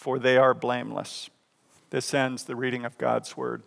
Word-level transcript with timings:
for 0.00 0.18
they 0.18 0.38
are 0.38 0.54
blameless. 0.54 1.28
This 1.90 2.14
ends 2.14 2.44
the 2.44 2.56
reading 2.56 2.86
of 2.86 2.96
God's 2.96 3.36
word. 3.36 3.62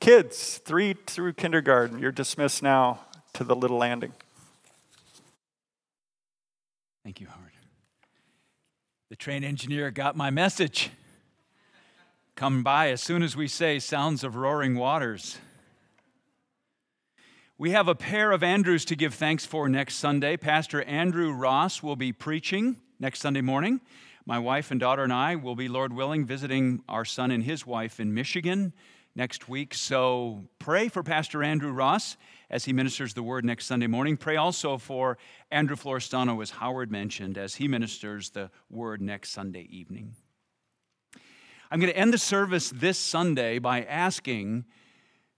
Kids, 0.00 0.56
three 0.64 0.94
through 0.94 1.34
kindergarten, 1.34 1.98
you're 1.98 2.10
dismissed 2.10 2.62
now 2.62 3.00
to 3.34 3.44
the 3.44 3.54
little 3.54 3.76
landing. 3.76 4.14
Thank 7.04 7.20
you, 7.20 7.26
Howard. 7.26 7.52
The 9.10 9.16
train 9.16 9.44
engineer 9.44 9.90
got 9.90 10.16
my 10.16 10.30
message. 10.30 10.88
Come 12.36 12.62
by 12.62 12.88
as 12.88 13.02
soon 13.02 13.22
as 13.22 13.36
we 13.36 13.46
say 13.46 13.78
sounds 13.78 14.24
of 14.24 14.34
roaring 14.34 14.76
waters. 14.76 15.36
We 17.58 17.72
have 17.72 17.86
a 17.86 17.94
pair 17.94 18.32
of 18.32 18.42
Andrews 18.42 18.86
to 18.86 18.96
give 18.96 19.12
thanks 19.12 19.44
for 19.44 19.68
next 19.68 19.96
Sunday. 19.96 20.38
Pastor 20.38 20.82
Andrew 20.84 21.32
Ross 21.32 21.82
will 21.82 21.96
be 21.96 22.12
preaching 22.12 22.76
next 22.98 23.20
Sunday 23.20 23.42
morning. 23.42 23.82
My 24.28 24.40
wife 24.40 24.72
and 24.72 24.80
daughter 24.80 25.04
and 25.04 25.12
I 25.12 25.36
will 25.36 25.54
be, 25.54 25.68
Lord 25.68 25.92
willing, 25.92 26.26
visiting 26.26 26.82
our 26.88 27.04
son 27.04 27.30
and 27.30 27.44
his 27.44 27.64
wife 27.64 28.00
in 28.00 28.12
Michigan 28.12 28.72
next 29.14 29.48
week. 29.48 29.72
So 29.72 30.48
pray 30.58 30.88
for 30.88 31.04
Pastor 31.04 31.44
Andrew 31.44 31.70
Ross 31.70 32.16
as 32.50 32.64
he 32.64 32.72
ministers 32.72 33.14
the 33.14 33.22
word 33.22 33.44
next 33.44 33.66
Sunday 33.66 33.86
morning. 33.86 34.16
Pray 34.16 34.34
also 34.34 34.78
for 34.78 35.16
Andrew 35.52 35.76
Florestano, 35.76 36.42
as 36.42 36.50
Howard 36.50 36.90
mentioned, 36.90 37.38
as 37.38 37.54
he 37.54 37.68
ministers 37.68 38.30
the 38.30 38.50
word 38.68 39.00
next 39.00 39.30
Sunday 39.30 39.68
evening. 39.70 40.16
I'm 41.70 41.78
going 41.78 41.92
to 41.92 41.98
end 41.98 42.12
the 42.12 42.18
service 42.18 42.72
this 42.74 42.98
Sunday 42.98 43.60
by 43.60 43.84
asking 43.84 44.64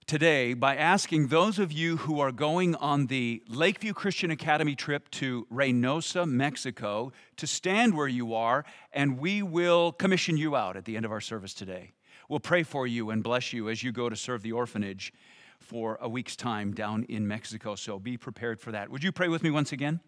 today 0.09 0.55
by 0.55 0.75
asking 0.75 1.27
those 1.27 1.59
of 1.59 1.71
you 1.71 1.97
who 1.97 2.19
are 2.19 2.31
going 2.31 2.73
on 2.77 3.05
the 3.05 3.43
Lakeview 3.47 3.93
Christian 3.93 4.31
Academy 4.31 4.73
trip 4.73 5.07
to 5.11 5.45
Reynosa, 5.53 6.27
Mexico, 6.27 7.11
to 7.37 7.45
stand 7.45 7.95
where 7.95 8.07
you 8.07 8.33
are, 8.33 8.65
and 8.91 9.19
we 9.19 9.43
will 9.43 9.91
commission 9.91 10.35
you 10.35 10.55
out 10.55 10.75
at 10.75 10.85
the 10.85 10.95
end 10.95 11.05
of 11.05 11.11
our 11.11 11.21
service 11.21 11.53
today. 11.53 11.91
We'll 12.27 12.39
pray 12.39 12.63
for 12.63 12.87
you 12.87 13.11
and 13.11 13.21
bless 13.21 13.53
you 13.53 13.69
as 13.69 13.83
you 13.83 13.91
go 13.91 14.09
to 14.09 14.15
serve 14.15 14.41
the 14.41 14.51
orphanage 14.51 15.13
for 15.59 15.99
a 16.01 16.09
week's 16.09 16.35
time 16.35 16.73
down 16.73 17.03
in 17.03 17.27
Mexico. 17.27 17.75
So 17.75 17.99
be 17.99 18.17
prepared 18.17 18.59
for 18.59 18.71
that. 18.71 18.89
Would 18.89 19.03
you 19.03 19.11
pray 19.11 19.27
with 19.27 19.43
me 19.43 19.51
once 19.51 19.71
again? 19.73 19.99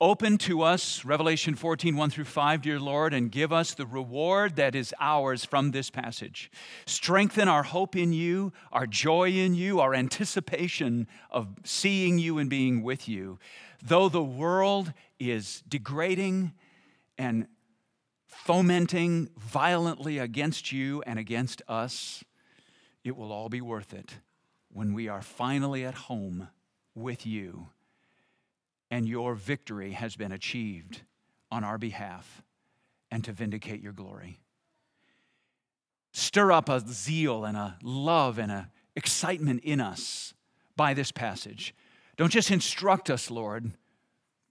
Open 0.00 0.38
to 0.38 0.62
us 0.62 1.04
Revelation 1.04 1.54
14, 1.54 1.94
1 1.94 2.10
through 2.10 2.24
5, 2.24 2.62
dear 2.62 2.80
Lord, 2.80 3.14
and 3.14 3.30
give 3.30 3.52
us 3.52 3.74
the 3.74 3.86
reward 3.86 4.56
that 4.56 4.74
is 4.74 4.92
ours 4.98 5.44
from 5.44 5.70
this 5.70 5.88
passage. 5.88 6.50
Strengthen 6.84 7.46
our 7.46 7.62
hope 7.62 7.94
in 7.94 8.12
you, 8.12 8.52
our 8.72 8.88
joy 8.88 9.30
in 9.30 9.54
you, 9.54 9.78
our 9.78 9.94
anticipation 9.94 11.06
of 11.30 11.46
seeing 11.62 12.18
you 12.18 12.38
and 12.38 12.50
being 12.50 12.82
with 12.82 13.08
you. 13.08 13.38
Though 13.84 14.08
the 14.08 14.22
world 14.22 14.92
is 15.20 15.62
degrading 15.68 16.54
and 17.16 17.46
fomenting 18.26 19.30
violently 19.38 20.18
against 20.18 20.72
you 20.72 21.04
and 21.06 21.20
against 21.20 21.62
us, 21.68 22.24
it 23.04 23.16
will 23.16 23.30
all 23.30 23.48
be 23.48 23.60
worth 23.60 23.94
it 23.94 24.16
when 24.72 24.92
we 24.92 25.06
are 25.06 25.22
finally 25.22 25.84
at 25.84 25.94
home 25.94 26.48
with 26.96 27.24
you 27.24 27.68
and 28.90 29.08
your 29.08 29.34
victory 29.34 29.92
has 29.92 30.16
been 30.16 30.32
achieved 30.32 31.02
on 31.50 31.64
our 31.64 31.78
behalf 31.78 32.42
and 33.10 33.24
to 33.24 33.32
vindicate 33.32 33.80
your 33.80 33.92
glory. 33.92 34.40
Stir 36.12 36.52
up 36.52 36.68
a 36.68 36.80
zeal 36.80 37.44
and 37.44 37.56
a 37.56 37.76
love 37.82 38.38
and 38.38 38.52
an 38.52 38.66
excitement 38.94 39.62
in 39.64 39.80
us 39.80 40.34
by 40.76 40.94
this 40.94 41.10
passage. 41.10 41.74
Don't 42.16 42.30
just 42.30 42.50
instruct 42.50 43.10
us, 43.10 43.30
Lord, 43.30 43.72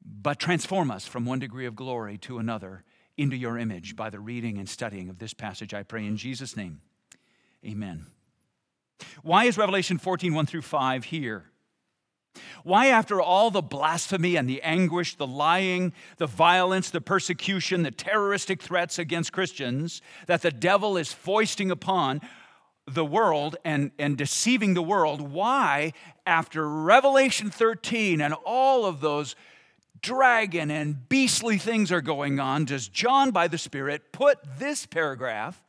but 0.03 0.39
transform 0.39 0.91
us 0.91 1.05
from 1.05 1.25
one 1.25 1.39
degree 1.39 1.65
of 1.65 1.75
glory 1.75 2.17
to 2.19 2.37
another 2.37 2.83
into 3.17 3.35
your 3.35 3.57
image 3.57 3.95
by 3.95 4.09
the 4.09 4.19
reading 4.19 4.57
and 4.57 4.67
studying 4.67 5.09
of 5.09 5.19
this 5.19 5.33
passage. 5.33 5.73
I 5.73 5.83
pray 5.83 6.05
in 6.05 6.17
Jesus' 6.17 6.57
name. 6.57 6.81
Amen. 7.65 8.07
Why 9.21 9.45
is 9.45 9.57
Revelation 9.57 9.97
14, 9.97 10.33
1 10.33 10.45
through 10.45 10.61
5 10.63 11.05
here? 11.05 11.45
Why, 12.63 12.87
after 12.87 13.21
all 13.21 13.51
the 13.51 13.61
blasphemy 13.61 14.35
and 14.35 14.49
the 14.49 14.61
anguish, 14.61 15.15
the 15.15 15.27
lying, 15.27 15.93
the 16.17 16.27
violence, 16.27 16.89
the 16.89 17.01
persecution, 17.01 17.83
the 17.83 17.91
terroristic 17.91 18.61
threats 18.61 18.97
against 18.97 19.33
Christians 19.33 20.01
that 20.27 20.41
the 20.41 20.51
devil 20.51 20.97
is 20.97 21.13
foisting 21.13 21.69
upon 21.69 22.21
the 22.85 23.05
world 23.05 23.55
and, 23.63 23.91
and 23.97 24.17
deceiving 24.17 24.73
the 24.73 24.81
world, 24.81 25.21
why, 25.21 25.93
after 26.25 26.67
Revelation 26.67 27.49
13 27.49 28.21
and 28.21 28.33
all 28.45 28.85
of 28.85 28.99
those 28.99 29.35
dragon 30.01 30.69
and 30.69 31.07
beastly 31.07 31.57
things 31.57 31.91
are 31.91 32.01
going 32.01 32.39
on, 32.39 32.65
does 32.65 32.87
John, 32.87 33.31
by 33.31 33.47
the 33.47 33.57
Spirit, 33.57 34.11
put 34.11 34.39
this 34.59 34.85
paragraph, 34.85 35.63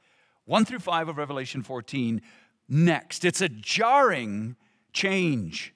1 0.47 0.65
through 0.65 0.81
5 0.81 1.09
of 1.09 1.19
Revelation 1.19 1.63
14, 1.63 2.21
next? 2.69 3.25
It's 3.25 3.41
a 3.41 3.49
jarring 3.49 4.57
change. 4.93 5.73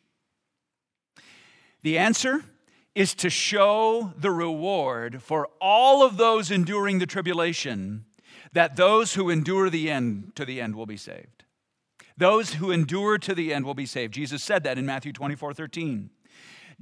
The 1.88 1.96
answer 1.96 2.44
is 2.94 3.14
to 3.14 3.30
show 3.30 4.12
the 4.14 4.30
reward 4.30 5.22
for 5.22 5.48
all 5.58 6.04
of 6.04 6.18
those 6.18 6.50
enduring 6.50 6.98
the 6.98 7.06
tribulation 7.06 8.04
that 8.52 8.76
those 8.76 9.14
who 9.14 9.30
endure 9.30 9.70
the 9.70 9.90
end 9.90 10.32
to 10.36 10.44
the 10.44 10.60
end 10.60 10.76
will 10.76 10.84
be 10.84 10.98
saved. 10.98 11.44
Those 12.14 12.52
who 12.52 12.70
endure 12.70 13.16
to 13.16 13.34
the 13.34 13.54
end 13.54 13.64
will 13.64 13.72
be 13.72 13.86
saved. 13.86 14.12
Jesus 14.12 14.42
said 14.42 14.64
that 14.64 14.76
in 14.76 14.84
Matthew 14.84 15.14
24 15.14 15.54
13. 15.54 16.10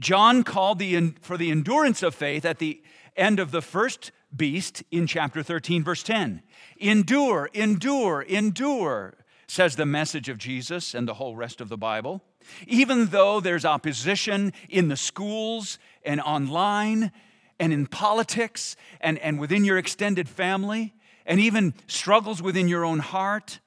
John 0.01 0.43
called 0.43 0.81
the, 0.81 1.15
for 1.21 1.37
the 1.37 1.53
endurance 1.53 2.03
of 2.03 2.13
faith 2.13 2.45
at 2.45 2.59
the 2.59 2.83
end 3.17 3.39
of 3.39 3.53
the 3.53 3.63
first 3.63 4.11
beast 4.35 4.83
in 4.91 5.07
chapter 5.07 5.41
13, 5.41 5.85
verse 5.85 6.03
10. 6.03 6.43
Endure, 6.79 7.49
endure, 7.55 8.23
endure, 8.23 9.19
says 9.47 9.77
the 9.77 9.87
message 9.87 10.29
of 10.29 10.37
Jesus 10.37 10.97
and 10.97 11.07
the 11.07 11.15
whole 11.15 11.37
rest 11.37 11.61
of 11.61 11.69
the 11.69 11.79
Bible. 11.79 12.25
Even 12.67 13.07
though 13.07 13.41
there's 13.41 13.65
opposition 13.65 14.53
in 14.69 14.89
the 14.89 14.97
schools 14.97 15.79
and 16.05 16.21
online 16.21 17.13
and 17.59 17.73
in 17.73 17.87
politics 17.87 18.77
and, 19.01 19.19
and 19.19 19.39
within 19.39 19.65
your 19.65 19.79
extended 19.79 20.29
family, 20.29 20.95
and 21.25 21.41
even 21.41 21.75
struggles 21.87 22.41
within 22.41 22.69
your 22.69 22.85
own 22.85 23.01
heart, 23.01 23.61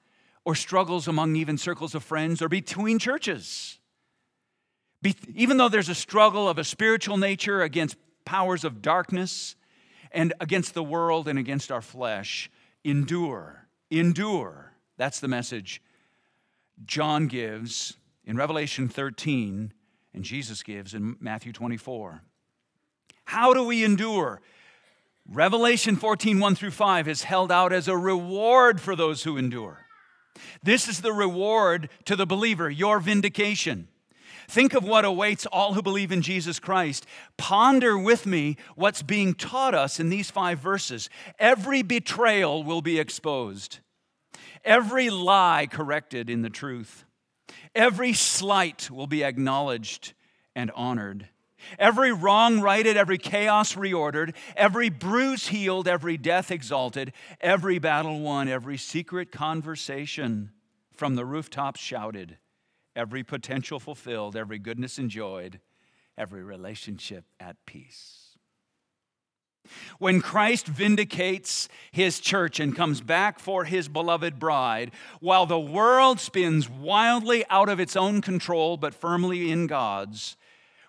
or 0.45 0.55
struggles 0.55 1.07
among 1.07 1.35
even 1.35 1.57
circles 1.57 1.93
of 1.93 2.03
friends, 2.03 2.41
or 2.41 2.49
between 2.49 2.97
churches. 2.97 3.79
Be, 5.01 5.15
even 5.35 5.57
though 5.57 5.69
there's 5.69 5.89
a 5.89 5.95
struggle 5.95 6.47
of 6.47 6.57
a 6.57 6.63
spiritual 6.63 7.17
nature 7.17 7.61
against 7.61 7.97
powers 8.25 8.63
of 8.63 8.81
darkness 8.81 9.55
and 10.11 10.33
against 10.39 10.73
the 10.73 10.83
world 10.83 11.27
and 11.27 11.37
against 11.37 11.71
our 11.71 11.81
flesh, 11.81 12.49
endure, 12.83 13.67
endure. 13.91 14.73
That's 14.97 15.19
the 15.19 15.27
message 15.27 15.81
John 16.85 17.27
gives 17.27 17.97
in 18.25 18.37
Revelation 18.37 18.87
13 18.87 19.73
and 20.13 20.23
Jesus 20.23 20.63
gives 20.63 20.93
in 20.93 21.15
Matthew 21.19 21.53
24. 21.53 22.21
How 23.25 23.53
do 23.53 23.63
we 23.63 23.83
endure? 23.83 24.41
Revelation 25.31 25.95
14, 25.95 26.39
1 26.39 26.55
through 26.55 26.71
5 26.71 27.07
is 27.07 27.23
held 27.23 27.51
out 27.51 27.71
as 27.71 27.87
a 27.87 27.95
reward 27.95 28.81
for 28.81 28.95
those 28.95 29.23
who 29.23 29.37
endure. 29.37 29.85
This 30.63 30.87
is 30.87 31.01
the 31.01 31.13
reward 31.13 31.89
to 32.05 32.15
the 32.15 32.25
believer, 32.25 32.69
your 32.69 32.99
vindication. 32.99 33.87
Think 34.47 34.73
of 34.73 34.83
what 34.83 35.05
awaits 35.05 35.45
all 35.45 35.75
who 35.75 35.83
believe 35.83 36.11
in 36.11 36.23
Jesus 36.23 36.59
Christ. 36.59 37.05
Ponder 37.37 37.95
with 37.95 38.25
me 38.25 38.57
what's 38.75 39.03
being 39.03 39.35
taught 39.35 39.75
us 39.75 39.99
in 39.99 40.09
these 40.09 40.31
five 40.31 40.57
verses. 40.57 41.07
Every 41.37 41.83
betrayal 41.83 42.63
will 42.63 42.81
be 42.81 42.99
exposed, 42.99 43.77
every 44.65 45.11
lie 45.11 45.67
corrected 45.69 46.31
in 46.31 46.41
the 46.41 46.49
truth. 46.49 47.05
Every 47.79 48.11
slight 48.11 48.91
will 48.91 49.07
be 49.07 49.23
acknowledged 49.23 50.11
and 50.53 50.69
honored. 50.71 51.29
Every 51.79 52.11
wrong 52.11 52.59
righted, 52.59 52.97
every 52.97 53.17
chaos 53.17 53.75
reordered, 53.75 54.35
every 54.57 54.89
bruise 54.89 55.47
healed, 55.47 55.87
every 55.87 56.17
death 56.17 56.51
exalted, 56.51 57.13
every 57.39 57.79
battle 57.79 58.19
won, 58.19 58.49
every 58.49 58.75
secret 58.75 59.31
conversation 59.31 60.51
from 60.91 61.15
the 61.15 61.23
rooftops 61.23 61.79
shouted, 61.79 62.37
every 62.97 63.23
potential 63.23 63.79
fulfilled, 63.79 64.35
every 64.35 64.59
goodness 64.59 64.99
enjoyed, 64.99 65.61
every 66.17 66.43
relationship 66.43 67.23
at 67.39 67.55
peace. 67.65 68.28
When 69.97 70.21
Christ 70.21 70.67
vindicates 70.67 71.69
his 71.91 72.19
church 72.19 72.59
and 72.59 72.75
comes 72.75 73.01
back 73.01 73.39
for 73.39 73.65
his 73.65 73.87
beloved 73.87 74.39
bride, 74.39 74.91
while 75.19 75.45
the 75.45 75.59
world 75.59 76.19
spins 76.19 76.69
wildly 76.69 77.45
out 77.49 77.69
of 77.69 77.79
its 77.79 77.95
own 77.95 78.21
control 78.21 78.77
but 78.77 78.93
firmly 78.93 79.51
in 79.51 79.67
God's, 79.67 80.37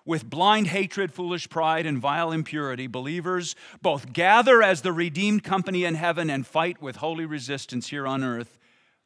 with 0.05 0.29
blind 0.29 0.69
hatred, 0.69 1.13
foolish 1.13 1.49
pride, 1.49 1.87
and 1.87 1.99
vile 1.99 2.33
impurity, 2.33 2.87
believers 2.87 3.55
both 3.83 4.13
gather 4.13 4.63
as 4.63 4.83
the 4.83 4.93
redeemed 4.93 5.45
company 5.45 5.85
in 5.85 5.95
heaven 5.95 6.31
and 6.31 6.47
fight 6.47 6.81
with 6.81 6.97
holy 6.97 7.27
resistance 7.27 7.89
here 7.89 8.07
on 8.07 8.25
earth, 8.25 8.59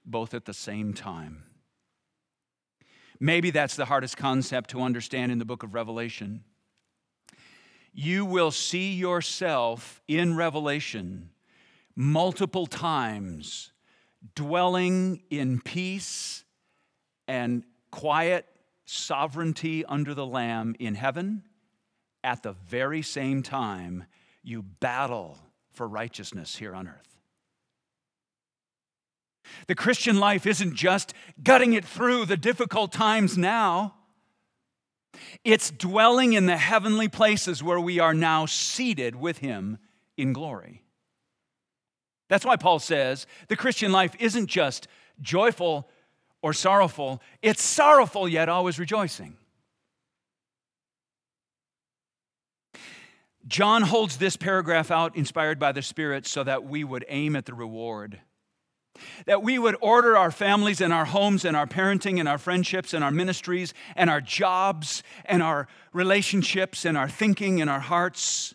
both 0.07 0.35
at 0.35 0.45
the 0.45 0.55
same 0.55 0.95
time. 0.95 1.45
Maybe 3.21 3.51
that's 3.51 3.77
the 3.77 3.87
hardest 3.87 4.17
concept 4.17 4.71
to 4.71 4.83
understand 4.83 5.33
in 5.33 5.39
the 5.39 5.45
book 5.45 5.63
of 5.63 5.75
Revelation 5.75 6.45
you 7.95 8.25
will 8.25 8.51
see 8.51 8.93
yourself 8.93 10.03
in 10.09 10.37
Revelation 10.37 11.31
multiple 11.95 12.67
times 12.67 13.71
dwelling 14.35 15.23
in 15.31 15.61
peace 15.61 16.45
and 17.29 17.63
quiet 17.91 18.47
sovereignty 18.85 19.85
under 19.85 20.13
the 20.13 20.27
Lamb 20.27 20.75
in 20.79 20.97
heaven 20.97 21.45
at 22.25 22.43
the 22.43 22.53
very 22.53 23.01
same 23.01 23.43
time 23.43 24.05
you 24.43 24.63
battle 24.63 25.39
for 25.71 25.87
righteousness 25.87 26.57
here 26.57 26.75
on 26.75 26.89
earth. 26.89 27.21
The 29.67 29.75
Christian 29.75 30.19
life 30.19 30.47
isn't 30.47 30.75
just 30.75 31.15
gutting 31.43 31.75
it 31.75 31.85
through 31.85 32.27
the 32.27 32.37
difficult 32.37 32.93
times 32.93 33.39
now. 33.39 33.95
It's 35.45 35.71
dwelling 35.71 36.33
in 36.33 36.47
the 36.47 36.57
heavenly 36.57 37.09
places 37.09 37.63
where 37.63 37.81
we 37.81 37.99
are 37.99 38.15
now 38.15 38.47
seated 38.47 39.17
with 39.17 39.39
Him 39.39 39.79
in 40.17 40.33
glory. 40.33 40.83
That's 42.29 42.45
why 42.45 42.57
Paul 42.57 42.79
says 42.79 43.27
the 43.49 43.57
Christian 43.57 43.93
life 43.93 44.15
isn't 44.19 44.47
just 44.47 44.89
joyful 45.21 45.89
or 46.43 46.53
sorrowful, 46.53 47.23
it's 47.43 47.63
sorrowful 47.63 48.29
yet 48.29 48.49
always 48.49 48.79
rejoicing. 48.79 49.37
John 53.47 53.83
holds 53.83 54.17
this 54.17 54.37
paragraph 54.37 54.91
out, 54.91 55.17
inspired 55.17 55.59
by 55.59 55.73
the 55.73 55.83
Spirit, 55.83 56.27
so 56.27 56.43
that 56.45 56.65
we 56.65 56.83
would 56.83 57.05
aim 57.09 57.37
at 57.37 57.45
the 57.45 57.55
reward. 57.55 58.21
That 59.27 59.43
we 59.43 59.59
would 59.59 59.77
order 59.81 60.17
our 60.17 60.31
families 60.31 60.81
and 60.81 60.93
our 60.93 61.05
homes 61.05 61.45
and 61.45 61.57
our 61.57 61.67
parenting 61.67 62.19
and 62.21 62.29
our 62.29 62.39
friendships 62.39 62.95
and 62.95 63.03
our 63.03 63.11
ministries 63.11 63.75
and 63.97 64.09
our 64.09 64.21
jobs 64.21 65.03
and 65.25 65.43
our 65.43 65.67
relationships 65.93 66.85
and 66.85 66.97
our 66.97 67.09
thinking 67.09 67.61
and 67.61 67.69
our 67.69 67.81
hearts 67.81 68.55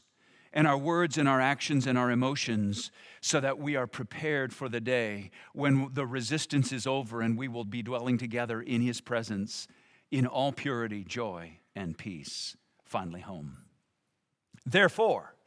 and 0.53 0.67
our 0.67 0.77
words 0.77 1.17
and 1.17 1.27
our 1.27 1.41
actions 1.41 1.85
and 1.85 1.97
our 1.97 2.11
emotions 2.11 2.91
so 3.21 3.39
that 3.39 3.59
we 3.59 3.75
are 3.75 3.87
prepared 3.87 4.53
for 4.53 4.69
the 4.69 4.79
day 4.81 5.31
when 5.53 5.89
the 5.93 6.05
resistance 6.05 6.71
is 6.71 6.87
over 6.87 7.21
and 7.21 7.37
we 7.37 7.47
will 7.47 7.65
be 7.65 7.83
dwelling 7.83 8.17
together 8.17 8.61
in 8.61 8.81
His 8.81 9.01
presence 9.01 9.67
in 10.11 10.25
all 10.25 10.51
purity, 10.51 11.03
joy, 11.03 11.57
and 11.75 11.97
peace, 11.97 12.55
finally 12.83 13.21
home. 13.21 13.57
Therefore, 14.65 15.35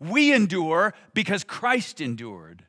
We 0.00 0.32
endure 0.32 0.94
because 1.14 1.44
Christ 1.44 2.00
endured. 2.00 2.64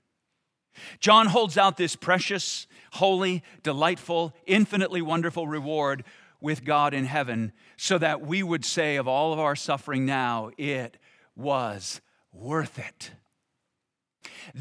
John 1.00 1.28
holds 1.28 1.58
out 1.58 1.78
this 1.78 1.96
precious, 1.96 2.68
holy, 2.94 3.44
delightful, 3.64 4.34
infinitely 4.46 5.02
wonderful 5.02 5.48
reward 5.48 6.04
with 6.40 6.64
God 6.64 6.94
in 6.94 7.06
heaven 7.06 7.52
so 7.78 7.98
that 7.98 8.22
we 8.22 8.44
would 8.44 8.64
say 8.64 8.96
of 8.96 9.08
all 9.08 9.34
of 9.34 9.40
our 9.40 9.56
suffering 9.56 10.06
now, 10.06 10.52
it 10.58 10.98
was 11.36 12.02
worth 12.32 12.78
it. 12.78 13.12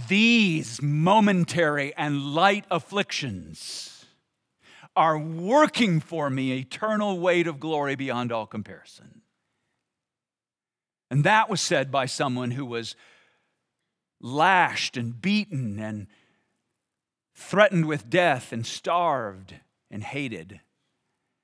These 0.08 0.80
momentary 0.82 1.94
and 1.96 2.34
light 2.34 2.64
afflictions 2.70 4.06
are 4.94 5.18
working 5.18 6.00
for 6.00 6.30
me 6.30 6.52
eternal 6.58 7.18
weight 7.18 7.46
of 7.46 7.60
glory 7.60 7.94
beyond 7.94 8.32
all 8.32 8.46
comparison. 8.46 9.15
And 11.10 11.24
that 11.24 11.48
was 11.48 11.60
said 11.60 11.90
by 11.90 12.06
someone 12.06 12.52
who 12.52 12.66
was 12.66 12.96
lashed 14.20 14.96
and 14.96 15.20
beaten 15.20 15.78
and 15.78 16.06
threatened 17.34 17.86
with 17.86 18.10
death 18.10 18.52
and 18.52 18.66
starved 18.66 19.54
and 19.90 20.02
hated, 20.02 20.60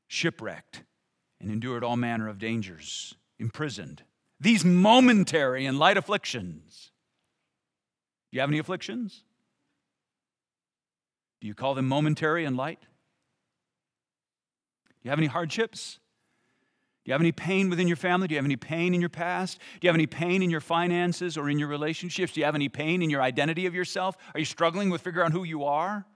shipwrecked 0.08 0.82
and 1.40 1.50
endured 1.50 1.84
all 1.84 1.96
manner 1.96 2.28
of 2.28 2.38
dangers, 2.38 3.14
imprisoned. 3.38 4.02
These 4.40 4.64
momentary 4.64 5.66
and 5.66 5.78
light 5.78 5.96
afflictions. 5.96 6.90
Do 8.30 8.36
you 8.36 8.40
have 8.40 8.50
any 8.50 8.58
afflictions? 8.58 9.22
Do 11.40 11.46
you 11.46 11.54
call 11.54 11.74
them 11.74 11.86
momentary 11.86 12.44
and 12.44 12.56
light? 12.56 12.80
Do 14.88 14.94
you 15.04 15.10
have 15.10 15.18
any 15.18 15.28
hardships? 15.28 15.98
Do 17.04 17.10
you 17.10 17.14
have 17.14 17.20
any 17.20 17.32
pain 17.32 17.68
within 17.68 17.88
your 17.88 17.96
family? 17.96 18.28
Do 18.28 18.34
you 18.34 18.38
have 18.38 18.44
any 18.44 18.56
pain 18.56 18.94
in 18.94 19.00
your 19.00 19.10
past? 19.10 19.58
Do 19.58 19.86
you 19.86 19.88
have 19.88 19.96
any 19.96 20.06
pain 20.06 20.40
in 20.40 20.50
your 20.50 20.60
finances 20.60 21.36
or 21.36 21.50
in 21.50 21.58
your 21.58 21.66
relationships? 21.66 22.32
Do 22.32 22.40
you 22.40 22.46
have 22.46 22.54
any 22.54 22.68
pain 22.68 23.02
in 23.02 23.10
your 23.10 23.20
identity 23.20 23.66
of 23.66 23.74
yourself? 23.74 24.16
Are 24.34 24.38
you 24.38 24.44
struggling 24.44 24.88
with 24.88 25.00
figuring 25.00 25.26
out 25.26 25.32
who 25.32 25.42
you 25.42 25.64
are? 25.64 26.06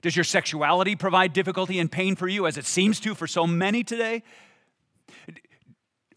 Does 0.00 0.14
your 0.16 0.24
sexuality 0.24 0.94
provide 0.94 1.32
difficulty 1.32 1.80
and 1.80 1.90
pain 1.90 2.14
for 2.14 2.28
you 2.28 2.46
as 2.46 2.56
it 2.56 2.64
seems 2.64 3.00
to 3.00 3.14
for 3.14 3.26
so 3.26 3.44
many 3.44 3.82
today? 3.82 4.22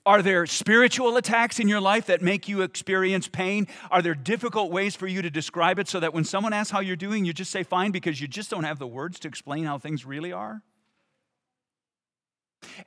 Are 0.05 0.21
there 0.21 0.45
spiritual 0.45 1.17
attacks 1.17 1.59
in 1.59 1.67
your 1.67 1.81
life 1.81 2.05
that 2.05 2.21
make 2.21 2.47
you 2.47 2.61
experience 2.61 3.27
pain? 3.27 3.67
Are 3.89 4.03
there 4.03 4.13
difficult 4.13 4.71
ways 4.71 4.95
for 4.95 5.07
you 5.07 5.23
to 5.23 5.31
describe 5.31 5.79
it 5.79 5.87
so 5.87 5.99
that 5.99 6.13
when 6.13 6.23
someone 6.23 6.53
asks 6.53 6.69
how 6.69 6.81
you're 6.81 6.95
doing, 6.95 7.25
you 7.25 7.33
just 7.33 7.49
say 7.49 7.63
fine 7.63 7.89
because 7.89 8.21
you 8.21 8.27
just 8.27 8.51
don't 8.51 8.63
have 8.63 8.77
the 8.77 8.85
words 8.85 9.19
to 9.21 9.27
explain 9.27 9.63
how 9.63 9.79
things 9.79 10.05
really 10.05 10.31
are? 10.31 10.61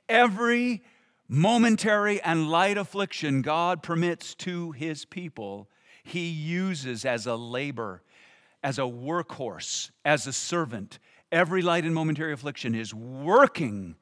Every 0.07 0.83
momentary 1.27 2.21
and 2.21 2.49
light 2.49 2.77
affliction 2.77 3.41
God 3.41 3.83
permits 3.83 4.33
to 4.35 4.71
his 4.71 5.05
people, 5.05 5.69
he 6.03 6.27
uses 6.27 7.05
as 7.05 7.27
a 7.27 7.35
labor, 7.35 8.01
as 8.63 8.79
a 8.79 8.83
workhorse, 8.83 9.91
as 10.03 10.25
a 10.25 10.33
servant. 10.33 10.99
Every 11.31 11.61
light 11.61 11.85
and 11.85 11.93
momentary 11.93 12.33
affliction 12.33 12.73
is 12.73 12.93
working 12.93 13.95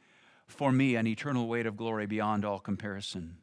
for 0.47 0.71
me 0.71 0.95
an 0.95 1.05
eternal 1.05 1.47
weight 1.47 1.65
of 1.65 1.75
glory 1.75 2.05
beyond 2.05 2.45
all 2.45 2.59
comparison. 2.59 3.37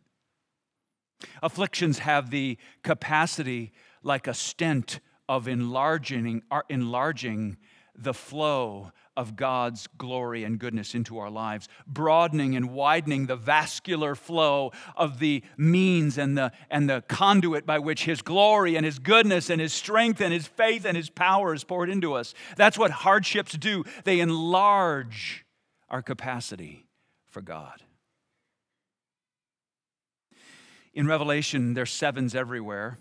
Afflictions 1.43 1.99
have 2.01 2.31
the 2.31 2.59
capacity, 2.83 3.73
like 4.03 4.27
a 4.27 4.35
stent, 4.35 5.01
of 5.29 5.49
enlarging, 5.49 6.43
enlarging 6.69 7.57
the 7.95 8.15
flow 8.15 8.93
of 9.17 9.37
God's 9.37 9.87
glory 9.99 10.45
and 10.45 10.59
goodness 10.59 10.95
into 10.95 11.19
our 11.19 11.31
lives, 11.31 11.69
broadening 11.87 12.57
and 12.57 12.71
widening 12.71 13.27
the 13.27 13.37
vascular 13.37 14.15
flow 14.15 14.73
of 14.97 15.19
the 15.19 15.43
means 15.57 16.19
and 16.19 16.37
the, 16.37 16.53
and 16.71 16.89
the 16.89 17.03
conduit 17.09 17.65
by 17.65 17.79
which 17.79 18.05
His 18.05 18.23
glory 18.23 18.77
and 18.77 18.85
His 18.85 18.99
goodness 18.99 19.51
and 19.51 19.61
His 19.61 19.73
strength 19.73 20.21
and 20.21 20.33
His 20.33 20.47
faith 20.47 20.85
and 20.85 20.97
His 20.97 21.11
power 21.11 21.55
is 21.55 21.65
poured 21.65 21.91
into 21.91 22.15
us. 22.15 22.35
That's 22.57 22.79
what 22.79 22.91
hardships 22.91 23.53
do, 23.53 23.85
they 24.05 24.21
enlarge 24.21 25.45
our 25.89 26.03
capacity 26.03 26.87
for 27.27 27.41
God. 27.41 27.83
In 30.93 31.07
Revelation, 31.07 31.75
there's 31.75 31.91
sevens 31.91 32.35
everywhere 32.35 32.99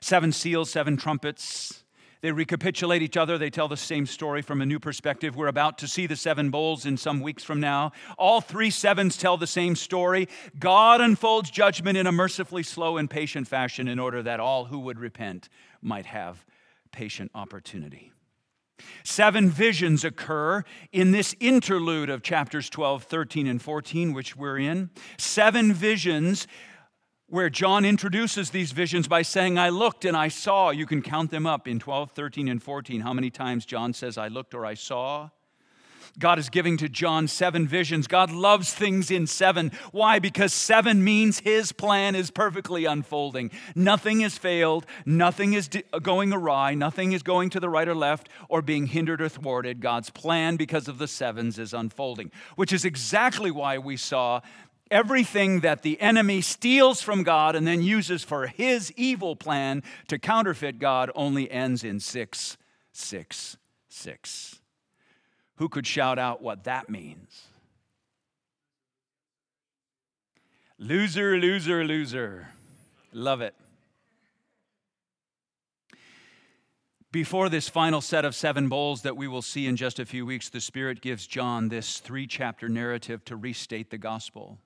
seven 0.00 0.32
seals, 0.32 0.68
seven 0.70 0.96
trumpets 0.96 1.84
they 2.20 2.32
recapitulate 2.32 3.02
each 3.02 3.16
other. 3.16 3.38
They 3.38 3.50
tell 3.50 3.68
the 3.68 3.76
same 3.76 4.06
story 4.06 4.42
from 4.42 4.60
a 4.60 4.66
new 4.66 4.78
perspective. 4.78 5.36
We're 5.36 5.46
about 5.48 5.78
to 5.78 5.88
see 5.88 6.06
the 6.06 6.16
seven 6.16 6.50
bowls 6.50 6.86
in 6.86 6.96
some 6.96 7.20
weeks 7.20 7.44
from 7.44 7.60
now. 7.60 7.92
All 8.18 8.40
three 8.40 8.70
sevens 8.70 9.16
tell 9.16 9.36
the 9.36 9.46
same 9.46 9.76
story. 9.76 10.28
God 10.58 11.00
unfolds 11.00 11.50
judgment 11.50 11.96
in 11.96 12.06
a 12.06 12.12
mercifully 12.12 12.62
slow 12.62 12.96
and 12.96 13.08
patient 13.08 13.48
fashion 13.48 13.88
in 13.88 13.98
order 13.98 14.22
that 14.22 14.40
all 14.40 14.66
who 14.66 14.78
would 14.80 14.98
repent 14.98 15.48
might 15.82 16.06
have 16.06 16.44
patient 16.92 17.30
opportunity. 17.34 18.12
Seven 19.04 19.48
visions 19.48 20.04
occur 20.04 20.64
in 20.92 21.12
this 21.12 21.34
interlude 21.40 22.10
of 22.10 22.22
chapters 22.22 22.68
12, 22.68 23.04
13, 23.04 23.46
and 23.46 23.60
14, 23.62 24.12
which 24.12 24.36
we're 24.36 24.58
in. 24.58 24.90
Seven 25.16 25.72
visions 25.72 26.46
where 27.28 27.50
John 27.50 27.84
introduces 27.84 28.50
these 28.50 28.72
visions 28.72 29.08
by 29.08 29.22
saying, 29.22 29.58
I 29.58 29.70
looked 29.70 30.04
and 30.04 30.16
I 30.16 30.28
saw. 30.28 30.70
You 30.70 30.86
can 30.86 31.02
count 31.02 31.30
them 31.30 31.46
up 31.46 31.66
in 31.66 31.78
12, 31.78 32.12
13, 32.12 32.48
and 32.48 32.62
14. 32.62 33.00
How 33.00 33.12
many 33.12 33.30
times 33.30 33.66
John 33.66 33.92
says, 33.92 34.16
I 34.16 34.28
looked 34.28 34.54
or 34.54 34.64
I 34.64 34.74
saw? 34.74 35.30
God 36.18 36.38
is 36.38 36.48
giving 36.48 36.78
to 36.78 36.88
John 36.88 37.28
seven 37.28 37.68
visions. 37.68 38.06
God 38.06 38.30
loves 38.30 38.72
things 38.72 39.10
in 39.10 39.26
seven. 39.26 39.70
Why? 39.92 40.18
Because 40.18 40.52
seven 40.52 41.04
means 41.04 41.40
his 41.40 41.72
plan 41.72 42.14
is 42.14 42.30
perfectly 42.30 42.86
unfolding. 42.86 43.50
Nothing 43.74 44.20
has 44.20 44.38
failed, 44.38 44.86
nothing 45.04 45.52
is 45.52 45.68
uh, 45.92 45.98
going 45.98 46.32
awry, 46.32 46.74
nothing 46.74 47.12
is 47.12 47.22
going 47.22 47.50
to 47.50 47.60
the 47.60 47.68
right 47.68 47.86
or 47.86 47.94
left 47.94 48.28
or 48.48 48.62
being 48.62 48.86
hindered 48.86 49.20
or 49.20 49.28
thwarted. 49.28 49.80
God's 49.80 50.08
plan, 50.08 50.56
because 50.56 50.88
of 50.88 50.98
the 50.98 51.08
sevens, 51.08 51.58
is 51.58 51.74
unfolding, 51.74 52.30
which 52.54 52.72
is 52.72 52.84
exactly 52.84 53.50
why 53.50 53.76
we 53.76 53.96
saw 53.96 54.40
everything 54.90 55.60
that 55.60 55.82
the 55.82 56.00
enemy 56.00 56.40
steals 56.40 57.02
from 57.02 57.22
God 57.22 57.54
and 57.56 57.66
then 57.66 57.82
uses 57.82 58.24
for 58.24 58.46
his 58.46 58.90
evil 58.92 59.36
plan 59.36 59.82
to 60.08 60.18
counterfeit 60.18 60.78
God 60.78 61.10
only 61.14 61.50
ends 61.50 61.84
in 61.84 62.00
666. 62.00 64.58
Who 65.56 65.68
could 65.68 65.86
shout 65.86 66.18
out 66.18 66.40
what 66.42 66.64
that 66.64 66.88
means? 66.88 67.48
Loser, 70.78 71.38
loser, 71.38 71.84
loser. 71.84 72.48
Love 73.12 73.40
it. 73.40 73.54
Before 77.12 77.48
this 77.48 77.70
final 77.70 78.02
set 78.02 78.26
of 78.26 78.34
seven 78.34 78.68
bowls 78.68 79.00
that 79.00 79.16
we 79.16 79.26
will 79.26 79.40
see 79.40 79.66
in 79.66 79.76
just 79.76 79.98
a 79.98 80.04
few 80.04 80.26
weeks, 80.26 80.50
the 80.50 80.60
Spirit 80.60 81.00
gives 81.00 81.26
John 81.26 81.70
this 81.70 81.98
three 81.98 82.26
chapter 82.26 82.68
narrative 82.68 83.24
to 83.24 83.36
restate 83.36 83.88
the 83.88 83.96
gospel. 83.96 84.58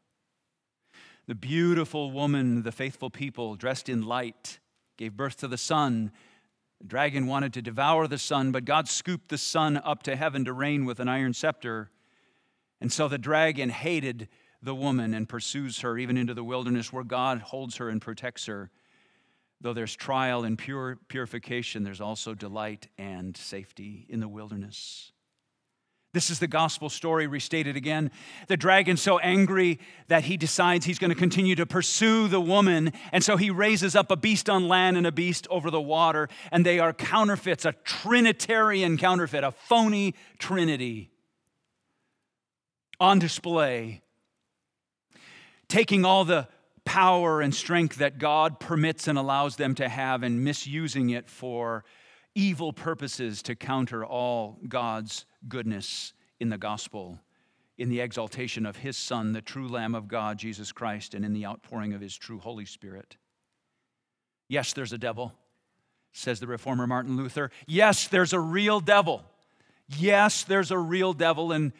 The 1.26 1.34
beautiful 1.34 2.10
woman, 2.10 2.62
the 2.62 2.72
faithful 2.72 3.10
people, 3.10 3.54
dressed 3.54 3.88
in 3.88 4.02
light, 4.02 4.58
gave 4.96 5.16
birth 5.16 5.36
to 5.38 5.48
the 5.48 5.58
son. 5.58 6.12
the 6.80 6.86
dragon 6.86 7.26
wanted 7.26 7.52
to 7.54 7.62
devour 7.62 8.06
the 8.06 8.18
son, 8.18 8.52
but 8.52 8.64
God 8.64 8.88
scooped 8.88 9.28
the 9.28 9.38
son 9.38 9.76
up 9.76 10.02
to 10.04 10.16
heaven 10.16 10.44
to 10.44 10.52
reign 10.52 10.84
with 10.84 10.98
an 11.00 11.08
iron 11.08 11.34
scepter. 11.34 11.90
And 12.80 12.90
so 12.92 13.08
the 13.08 13.18
dragon 13.18 13.70
hated 13.70 14.28
the 14.62 14.74
woman 14.74 15.14
and 15.14 15.28
pursues 15.28 15.80
her 15.80 15.98
even 15.98 16.16
into 16.16 16.34
the 16.34 16.44
wilderness 16.44 16.92
where 16.92 17.04
God 17.04 17.40
holds 17.40 17.76
her 17.76 17.88
and 17.88 18.00
protects 18.00 18.46
her. 18.46 18.70
Though 19.60 19.74
there's 19.74 19.94
trial 19.94 20.44
and 20.44 20.58
pure 20.58 20.98
purification, 21.08 21.82
there's 21.82 22.00
also 22.00 22.34
delight 22.34 22.88
and 22.96 23.36
safety 23.36 24.06
in 24.08 24.20
the 24.20 24.28
wilderness. 24.28 25.12
This 26.12 26.28
is 26.28 26.40
the 26.40 26.48
gospel 26.48 26.88
story 26.88 27.28
restated 27.28 27.76
again. 27.76 28.10
The 28.48 28.56
dragon's 28.56 29.00
so 29.00 29.20
angry 29.20 29.78
that 30.08 30.24
he 30.24 30.36
decides 30.36 30.84
he's 30.84 30.98
going 30.98 31.12
to 31.12 31.16
continue 31.16 31.54
to 31.54 31.66
pursue 31.66 32.26
the 32.26 32.40
woman. 32.40 32.92
And 33.12 33.22
so 33.22 33.36
he 33.36 33.50
raises 33.50 33.94
up 33.94 34.10
a 34.10 34.16
beast 34.16 34.50
on 34.50 34.66
land 34.66 34.96
and 34.96 35.06
a 35.06 35.12
beast 35.12 35.46
over 35.50 35.70
the 35.70 35.80
water. 35.80 36.28
And 36.50 36.66
they 36.66 36.80
are 36.80 36.92
counterfeits, 36.92 37.64
a 37.64 37.74
Trinitarian 37.84 38.96
counterfeit, 38.98 39.44
a 39.44 39.52
phony 39.52 40.16
Trinity 40.38 41.12
on 42.98 43.20
display, 43.20 44.02
taking 45.68 46.04
all 46.04 46.24
the 46.24 46.48
power 46.84 47.40
and 47.40 47.54
strength 47.54 47.96
that 47.96 48.18
God 48.18 48.58
permits 48.58 49.06
and 49.06 49.16
allows 49.16 49.54
them 49.54 49.76
to 49.76 49.88
have 49.88 50.24
and 50.24 50.42
misusing 50.42 51.10
it 51.10 51.28
for 51.28 51.84
evil 52.34 52.72
purposes 52.72 53.42
to 53.42 53.54
counter 53.54 54.04
all 54.04 54.58
God's 54.68 55.24
goodness 55.48 56.12
in 56.38 56.48
the 56.48 56.58
gospel, 56.58 57.18
in 57.78 57.88
the 57.88 58.00
exaltation 58.00 58.66
of 58.66 58.76
his 58.76 58.96
Son, 58.96 59.32
the 59.32 59.40
true 59.40 59.68
Lamb 59.68 59.94
of 59.94 60.08
God, 60.08 60.38
Jesus 60.38 60.72
Christ, 60.72 61.14
and 61.14 61.24
in 61.24 61.32
the 61.32 61.46
outpouring 61.46 61.92
of 61.92 62.00
his 62.00 62.16
true 62.16 62.38
Holy 62.38 62.66
Spirit. 62.66 63.16
Yes, 64.48 64.72
there's 64.72 64.92
a 64.92 64.98
devil, 64.98 65.32
says 66.12 66.40
the 66.40 66.46
reformer 66.46 66.86
Martin 66.86 67.16
Luther. 67.16 67.50
Yes, 67.66 68.08
there's 68.08 68.32
a 68.32 68.40
real 68.40 68.80
devil. 68.80 69.22
Yes, 69.98 70.44
there's 70.44 70.70
a 70.70 70.78
real 70.78 71.12
devil, 71.12 71.52
and 71.52 71.72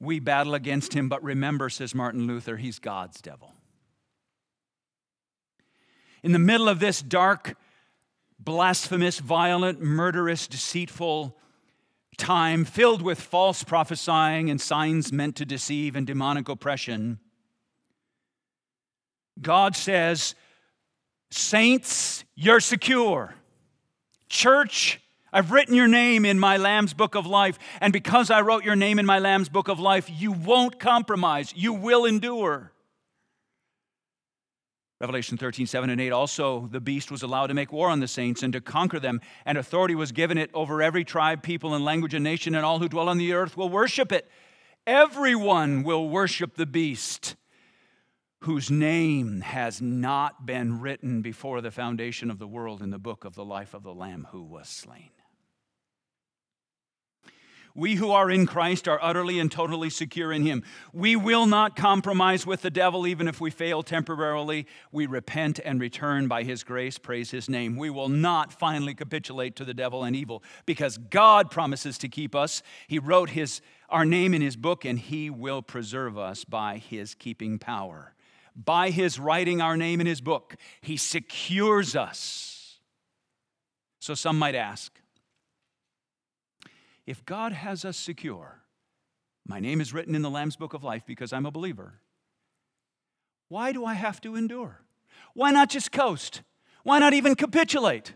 we 0.00 0.20
battle 0.20 0.54
against 0.54 0.94
him, 0.94 1.08
but 1.08 1.22
remember, 1.22 1.68
says 1.68 1.94
Martin 1.94 2.26
Luther, 2.26 2.56
he's 2.56 2.78
God's 2.78 3.20
devil. 3.20 3.52
In 6.22 6.32
the 6.32 6.38
middle 6.38 6.68
of 6.68 6.80
this 6.80 7.00
dark, 7.00 7.56
blasphemous, 8.38 9.18
violent, 9.18 9.80
murderous, 9.80 10.46
deceitful 10.46 11.36
time 12.18 12.64
filled 12.64 13.00
with 13.00 13.20
false 13.20 13.64
prophesying 13.64 14.50
and 14.50 14.60
signs 14.60 15.12
meant 15.12 15.36
to 15.36 15.46
deceive 15.46 15.96
and 15.96 16.06
demonic 16.06 16.48
oppression, 16.48 17.20
God 19.40 19.76
says, 19.76 20.34
Saints, 21.30 22.24
you're 22.34 22.60
secure. 22.60 23.34
Church, 24.28 25.00
I've 25.32 25.52
written 25.52 25.74
your 25.74 25.88
name 25.88 26.24
in 26.24 26.38
my 26.38 26.56
Lamb's 26.56 26.94
book 26.94 27.14
of 27.14 27.26
life, 27.26 27.58
and 27.80 27.92
because 27.92 28.30
I 28.30 28.40
wrote 28.40 28.64
your 28.64 28.76
name 28.76 28.98
in 28.98 29.06
my 29.06 29.18
Lamb's 29.18 29.48
book 29.48 29.68
of 29.68 29.78
life, 29.78 30.10
you 30.10 30.32
won't 30.32 30.78
compromise, 30.78 31.52
you 31.54 31.72
will 31.72 32.04
endure. 32.04 32.72
Revelation 35.00 35.38
13, 35.38 35.66
7 35.66 35.90
and 35.90 36.00
8. 36.00 36.10
Also, 36.10 36.66
the 36.72 36.80
beast 36.80 37.10
was 37.10 37.22
allowed 37.22 37.46
to 37.48 37.54
make 37.54 37.72
war 37.72 37.88
on 37.88 38.00
the 38.00 38.08
saints 38.08 38.42
and 38.42 38.52
to 38.52 38.60
conquer 38.60 38.98
them, 38.98 39.20
and 39.46 39.56
authority 39.56 39.94
was 39.94 40.10
given 40.10 40.36
it 40.36 40.50
over 40.52 40.82
every 40.82 41.04
tribe, 41.04 41.42
people, 41.42 41.72
and 41.74 41.84
language 41.84 42.14
and 42.14 42.24
nation, 42.24 42.54
and 42.54 42.64
all 42.64 42.80
who 42.80 42.88
dwell 42.88 43.08
on 43.08 43.18
the 43.18 43.32
earth 43.32 43.56
will 43.56 43.68
worship 43.68 44.10
it. 44.10 44.28
Everyone 44.86 45.84
will 45.84 46.08
worship 46.08 46.56
the 46.56 46.66
beast 46.66 47.36
whose 48.40 48.70
name 48.70 49.40
has 49.40 49.82
not 49.82 50.46
been 50.46 50.80
written 50.80 51.22
before 51.22 51.60
the 51.60 51.70
foundation 51.70 52.30
of 52.30 52.38
the 52.38 52.46
world 52.46 52.82
in 52.82 52.90
the 52.90 52.98
book 52.98 53.24
of 53.24 53.34
the 53.34 53.44
life 53.44 53.74
of 53.74 53.82
the 53.82 53.94
Lamb 53.94 54.26
who 54.30 54.42
was 54.42 54.68
slain. 54.68 55.10
We 57.74 57.94
who 57.94 58.10
are 58.10 58.30
in 58.30 58.46
Christ 58.46 58.88
are 58.88 58.98
utterly 59.02 59.38
and 59.38 59.50
totally 59.50 59.90
secure 59.90 60.32
in 60.32 60.44
Him. 60.44 60.62
We 60.92 61.16
will 61.16 61.46
not 61.46 61.76
compromise 61.76 62.46
with 62.46 62.62
the 62.62 62.70
devil, 62.70 63.06
even 63.06 63.28
if 63.28 63.40
we 63.40 63.50
fail 63.50 63.82
temporarily. 63.82 64.66
We 64.90 65.06
repent 65.06 65.60
and 65.64 65.80
return 65.80 66.28
by 66.28 66.42
His 66.42 66.64
grace, 66.64 66.98
praise 66.98 67.30
His 67.30 67.48
name. 67.48 67.76
We 67.76 67.90
will 67.90 68.08
not 68.08 68.52
finally 68.52 68.94
capitulate 68.94 69.56
to 69.56 69.64
the 69.64 69.74
devil 69.74 70.04
and 70.04 70.16
evil 70.16 70.42
because 70.66 70.98
God 70.98 71.50
promises 71.50 71.98
to 71.98 72.08
keep 72.08 72.34
us. 72.34 72.62
He 72.88 72.98
wrote 72.98 73.30
his, 73.30 73.60
our 73.88 74.04
name 74.04 74.34
in 74.34 74.42
His 74.42 74.56
book, 74.56 74.84
and 74.84 74.98
He 74.98 75.30
will 75.30 75.62
preserve 75.62 76.18
us 76.18 76.44
by 76.44 76.78
His 76.78 77.14
keeping 77.14 77.58
power. 77.58 78.14
By 78.56 78.90
His 78.90 79.20
writing 79.20 79.60
our 79.60 79.76
name 79.76 80.00
in 80.00 80.06
His 80.06 80.20
book, 80.20 80.56
He 80.80 80.96
secures 80.96 81.94
us. 81.94 82.78
So 84.00 84.14
some 84.14 84.38
might 84.38 84.54
ask, 84.54 84.92
if 87.08 87.24
God 87.24 87.52
has 87.52 87.86
us 87.86 87.96
secure, 87.96 88.60
my 89.46 89.60
name 89.60 89.80
is 89.80 89.94
written 89.94 90.14
in 90.14 90.20
the 90.20 90.28
Lamb's 90.28 90.56
Book 90.56 90.74
of 90.74 90.84
Life 90.84 91.04
because 91.06 91.32
I'm 91.32 91.46
a 91.46 91.50
believer, 91.50 91.94
why 93.48 93.72
do 93.72 93.86
I 93.86 93.94
have 93.94 94.20
to 94.20 94.36
endure? 94.36 94.82
Why 95.32 95.50
not 95.50 95.70
just 95.70 95.90
coast? 95.90 96.42
Why 96.82 96.98
not 96.98 97.14
even 97.14 97.34
capitulate? 97.34 98.12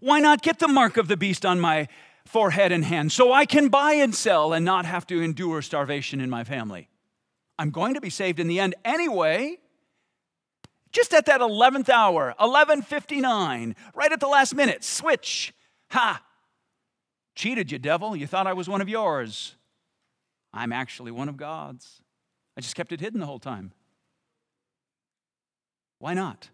Why 0.00 0.20
not 0.20 0.42
get 0.42 0.58
the 0.58 0.68
mark 0.68 0.98
of 0.98 1.08
the 1.08 1.16
beast 1.16 1.46
on 1.46 1.60
my 1.60 1.88
forehead 2.26 2.72
and 2.72 2.84
hand 2.84 3.10
so 3.10 3.32
I 3.32 3.46
can 3.46 3.70
buy 3.70 3.94
and 3.94 4.14
sell 4.14 4.52
and 4.52 4.66
not 4.66 4.84
have 4.84 5.06
to 5.06 5.22
endure 5.22 5.62
starvation 5.62 6.20
in 6.20 6.28
my 6.28 6.44
family? 6.44 6.90
I'm 7.58 7.70
going 7.70 7.94
to 7.94 8.02
be 8.02 8.10
saved 8.10 8.38
in 8.38 8.48
the 8.48 8.60
end 8.60 8.74
anyway. 8.84 9.56
Just 10.92 11.14
at 11.14 11.24
that 11.24 11.40
11th 11.40 11.88
hour, 11.88 12.34
11:59, 12.38 13.74
right 13.94 14.12
at 14.12 14.20
the 14.20 14.28
last 14.28 14.54
minute, 14.54 14.84
switch. 14.84 15.54
Ha, 15.92 16.22
Cheated 17.34 17.72
you, 17.72 17.78
devil. 17.78 18.14
You 18.14 18.26
thought 18.26 18.46
I 18.46 18.52
was 18.52 18.68
one 18.68 18.80
of 18.80 18.88
yours. 18.88 19.56
I'm 20.52 20.72
actually 20.72 21.10
one 21.10 21.28
of 21.28 21.36
God's. 21.36 22.02
I 22.56 22.60
just 22.60 22.74
kept 22.74 22.92
it 22.92 23.00
hidden 23.00 23.20
the 23.20 23.26
whole 23.26 23.38
time. 23.38 23.72
Why 25.98 26.14
not? 26.14 26.48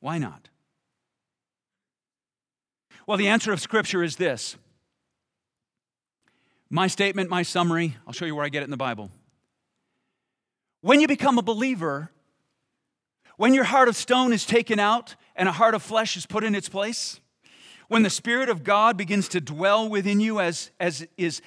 Why 0.00 0.18
not? 0.18 0.48
Well, 3.06 3.16
the 3.16 3.28
answer 3.28 3.52
of 3.52 3.60
Scripture 3.60 4.02
is 4.02 4.16
this. 4.16 4.56
My 6.68 6.88
statement, 6.88 7.30
my 7.30 7.42
summary, 7.42 7.96
I'll 8.06 8.12
show 8.12 8.24
you 8.24 8.34
where 8.34 8.44
I 8.44 8.48
get 8.48 8.62
it 8.62 8.64
in 8.64 8.70
the 8.70 8.76
Bible. 8.76 9.10
When 10.80 11.00
you 11.00 11.08
become 11.08 11.38
a 11.38 11.42
believer, 11.42 12.10
when 13.36 13.54
your 13.54 13.64
heart 13.64 13.88
of 13.88 13.96
stone 13.96 14.32
is 14.32 14.44
taken 14.44 14.78
out 14.78 15.14
and 15.36 15.48
a 15.48 15.52
heart 15.52 15.74
of 15.74 15.82
flesh 15.82 16.16
is 16.16 16.26
put 16.26 16.42
in 16.42 16.54
its 16.54 16.68
place, 16.68 17.20
when 17.88 18.02
the 18.02 18.10
Spirit 18.10 18.48
of 18.48 18.64
God 18.64 18.96
begins 18.96 19.28
to 19.28 19.40
dwell 19.40 19.88
within 19.88 20.20
you, 20.20 20.40
as, 20.40 20.70
as 20.80 21.06
is 21.16 21.40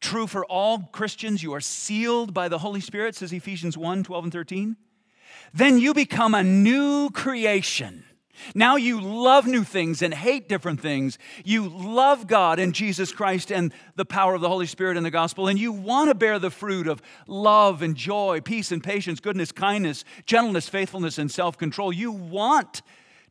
true 0.00 0.26
for 0.26 0.44
all 0.44 0.80
Christians, 0.92 1.42
you 1.42 1.54
are 1.54 1.60
sealed 1.60 2.34
by 2.34 2.48
the 2.48 2.58
Holy 2.58 2.80
Spirit, 2.80 3.14
says 3.14 3.32
Ephesians 3.32 3.76
1 3.76 4.04
12 4.04 4.24
and 4.24 4.32
13. 4.32 4.76
Then 5.52 5.78
you 5.78 5.94
become 5.94 6.34
a 6.34 6.42
new 6.42 7.10
creation. 7.10 8.04
Now 8.54 8.76
you 8.76 9.00
love 9.00 9.46
new 9.46 9.62
things 9.62 10.02
and 10.02 10.12
hate 10.12 10.48
different 10.48 10.80
things. 10.80 11.18
You 11.44 11.68
love 11.68 12.26
God 12.26 12.58
and 12.58 12.74
Jesus 12.74 13.12
Christ 13.12 13.52
and 13.52 13.72
the 13.94 14.04
power 14.04 14.34
of 14.34 14.40
the 14.40 14.48
Holy 14.48 14.66
Spirit 14.66 14.96
and 14.96 15.06
the 15.06 15.10
gospel, 15.10 15.48
and 15.48 15.58
you 15.58 15.72
want 15.72 16.10
to 16.10 16.14
bear 16.14 16.38
the 16.38 16.50
fruit 16.50 16.88
of 16.88 17.00
love 17.26 17.80
and 17.80 17.96
joy, 17.96 18.40
peace 18.40 18.72
and 18.72 18.82
patience, 18.82 19.20
goodness, 19.20 19.52
kindness, 19.52 20.04
gentleness, 20.26 20.68
faithfulness, 20.68 21.18
and 21.18 21.30
self 21.30 21.56
control. 21.56 21.92
You 21.92 22.10
want 22.10 22.82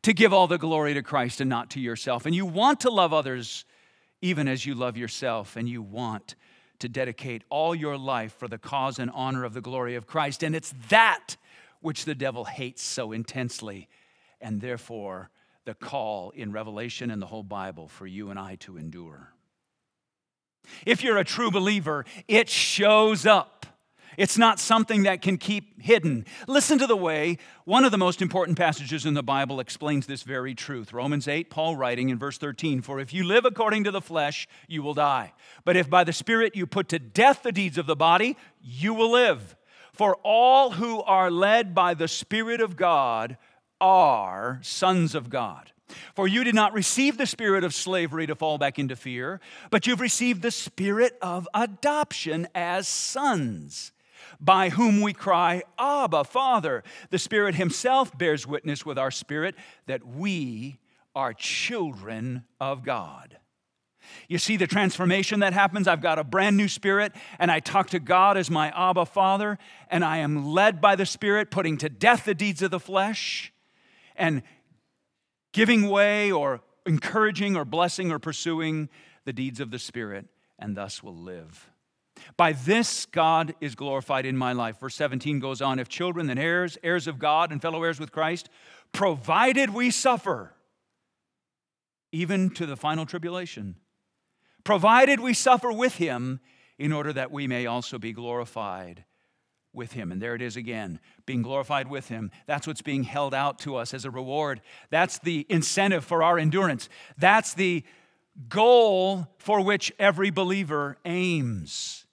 to 0.04 0.12
give 0.12 0.32
all 0.32 0.46
the 0.46 0.58
glory 0.58 0.94
to 0.94 1.02
Christ 1.02 1.40
and 1.40 1.50
not 1.50 1.70
to 1.70 1.80
yourself, 1.80 2.24
and 2.24 2.34
you 2.34 2.46
want 2.46 2.80
to 2.80 2.90
love 2.90 3.12
others 3.12 3.64
even 4.22 4.48
as 4.48 4.64
you 4.64 4.74
love 4.74 4.96
yourself, 4.96 5.54
and 5.56 5.68
you 5.68 5.82
want 5.82 6.34
to 6.78 6.88
dedicate 6.88 7.42
all 7.50 7.74
your 7.74 7.98
life 7.98 8.32
for 8.38 8.48
the 8.48 8.56
cause 8.56 8.98
and 8.98 9.10
honor 9.12 9.44
of 9.44 9.52
the 9.52 9.60
glory 9.60 9.96
of 9.96 10.06
Christ. 10.06 10.42
And 10.42 10.56
it's 10.56 10.72
that 10.88 11.36
which 11.80 12.06
the 12.06 12.14
devil 12.14 12.44
hates 12.44 12.82
so 12.82 13.12
intensely 13.12 13.88
and 14.40 14.60
therefore 14.60 15.30
the 15.64 15.74
call 15.74 16.30
in 16.30 16.52
Revelation 16.52 17.10
and 17.10 17.20
the 17.20 17.26
whole 17.26 17.42
Bible 17.42 17.88
for 17.88 18.06
you 18.06 18.30
and 18.30 18.38
I 18.38 18.56
to 18.56 18.76
endure. 18.76 19.32
If 20.86 21.02
you're 21.02 21.18
a 21.18 21.24
true 21.24 21.50
believer, 21.50 22.04
it 22.26 22.48
shows 22.48 23.26
up. 23.26 23.66
It's 24.16 24.38
not 24.38 24.58
something 24.58 25.04
that 25.04 25.22
can 25.22 25.38
keep 25.38 25.80
hidden. 25.80 26.26
Listen 26.46 26.78
to 26.78 26.86
the 26.86 26.96
way 26.96 27.38
one 27.64 27.84
of 27.84 27.92
the 27.92 27.98
most 27.98 28.22
important 28.22 28.58
passages 28.58 29.06
in 29.06 29.14
the 29.14 29.22
Bible 29.22 29.60
explains 29.60 30.06
this 30.06 30.22
very 30.22 30.54
truth. 30.54 30.92
Romans 30.92 31.28
8, 31.28 31.50
Paul 31.50 31.76
writing 31.76 32.08
in 32.08 32.18
verse 32.18 32.38
13 32.38 32.82
For 32.82 33.00
if 33.00 33.12
you 33.12 33.24
live 33.24 33.44
according 33.44 33.84
to 33.84 33.90
the 33.90 34.00
flesh, 34.00 34.48
you 34.68 34.82
will 34.82 34.94
die. 34.94 35.32
But 35.64 35.76
if 35.76 35.88
by 35.88 36.04
the 36.04 36.12
Spirit 36.12 36.56
you 36.56 36.66
put 36.66 36.88
to 36.90 36.98
death 36.98 37.42
the 37.42 37.52
deeds 37.52 37.78
of 37.78 37.86
the 37.86 37.96
body, 37.96 38.36
you 38.62 38.94
will 38.94 39.10
live. 39.10 39.56
For 39.92 40.16
all 40.24 40.72
who 40.72 41.02
are 41.02 41.30
led 41.30 41.74
by 41.74 41.94
the 41.94 42.08
Spirit 42.08 42.60
of 42.60 42.76
God 42.76 43.36
are 43.80 44.58
sons 44.62 45.14
of 45.14 45.30
God. 45.30 45.70
For 46.14 46.26
you 46.26 46.44
did 46.44 46.54
not 46.54 46.72
receive 46.72 47.16
the 47.16 47.26
spirit 47.26 47.64
of 47.64 47.74
slavery 47.74 48.26
to 48.26 48.34
fall 48.34 48.58
back 48.58 48.78
into 48.78 48.96
fear, 48.96 49.40
but 49.70 49.86
you've 49.86 50.00
received 50.00 50.42
the 50.42 50.50
spirit 50.50 51.18
of 51.20 51.48
adoption 51.54 52.48
as 52.54 52.88
sons, 52.88 53.92
by 54.40 54.70
whom 54.70 55.00
we 55.00 55.12
cry, 55.12 55.62
Abba, 55.78 56.24
Father. 56.24 56.82
The 57.10 57.18
Spirit 57.18 57.54
Himself 57.54 58.16
bears 58.16 58.46
witness 58.46 58.84
with 58.84 58.98
our 58.98 59.10
spirit 59.10 59.54
that 59.86 60.06
we 60.06 60.78
are 61.14 61.32
children 61.32 62.44
of 62.60 62.84
God. 62.84 63.38
You 64.28 64.38
see 64.38 64.56
the 64.56 64.66
transformation 64.66 65.40
that 65.40 65.52
happens? 65.52 65.88
I've 65.88 66.02
got 66.02 66.18
a 66.18 66.24
brand 66.24 66.56
new 66.56 66.68
spirit, 66.68 67.12
and 67.38 67.50
I 67.50 67.60
talk 67.60 67.90
to 67.90 68.00
God 68.00 68.36
as 68.36 68.50
my 68.50 68.70
Abba 68.76 69.06
Father, 69.06 69.58
and 69.88 70.04
I 70.04 70.18
am 70.18 70.52
led 70.52 70.80
by 70.80 70.96
the 70.96 71.06
Spirit, 71.06 71.50
putting 71.50 71.76
to 71.78 71.88
death 71.88 72.24
the 72.24 72.34
deeds 72.34 72.62
of 72.62 72.70
the 72.70 72.80
flesh 72.80 73.52
and 74.16 74.42
giving 75.52 75.88
way 75.88 76.30
or 76.30 76.60
encouraging 76.86 77.56
or 77.56 77.64
blessing 77.64 78.12
or 78.12 78.18
pursuing 78.18 78.88
the 79.24 79.32
deeds 79.32 79.60
of 79.60 79.70
the 79.70 79.78
Spirit, 79.78 80.26
and 80.58 80.76
thus 80.76 81.02
will 81.02 81.16
live. 81.16 81.70
By 82.36 82.52
this, 82.52 83.06
God 83.06 83.54
is 83.60 83.74
glorified 83.74 84.26
in 84.26 84.36
my 84.36 84.52
life. 84.52 84.80
Verse 84.80 84.94
17 84.96 85.40
goes 85.40 85.62
on 85.62 85.78
If 85.78 85.88
children, 85.88 86.26
then 86.26 86.38
heirs, 86.38 86.78
heirs 86.82 87.06
of 87.06 87.18
God, 87.18 87.52
and 87.52 87.60
fellow 87.60 87.82
heirs 87.82 88.00
with 88.00 88.12
Christ, 88.12 88.48
provided 88.92 89.70
we 89.70 89.90
suffer, 89.90 90.54
even 92.12 92.50
to 92.50 92.66
the 92.66 92.76
final 92.76 93.06
tribulation, 93.06 93.76
provided 94.62 95.20
we 95.20 95.34
suffer 95.34 95.72
with 95.72 95.96
him, 95.96 96.40
in 96.78 96.92
order 96.92 97.12
that 97.12 97.30
we 97.30 97.46
may 97.46 97.66
also 97.66 97.98
be 97.98 98.12
glorified 98.12 99.04
with 99.72 99.92
him. 99.92 100.12
And 100.12 100.20
there 100.20 100.34
it 100.34 100.42
is 100.42 100.56
again, 100.56 101.00
being 101.26 101.42
glorified 101.42 101.88
with 101.88 102.08
him. 102.08 102.30
That's 102.46 102.66
what's 102.66 102.82
being 102.82 103.04
held 103.04 103.34
out 103.34 103.58
to 103.60 103.76
us 103.76 103.92
as 103.92 104.04
a 104.04 104.10
reward. 104.10 104.60
That's 104.90 105.18
the 105.18 105.46
incentive 105.48 106.04
for 106.04 106.22
our 106.22 106.38
endurance. 106.38 106.88
That's 107.18 107.54
the 107.54 107.84
goal 108.48 109.28
for 109.38 109.60
which 109.60 109.92
every 109.98 110.30
believer 110.30 110.98
aims. 111.04 112.03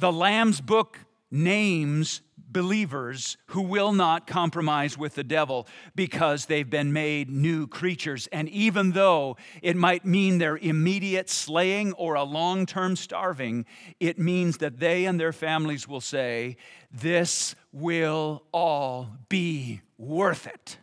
The 0.00 0.10
Lamb's 0.10 0.62
book 0.62 1.00
names 1.30 2.22
believers 2.38 3.36
who 3.48 3.60
will 3.60 3.92
not 3.92 4.26
compromise 4.26 4.96
with 4.96 5.14
the 5.14 5.22
devil 5.22 5.68
because 5.94 6.46
they've 6.46 6.70
been 6.70 6.90
made 6.90 7.28
new 7.28 7.66
creatures. 7.66 8.26
And 8.32 8.48
even 8.48 8.92
though 8.92 9.36
it 9.60 9.76
might 9.76 10.06
mean 10.06 10.38
their 10.38 10.56
immediate 10.56 11.28
slaying 11.28 11.92
or 11.92 12.14
a 12.14 12.22
long 12.22 12.64
term 12.64 12.96
starving, 12.96 13.66
it 14.00 14.18
means 14.18 14.56
that 14.56 14.80
they 14.80 15.04
and 15.04 15.20
their 15.20 15.34
families 15.34 15.86
will 15.86 16.00
say, 16.00 16.56
This 16.90 17.54
will 17.70 18.42
all 18.52 19.10
be 19.28 19.82
worth 19.98 20.46
it. 20.46 20.78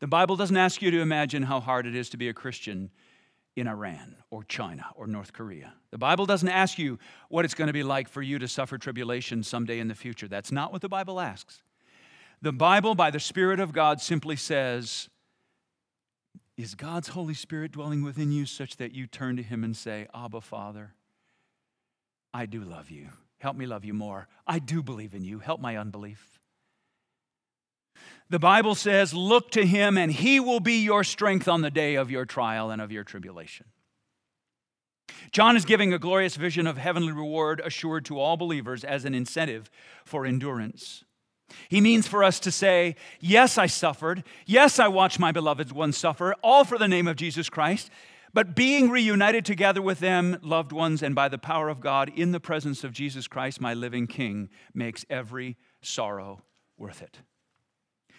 The 0.00 0.08
Bible 0.08 0.34
doesn't 0.34 0.56
ask 0.56 0.82
you 0.82 0.90
to 0.90 1.00
imagine 1.00 1.44
how 1.44 1.60
hard 1.60 1.86
it 1.86 1.94
is 1.94 2.10
to 2.10 2.16
be 2.16 2.28
a 2.28 2.34
Christian 2.34 2.90
in 3.56 3.68
Iran 3.68 4.16
or 4.30 4.42
China 4.44 4.86
or 4.96 5.06
North 5.06 5.32
Korea. 5.32 5.74
The 5.90 5.98
Bible 5.98 6.26
doesn't 6.26 6.48
ask 6.48 6.78
you 6.78 6.98
what 7.28 7.44
it's 7.44 7.54
going 7.54 7.68
to 7.68 7.72
be 7.72 7.82
like 7.82 8.08
for 8.08 8.22
you 8.22 8.38
to 8.38 8.48
suffer 8.48 8.78
tribulation 8.78 9.42
someday 9.42 9.78
in 9.78 9.88
the 9.88 9.94
future. 9.94 10.26
That's 10.28 10.50
not 10.50 10.72
what 10.72 10.82
the 10.82 10.88
Bible 10.88 11.20
asks. 11.20 11.62
The 12.42 12.52
Bible, 12.52 12.94
by 12.94 13.10
the 13.10 13.20
Spirit 13.20 13.60
of 13.60 13.72
God, 13.72 14.00
simply 14.00 14.36
says, 14.36 15.08
Is 16.56 16.74
God's 16.74 17.08
Holy 17.08 17.34
Spirit 17.34 17.72
dwelling 17.72 18.02
within 18.02 18.32
you 18.32 18.44
such 18.44 18.76
that 18.76 18.92
you 18.92 19.06
turn 19.06 19.36
to 19.36 19.42
Him 19.42 19.64
and 19.64 19.76
say, 19.76 20.08
Abba, 20.14 20.40
Father, 20.40 20.94
I 22.32 22.46
do 22.46 22.62
love 22.62 22.90
you. 22.90 23.08
Help 23.38 23.56
me 23.56 23.66
love 23.66 23.84
you 23.84 23.94
more. 23.94 24.26
I 24.46 24.58
do 24.58 24.82
believe 24.82 25.14
in 25.14 25.24
you. 25.24 25.38
Help 25.38 25.60
my 25.60 25.76
unbelief. 25.76 26.40
The 28.30 28.38
Bible 28.38 28.74
says, 28.74 29.12
Look 29.12 29.50
to 29.52 29.66
him, 29.66 29.98
and 29.98 30.10
he 30.10 30.40
will 30.40 30.60
be 30.60 30.82
your 30.82 31.04
strength 31.04 31.48
on 31.48 31.62
the 31.62 31.70
day 31.70 31.94
of 31.94 32.10
your 32.10 32.24
trial 32.24 32.70
and 32.70 32.80
of 32.80 32.90
your 32.90 33.04
tribulation. 33.04 33.66
John 35.30 35.56
is 35.56 35.64
giving 35.64 35.92
a 35.92 35.98
glorious 35.98 36.36
vision 36.36 36.66
of 36.66 36.78
heavenly 36.78 37.12
reward 37.12 37.60
assured 37.64 38.04
to 38.06 38.18
all 38.18 38.36
believers 38.36 38.84
as 38.84 39.04
an 39.04 39.14
incentive 39.14 39.70
for 40.04 40.24
endurance. 40.24 41.04
He 41.68 41.80
means 41.80 42.08
for 42.08 42.24
us 42.24 42.40
to 42.40 42.50
say, 42.50 42.96
Yes, 43.20 43.58
I 43.58 43.66
suffered. 43.66 44.24
Yes, 44.46 44.78
I 44.78 44.88
watched 44.88 45.18
my 45.18 45.32
beloved 45.32 45.72
ones 45.72 45.96
suffer, 45.96 46.34
all 46.42 46.64
for 46.64 46.78
the 46.78 46.88
name 46.88 47.06
of 47.06 47.16
Jesus 47.16 47.48
Christ. 47.50 47.90
But 48.32 48.56
being 48.56 48.90
reunited 48.90 49.44
together 49.44 49.80
with 49.80 50.00
them, 50.00 50.38
loved 50.42 50.72
ones, 50.72 51.02
and 51.04 51.14
by 51.14 51.28
the 51.28 51.38
power 51.38 51.68
of 51.68 51.80
God 51.80 52.10
in 52.16 52.32
the 52.32 52.40
presence 52.40 52.82
of 52.82 52.92
Jesus 52.92 53.28
Christ, 53.28 53.60
my 53.60 53.74
living 53.74 54.08
King, 54.08 54.48
makes 54.74 55.04
every 55.08 55.56
sorrow 55.82 56.42
worth 56.76 57.00
it. 57.00 57.20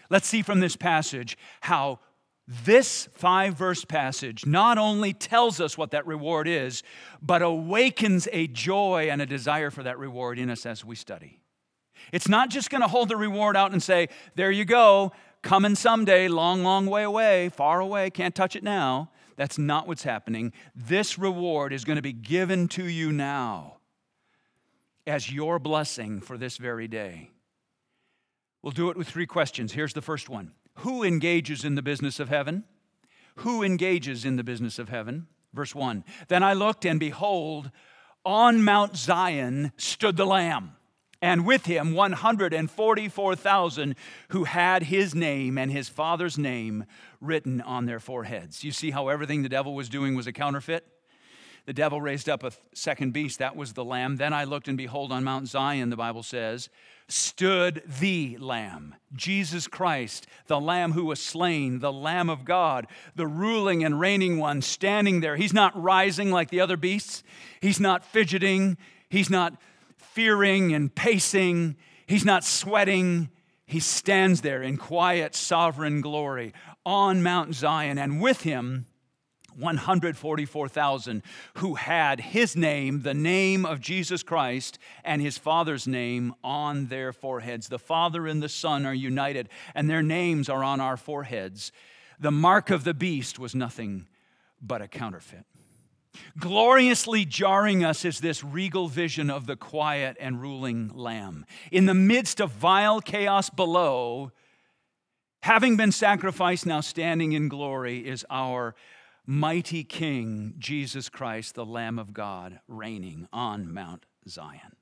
Let's 0.09 0.27
see 0.27 0.41
from 0.41 0.59
this 0.59 0.75
passage 0.75 1.37
how 1.61 1.99
this 2.47 3.09
five 3.13 3.55
verse 3.55 3.85
passage 3.85 4.45
not 4.45 4.77
only 4.77 5.13
tells 5.13 5.59
us 5.59 5.77
what 5.77 5.91
that 5.91 6.05
reward 6.05 6.47
is, 6.47 6.83
but 7.21 7.41
awakens 7.41 8.27
a 8.31 8.47
joy 8.47 9.07
and 9.09 9.21
a 9.21 9.25
desire 9.25 9.71
for 9.71 9.83
that 9.83 9.97
reward 9.97 10.37
in 10.37 10.49
us 10.49 10.65
as 10.65 10.85
we 10.85 10.95
study. 10.95 11.39
It's 12.11 12.27
not 12.27 12.49
just 12.49 12.69
going 12.69 12.81
to 12.81 12.87
hold 12.87 13.09
the 13.09 13.17
reward 13.17 13.57
out 13.57 13.71
and 13.71 13.81
say, 13.81 14.09
there 14.35 14.51
you 14.51 14.63
go, 14.63 15.11
coming 15.41 15.75
someday, 15.75 16.27
long, 16.27 16.63
long 16.63 16.85
way 16.85 17.03
away, 17.03 17.49
far 17.49 17.79
away, 17.79 18.11
can't 18.11 18.35
touch 18.35 18.55
it 18.55 18.63
now. 18.63 19.09
That's 19.37 19.57
not 19.57 19.87
what's 19.87 20.03
happening. 20.03 20.53
This 20.75 21.17
reward 21.17 21.73
is 21.73 21.83
going 21.83 21.97
to 21.97 22.01
be 22.01 22.13
given 22.13 22.67
to 22.69 22.85
you 22.85 23.11
now 23.11 23.77
as 25.07 25.31
your 25.31 25.59
blessing 25.59 26.21
for 26.21 26.37
this 26.37 26.57
very 26.57 26.87
day. 26.87 27.31
We'll 28.65 28.71
do 28.71 28.89
it 28.89 28.97
with 28.97 29.07
three 29.07 29.27
questions. 29.27 29.71
Here's 29.73 29.93
the 29.93 30.01
first 30.01 30.27
one 30.27 30.53
Who 30.79 31.03
engages 31.03 31.63
in 31.63 31.75
the 31.75 31.83
business 31.83 32.19
of 32.19 32.29
heaven? 32.29 32.63
Who 33.35 33.61
engages 33.61 34.25
in 34.25 34.37
the 34.37 34.43
business 34.43 34.79
of 34.79 34.89
heaven? 34.89 35.27
Verse 35.53 35.75
1 35.75 36.03
Then 36.29 36.41
I 36.41 36.53
looked, 36.53 36.83
and 36.83 36.99
behold, 36.99 37.69
on 38.25 38.63
Mount 38.63 38.97
Zion 38.97 39.71
stood 39.77 40.17
the 40.17 40.25
Lamb, 40.25 40.71
and 41.21 41.45
with 41.45 41.67
him 41.67 41.93
144,000 41.93 43.95
who 44.29 44.45
had 44.45 44.81
his 44.81 45.13
name 45.13 45.59
and 45.59 45.71
his 45.71 45.87
father's 45.87 46.39
name 46.39 46.85
written 47.21 47.61
on 47.61 47.85
their 47.85 47.99
foreheads. 47.99 48.63
You 48.63 48.71
see 48.71 48.89
how 48.89 49.09
everything 49.09 49.43
the 49.43 49.49
devil 49.49 49.75
was 49.75 49.89
doing 49.89 50.15
was 50.15 50.25
a 50.25 50.33
counterfeit? 50.33 50.87
The 51.65 51.73
devil 51.73 51.99
raised 51.99 52.29
up 52.29 52.43
a 52.43 52.51
second 52.73 53.13
beast, 53.13 53.39
that 53.39 53.55
was 53.55 53.73
the 53.73 53.83
Lamb. 53.83 54.17
Then 54.17 54.33
I 54.33 54.43
looked, 54.43 54.67
and 54.67 54.77
behold, 54.77 55.11
on 55.11 55.23
Mount 55.23 55.47
Zion, 55.47 55.89
the 55.89 55.95
Bible 55.95 56.21
says, 56.21 56.69
stood 57.07 57.81
the 57.99 58.37
Lamb, 58.39 58.95
Jesus 59.13 59.67
Christ, 59.67 60.27
the 60.47 60.59
Lamb 60.59 60.91
who 60.91 61.05
was 61.05 61.19
slain, 61.19 61.79
the 61.79 61.93
Lamb 61.93 62.29
of 62.29 62.45
God, 62.45 62.87
the 63.15 63.27
ruling 63.27 63.83
and 63.83 63.99
reigning 63.99 64.37
one, 64.37 64.61
standing 64.61 65.21
there. 65.21 65.35
He's 65.35 65.53
not 65.53 65.79
rising 65.79 66.31
like 66.31 66.49
the 66.49 66.61
other 66.61 66.77
beasts, 66.77 67.23
he's 67.61 67.79
not 67.79 68.05
fidgeting, 68.05 68.77
he's 69.09 69.29
not 69.29 69.59
fearing 69.97 70.73
and 70.73 70.93
pacing, 70.93 71.75
he's 72.07 72.25
not 72.25 72.43
sweating. 72.43 73.29
He 73.67 73.79
stands 73.79 74.41
there 74.41 74.61
in 74.61 74.77
quiet, 74.77 75.33
sovereign 75.33 76.01
glory 76.01 76.53
on 76.85 77.23
Mount 77.23 77.55
Zion, 77.55 77.97
and 77.97 78.21
with 78.21 78.41
him, 78.41 78.85
144,000 79.57 81.23
who 81.55 81.75
had 81.75 82.19
his 82.19 82.55
name, 82.55 83.01
the 83.01 83.13
name 83.13 83.65
of 83.65 83.79
Jesus 83.79 84.23
Christ, 84.23 84.77
and 85.03 85.21
his 85.21 85.37
Father's 85.37 85.87
name 85.87 86.33
on 86.43 86.87
their 86.87 87.13
foreheads. 87.13 87.67
The 87.67 87.79
Father 87.79 88.27
and 88.27 88.41
the 88.41 88.49
Son 88.49 88.85
are 88.85 88.93
united, 88.93 89.49
and 89.73 89.89
their 89.89 90.03
names 90.03 90.49
are 90.49 90.63
on 90.63 90.79
our 90.81 90.97
foreheads. 90.97 91.71
The 92.19 92.31
mark 92.31 92.69
of 92.69 92.83
the 92.83 92.93
beast 92.93 93.39
was 93.39 93.55
nothing 93.55 94.07
but 94.61 94.81
a 94.81 94.87
counterfeit. 94.87 95.45
Gloriously 96.39 97.25
jarring 97.25 97.83
us 97.83 98.05
is 98.05 98.19
this 98.19 98.43
regal 98.43 98.87
vision 98.87 99.29
of 99.29 99.47
the 99.47 99.55
quiet 99.55 100.17
and 100.19 100.41
ruling 100.41 100.89
Lamb. 100.93 101.45
In 101.71 101.85
the 101.85 101.93
midst 101.93 102.39
of 102.39 102.51
vile 102.51 103.01
chaos 103.01 103.49
below, 103.49 104.31
having 105.43 105.75
been 105.75 105.91
sacrificed, 105.91 106.65
now 106.65 106.81
standing 106.81 107.33
in 107.33 107.49
glory, 107.49 107.99
is 107.99 108.25
our 108.29 108.75
mighty 109.25 109.83
King, 109.83 110.53
Jesus 110.57 111.09
Christ, 111.09 111.55
the 111.55 111.65
Lamb 111.65 111.99
of 111.99 112.13
God, 112.13 112.59
reigning 112.67 113.27
on 113.33 113.73
Mount 113.73 114.05
Zion. 114.27 114.75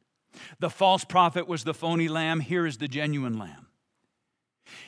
The 0.60 0.69
false 0.69 1.03
prophet 1.03 1.47
was 1.47 1.63
the 1.63 1.73
phony 1.73 2.08
lamb. 2.08 2.39
Here 2.39 2.65
is 2.65 2.77
the 2.77 2.88
genuine 2.88 3.38
lamb. 3.38 3.67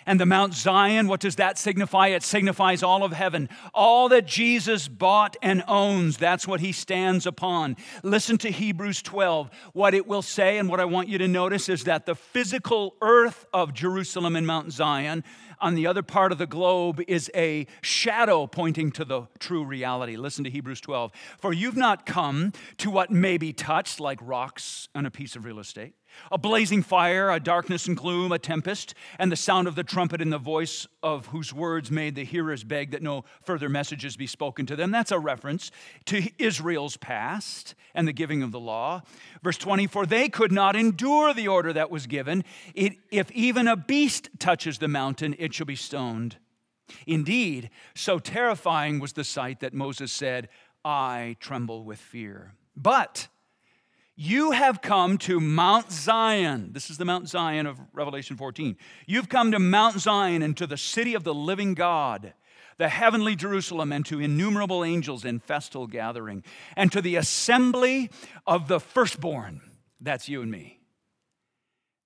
And 0.05 0.19
the 0.19 0.25
Mount 0.25 0.53
Zion, 0.53 1.07
what 1.07 1.19
does 1.19 1.35
that 1.35 1.57
signify? 1.57 2.07
It 2.07 2.23
signifies 2.23 2.81
all 2.81 3.03
of 3.03 3.11
heaven. 3.11 3.49
All 3.73 4.09
that 4.09 4.25
Jesus 4.25 4.87
bought 4.87 5.35
and 5.41 5.63
owns, 5.67 6.17
that's 6.17 6.47
what 6.47 6.59
he 6.59 6.71
stands 6.71 7.25
upon. 7.25 7.75
Listen 8.03 8.37
to 8.39 8.49
Hebrews 8.49 9.01
12. 9.01 9.49
What 9.73 9.93
it 9.93 10.07
will 10.07 10.21
say, 10.21 10.57
and 10.57 10.69
what 10.69 10.79
I 10.79 10.85
want 10.85 11.09
you 11.09 11.17
to 11.17 11.27
notice, 11.27 11.69
is 11.69 11.83
that 11.83 12.05
the 12.05 12.15
physical 12.15 12.95
earth 13.01 13.45
of 13.53 13.73
Jerusalem 13.73 14.35
and 14.35 14.47
Mount 14.47 14.71
Zion 14.71 15.23
on 15.59 15.75
the 15.75 15.87
other 15.87 16.03
part 16.03 16.31
of 16.31 16.37
the 16.37 16.47
globe 16.47 17.01
is 17.07 17.31
a 17.35 17.67
shadow 17.81 18.47
pointing 18.47 18.91
to 18.93 19.05
the 19.05 19.27
true 19.39 19.63
reality. 19.63 20.15
Listen 20.15 20.43
to 20.43 20.49
Hebrews 20.49 20.81
12. 20.81 21.11
For 21.39 21.53
you've 21.53 21.77
not 21.77 22.05
come 22.05 22.53
to 22.77 22.89
what 22.89 23.11
may 23.11 23.37
be 23.37 23.53
touched, 23.53 23.99
like 23.99 24.19
rocks 24.21 24.87
on 24.95 25.05
a 25.05 25.11
piece 25.11 25.35
of 25.35 25.45
real 25.45 25.59
estate 25.59 25.95
a 26.31 26.37
blazing 26.37 26.83
fire, 26.83 27.29
a 27.29 27.39
darkness 27.39 27.87
and 27.87 27.95
gloom, 27.95 28.31
a 28.31 28.39
tempest, 28.39 28.93
and 29.19 29.31
the 29.31 29.35
sound 29.35 29.67
of 29.67 29.75
the 29.75 29.83
trumpet 29.83 30.21
in 30.21 30.29
the 30.29 30.37
voice 30.37 30.87
of 31.03 31.27
whose 31.27 31.53
words 31.53 31.91
made 31.91 32.15
the 32.15 32.23
hearers 32.23 32.63
beg 32.63 32.91
that 32.91 33.01
no 33.01 33.23
further 33.43 33.69
messages 33.69 34.17
be 34.17 34.27
spoken 34.27 34.65
to 34.65 34.75
them. 34.75 34.91
That's 34.91 35.11
a 35.11 35.19
reference 35.19 35.71
to 36.05 36.29
Israel's 36.37 36.97
past 36.97 37.75
and 37.93 38.07
the 38.07 38.13
giving 38.13 38.43
of 38.43 38.51
the 38.51 38.59
law. 38.59 39.01
Verse 39.43 39.57
20, 39.57 39.87
for 39.87 40.05
they 40.05 40.29
could 40.29 40.51
not 40.51 40.75
endure 40.75 41.33
the 41.33 41.47
order 41.47 41.71
that 41.73 41.91
was 41.91 42.07
given. 42.07 42.43
It, 42.73 42.93
if 43.11 43.31
even 43.31 43.67
a 43.67 43.75
beast 43.75 44.29
touches 44.39 44.79
the 44.79 44.87
mountain, 44.87 45.35
it 45.45 45.53
shall 45.53 45.65
be 45.65 45.75
stoned. 45.75 46.37
Indeed, 47.07 47.69
so 47.95 48.19
terrifying 48.19 48.99
was 48.99 49.13
the 49.13 49.23
sight 49.23 49.61
that 49.61 49.73
Moses 49.73 50.11
said, 50.11 50.49
I 50.83 51.37
tremble 51.39 51.83
with 51.83 51.99
fear. 51.99 52.53
But 52.75 53.27
you 54.15 54.51
have 54.51 54.81
come 54.81 55.17
to 55.19 55.39
Mount 55.39 55.91
Zion. 55.91 56.69
This 56.73 56.89
is 56.89 56.97
the 56.97 57.05
Mount 57.05 57.27
Zion 57.27 57.65
of 57.65 57.79
Revelation 57.93 58.37
14. 58.37 58.77
You've 59.05 59.29
come 59.29 59.51
to 59.51 59.59
Mount 59.59 59.99
Zion 59.99 60.41
and 60.41 60.55
to 60.57 60.67
the 60.67 60.77
city 60.77 61.15
of 61.15 61.23
the 61.23 61.33
living 61.33 61.73
God, 61.73 62.33
the 62.77 62.89
heavenly 62.89 63.35
Jerusalem, 63.35 63.91
and 63.91 64.05
to 64.05 64.19
innumerable 64.19 64.83
angels 64.83 65.25
in 65.25 65.39
festal 65.39 65.87
gathering, 65.87 66.43
and 66.75 66.91
to 66.91 67.01
the 67.01 67.15
assembly 67.15 68.09
of 68.45 68.67
the 68.67 68.79
firstborn. 68.79 69.61
That's 69.99 70.29
you 70.29 70.41
and 70.41 70.51
me. 70.51 70.79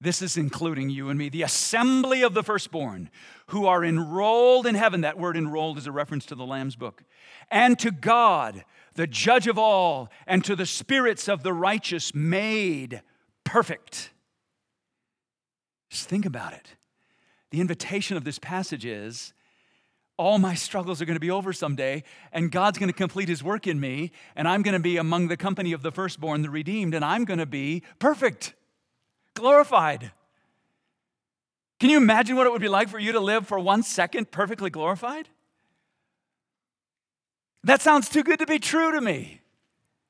This 0.02 0.22
is 0.22 0.38
including 0.38 0.90
you 0.90 1.10
and 1.10 1.20
me, 1.20 1.28
the 1.28 1.44
assembly 1.44 2.22
of 2.22 2.34
the 2.34 2.44
firstborn 2.44 3.10
who 3.48 3.66
are 3.66 3.84
enrolled 3.84 4.66
in 4.66 4.76
heaven. 4.76 5.02
That 5.02 5.18
word 5.18 5.36
enrolled 5.36 5.78
is 5.78 5.88
a 5.88 5.92
reference 5.92 6.26
to 6.28 6.36
the 6.36 6.46
Lamb's 6.46 6.78
book. 6.78 7.04
And 7.52 7.78
to 7.80 7.92
God 7.92 8.64
the 9.00 9.08
judge 9.08 9.48
of 9.48 9.58
all, 9.58 10.10
and 10.28 10.44
to 10.44 10.58
the 10.58 10.66
spirits 10.66 11.30
of 11.30 11.42
the 11.42 11.54
righteous 11.54 12.14
made 12.14 13.02
perfect. 13.46 14.12
Just 15.90 16.10
think 16.10 16.26
about 16.26 16.52
it. 16.52 16.76
The 17.52 17.62
invitation 17.62 18.18
of 18.18 18.26
this 18.26 18.40
passage 18.40 18.86
is 18.86 19.34
all 20.18 20.38
my 20.38 20.54
struggles 20.54 21.02
are 21.02 21.06
going 21.06 21.16
to 21.16 21.22
be 21.22 21.32
over 21.32 21.54
someday, 21.54 22.04
and 22.34 22.52
God's 22.52 22.78
going 22.78 22.90
to 22.90 22.94
complete 22.94 23.30
his 23.30 23.42
work 23.42 23.68
in 23.68 23.80
me, 23.80 24.12
and 24.36 24.50
I'm 24.50 24.64
going 24.64 24.74
to 24.74 24.82
be 24.82 24.98
among 24.98 25.30
the 25.30 25.38
company 25.38 25.72
of 25.72 25.82
the 25.82 25.92
firstborn, 25.92 26.42
the 26.42 26.50
redeemed, 26.50 26.94
and 26.94 27.06
I'm 27.06 27.24
going 27.24 27.40
to 27.40 27.46
be 27.46 27.84
perfect, 28.00 28.54
glorified. 29.40 30.12
Can 31.80 31.90
you 31.90 31.98
imagine 31.98 32.36
what 32.36 32.46
it 32.46 32.52
would 32.52 32.62
be 32.62 32.68
like 32.68 32.90
for 32.90 33.00
you 33.00 33.14
to 33.14 33.20
live 33.20 33.48
for 33.48 33.58
one 33.58 33.84
second 33.84 34.32
perfectly 34.32 34.70
glorified? 34.70 35.30
That 37.64 37.82
sounds 37.82 38.10
too 38.10 38.24
good 38.24 38.40
to 38.40 38.46
be 38.46 38.60
true 38.60 38.92
to 38.92 39.02
me. 39.02 39.42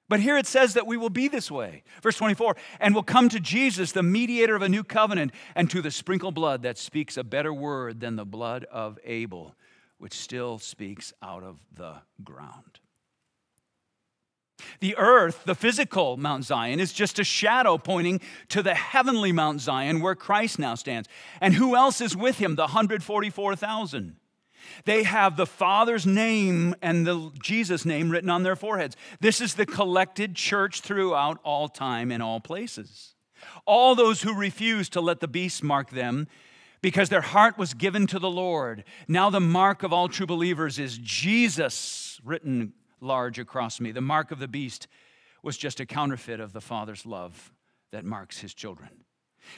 But 0.08 0.20
here 0.20 0.38
it 0.38 0.48
says 0.48 0.74
that 0.74 0.88
we 0.88 0.98
will 0.98 1.12
be 1.12 1.28
this 1.28 1.52
way. 1.52 1.84
Verse 2.02 2.18
24, 2.18 2.56
and 2.80 2.96
will 2.96 3.04
come 3.04 3.30
to 3.30 3.40
Jesus, 3.40 3.92
the 3.92 4.02
mediator 4.02 4.56
of 4.56 4.64
a 4.64 4.70
new 4.70 4.84
covenant, 4.84 5.32
and 5.56 5.70
to 5.70 5.84
the 5.84 5.92
sprinkled 5.92 6.34
blood 6.34 6.64
that 6.64 6.80
speaks 6.80 7.16
a 7.16 7.24
better 7.24 7.54
word 7.54 8.00
than 8.00 8.16
the 8.16 8.26
blood 8.26 8.66
of 8.72 8.98
Abel, 9.04 9.56
which 10.00 10.14
still 10.14 10.58
speaks 10.58 11.14
out 11.22 11.44
of 11.44 11.60
the 11.72 11.98
ground. 12.24 12.80
The 14.80 14.96
earth, 14.98 15.44
the 15.46 15.56
physical 15.56 16.18
Mount 16.18 16.46
Zion, 16.46 16.80
is 16.80 16.94
just 16.94 17.20
a 17.20 17.24
shadow 17.24 17.78
pointing 17.78 18.22
to 18.50 18.62
the 18.62 18.76
heavenly 18.76 19.32
Mount 19.32 19.62
Zion 19.62 20.02
where 20.02 20.16
Christ 20.16 20.60
now 20.60 20.76
stands. 20.76 21.10
And 21.42 21.54
who 21.54 21.76
else 21.76 22.02
is 22.02 22.16
with 22.16 22.38
him? 22.38 22.56
The 22.56 22.64
144,000. 22.64 24.16
They 24.86 25.04
have 25.04 25.36
the 25.36 25.46
Father's 25.46 26.06
name 26.06 26.76
and 26.82 27.06
the 27.06 27.32
Jesus 27.42 27.86
name 27.86 28.10
written 28.10 28.30
on 28.30 28.44
their 28.44 28.56
foreheads. 28.56 28.96
This 29.20 29.42
is 29.42 29.56
the 29.56 29.66
collected 29.66 30.36
church 30.36 30.82
throughout 30.82 31.40
all 31.44 31.68
time 31.68 32.12
and 32.12 32.22
all 32.22 32.40
places. 32.40 33.16
All 33.66 33.96
those 33.96 34.22
who 34.22 34.34
refuse 34.34 34.90
to 34.90 35.02
let 35.02 35.20
the 35.20 35.28
beast 35.28 35.64
mark 35.64 35.92
them 35.92 36.28
because 36.82 37.10
their 37.10 37.22
heart 37.22 37.58
was 37.58 37.74
given 37.74 38.08
to 38.08 38.20
the 38.20 38.30
Lord. 38.30 38.84
Now, 39.08 39.30
the 39.30 39.40
mark 39.40 39.84
of 39.84 39.92
all 39.92 40.08
true 40.08 40.26
believers 40.26 40.80
is 40.80 40.98
Jesus 40.98 42.20
written 42.24 42.74
large 43.02 43.40
across 43.40 43.80
me. 43.80 43.92
The 43.92 44.02
mark 44.02 44.32
of 44.32 44.40
the 44.40 44.48
beast 44.48 44.88
was 45.44 45.58
just 45.58 45.80
a 45.80 45.86
counterfeit 45.86 46.40
of 46.40 46.54
the 46.54 46.62
Father's 46.62 47.06
love 47.06 47.52
that 47.92 48.06
marks 48.06 48.40
his 48.40 48.54
children. 48.54 48.90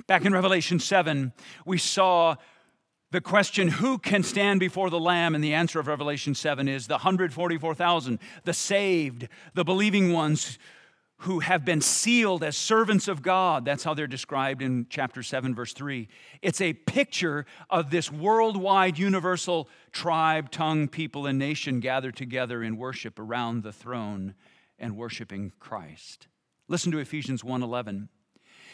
Back 0.07 0.25
in 0.25 0.33
Revelation 0.33 0.79
7, 0.79 1.33
we 1.65 1.77
saw 1.77 2.35
the 3.11 3.21
question, 3.21 3.67
who 3.67 3.97
can 3.97 4.23
stand 4.23 4.59
before 4.59 4.89
the 4.89 4.99
Lamb? 4.99 5.35
And 5.35 5.43
the 5.43 5.53
answer 5.53 5.79
of 5.79 5.87
Revelation 5.87 6.33
7 6.33 6.67
is 6.67 6.87
the 6.87 6.95
144,000, 6.95 8.19
the 8.45 8.53
saved, 8.53 9.27
the 9.53 9.65
believing 9.65 10.13
ones 10.13 10.57
who 11.21 11.39
have 11.39 11.63
been 11.63 11.81
sealed 11.81 12.43
as 12.43 12.57
servants 12.57 13.07
of 13.07 13.21
God. 13.21 13.63
That's 13.63 13.83
how 13.83 13.93
they're 13.93 14.07
described 14.07 14.61
in 14.61 14.87
chapter 14.89 15.21
7, 15.21 15.53
verse 15.53 15.71
3. 15.73 16.07
It's 16.41 16.61
a 16.61 16.73
picture 16.73 17.45
of 17.69 17.91
this 17.91 18.11
worldwide, 18.11 18.97
universal 18.97 19.69
tribe, 19.91 20.49
tongue, 20.49 20.87
people, 20.87 21.27
and 21.27 21.37
nation 21.37 21.79
gathered 21.79 22.15
together 22.15 22.63
in 22.63 22.75
worship 22.75 23.19
around 23.19 23.61
the 23.61 23.71
throne 23.71 24.33
and 24.79 24.97
worshiping 24.97 25.51
Christ. 25.59 26.27
Listen 26.67 26.91
to 26.91 26.97
Ephesians 26.97 27.43
1:11. 27.43 28.09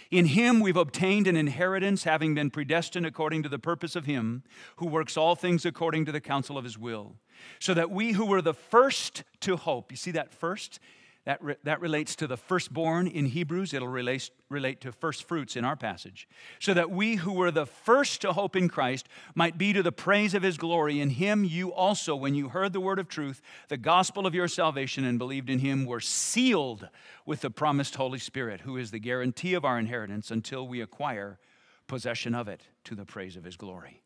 In 0.10 0.28
him 0.28 0.62
we've 0.62 0.78
obtained 0.78 1.28
an 1.28 1.36
inheritance, 1.36 2.06
having 2.06 2.34
been 2.34 2.50
predestined 2.50 3.06
according 3.06 3.44
to 3.44 3.50
the 3.50 3.60
purpose 3.60 3.94
of 3.94 4.06
him 4.06 4.44
who 4.78 4.88
works 4.88 5.18
all 5.18 5.36
things 5.36 5.66
according 5.66 6.06
to 6.06 6.14
the 6.14 6.22
counsel 6.22 6.58
of 6.58 6.64
his 6.64 6.78
will, 6.78 7.18
so 7.60 7.74
that 7.74 7.92
we 7.92 8.14
who 8.14 8.26
were 8.26 8.42
the 8.42 8.54
first 8.54 9.26
to 9.42 9.58
hope, 9.58 9.92
you 9.92 9.98
see 9.98 10.12
that 10.12 10.34
first? 10.34 10.80
That, 11.28 11.44
re- 11.44 11.56
that 11.66 11.82
relates 11.82 12.16
to 12.16 12.28
the 12.28 12.38
firstborn 12.38 13.06
in 13.06 13.26
Hebrews. 13.26 13.74
It'll 13.74 13.90
relate, 13.90 14.32
relate 14.48 14.80
to 14.80 14.94
first 14.94 15.26
fruits 15.26 15.58
in 15.58 15.66
our 15.66 15.76
passage. 15.76 16.26
So 16.58 16.74
that 16.74 16.90
we 16.90 17.16
who 17.16 17.34
were 17.34 17.52
the 17.52 17.66
first 17.66 18.22
to 18.22 18.32
hope 18.32 18.56
in 18.56 18.70
Christ 18.70 19.10
might 19.36 19.58
be 19.58 19.74
to 19.74 19.84
the 19.84 19.92
praise 19.92 20.34
of 20.34 20.42
his 20.42 20.58
glory. 20.58 21.02
In 21.02 21.10
him 21.10 21.44
you 21.44 21.74
also, 21.74 22.16
when 22.16 22.34
you 22.34 22.48
heard 22.48 22.72
the 22.72 22.80
word 22.80 22.98
of 22.98 23.10
truth, 23.10 23.42
the 23.68 23.76
gospel 23.76 24.26
of 24.26 24.34
your 24.34 24.48
salvation, 24.48 25.04
and 25.04 25.20
believed 25.20 25.50
in 25.50 25.60
him, 25.60 25.86
were 25.86 26.00
sealed 26.00 26.88
with 27.26 27.42
the 27.42 27.52
promised 27.52 27.96
Holy 27.96 28.20
Spirit, 28.20 28.62
who 28.62 28.78
is 28.78 28.92
the 28.92 29.00
guarantee 29.00 29.54
of 29.54 29.66
our 29.66 29.78
inheritance 29.78 30.32
until 30.32 30.66
we 30.66 30.80
acquire 30.80 31.40
possession 31.88 32.36
of 32.36 32.48
it 32.48 32.62
to 32.86 32.96
the 32.96 33.04
praise 33.04 33.36
of 33.36 33.44
his 33.44 33.58
glory. 33.58 34.02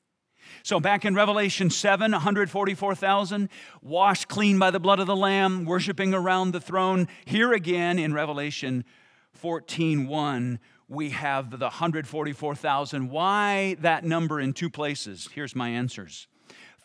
So, 0.63 0.79
back 0.79 1.05
in 1.05 1.15
Revelation 1.15 1.69
7, 1.69 2.11
144,000 2.11 3.49
washed 3.81 4.27
clean 4.27 4.59
by 4.59 4.71
the 4.71 4.79
blood 4.79 4.99
of 4.99 5.07
the 5.07 5.15
Lamb, 5.15 5.65
worshiping 5.65 6.13
around 6.13 6.51
the 6.51 6.61
throne. 6.61 7.07
Here 7.25 7.53
again 7.53 7.97
in 7.99 8.13
Revelation 8.13 8.85
14, 9.33 10.07
1, 10.07 10.59
we 10.87 11.11
have 11.11 11.51
the 11.51 11.57
144,000. 11.57 13.09
Why 13.09 13.75
that 13.79 14.03
number 14.03 14.39
in 14.39 14.53
two 14.53 14.69
places? 14.69 15.29
Here's 15.33 15.55
my 15.55 15.69
answers. 15.69 16.27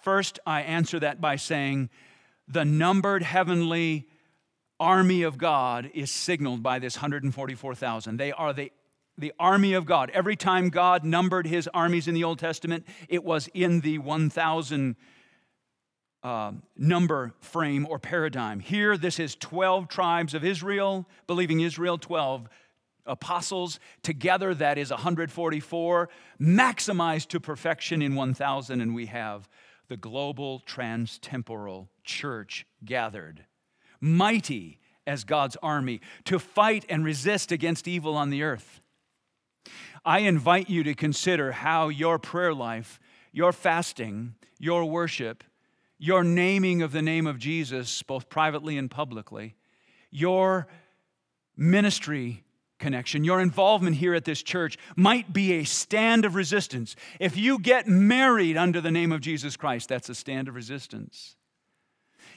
First, 0.00 0.38
I 0.46 0.62
answer 0.62 1.00
that 1.00 1.20
by 1.20 1.36
saying 1.36 1.90
the 2.46 2.64
numbered 2.64 3.24
heavenly 3.24 4.06
army 4.78 5.22
of 5.22 5.38
God 5.38 5.90
is 5.94 6.10
signaled 6.10 6.62
by 6.62 6.78
this 6.78 6.96
144,000. 6.96 8.16
They 8.16 8.30
are 8.32 8.52
the 8.52 8.70
the 9.18 9.32
army 9.38 9.72
of 9.72 9.86
God. 9.86 10.10
Every 10.10 10.36
time 10.36 10.68
God 10.68 11.04
numbered 11.04 11.46
his 11.46 11.68
armies 11.72 12.08
in 12.08 12.14
the 12.14 12.24
Old 12.24 12.38
Testament, 12.38 12.86
it 13.08 13.24
was 13.24 13.48
in 13.54 13.80
the 13.80 13.98
1,000 13.98 14.96
uh, 16.22 16.52
number 16.76 17.32
frame 17.40 17.86
or 17.88 17.98
paradigm. 17.98 18.60
Here, 18.60 18.96
this 18.96 19.18
is 19.18 19.36
12 19.36 19.88
tribes 19.88 20.34
of 20.34 20.44
Israel, 20.44 21.06
believing 21.26 21.60
Israel, 21.60 21.98
12 21.98 22.48
apostles. 23.06 23.78
Together, 24.02 24.52
that 24.54 24.76
is 24.76 24.90
144, 24.90 26.08
maximized 26.40 27.28
to 27.28 27.40
perfection 27.40 28.02
in 28.02 28.14
1,000, 28.14 28.80
and 28.80 28.94
we 28.94 29.06
have 29.06 29.48
the 29.88 29.96
global 29.96 30.62
transtemporal 30.66 31.88
church 32.02 32.66
gathered, 32.84 33.44
mighty 34.00 34.80
as 35.06 35.22
God's 35.22 35.56
army, 35.62 36.00
to 36.24 36.40
fight 36.40 36.84
and 36.88 37.04
resist 37.04 37.52
against 37.52 37.86
evil 37.86 38.16
on 38.16 38.30
the 38.30 38.42
earth. 38.42 38.80
I 40.04 40.20
invite 40.20 40.70
you 40.70 40.84
to 40.84 40.94
consider 40.94 41.52
how 41.52 41.88
your 41.88 42.18
prayer 42.18 42.54
life, 42.54 43.00
your 43.32 43.52
fasting, 43.52 44.34
your 44.58 44.84
worship, 44.84 45.44
your 45.98 46.22
naming 46.22 46.82
of 46.82 46.92
the 46.92 47.02
name 47.02 47.26
of 47.26 47.38
Jesus, 47.38 48.02
both 48.02 48.28
privately 48.28 48.78
and 48.78 48.90
publicly, 48.90 49.56
your 50.10 50.66
ministry 51.56 52.44
connection, 52.78 53.24
your 53.24 53.40
involvement 53.40 53.96
here 53.96 54.14
at 54.14 54.24
this 54.24 54.42
church 54.42 54.76
might 54.96 55.32
be 55.32 55.54
a 55.54 55.64
stand 55.64 56.24
of 56.24 56.34
resistance. 56.34 56.94
If 57.18 57.36
you 57.36 57.58
get 57.58 57.88
married 57.88 58.56
under 58.56 58.80
the 58.80 58.90
name 58.90 59.12
of 59.12 59.20
Jesus 59.20 59.56
Christ, 59.56 59.88
that's 59.88 60.08
a 60.08 60.14
stand 60.14 60.48
of 60.48 60.54
resistance. 60.54 61.36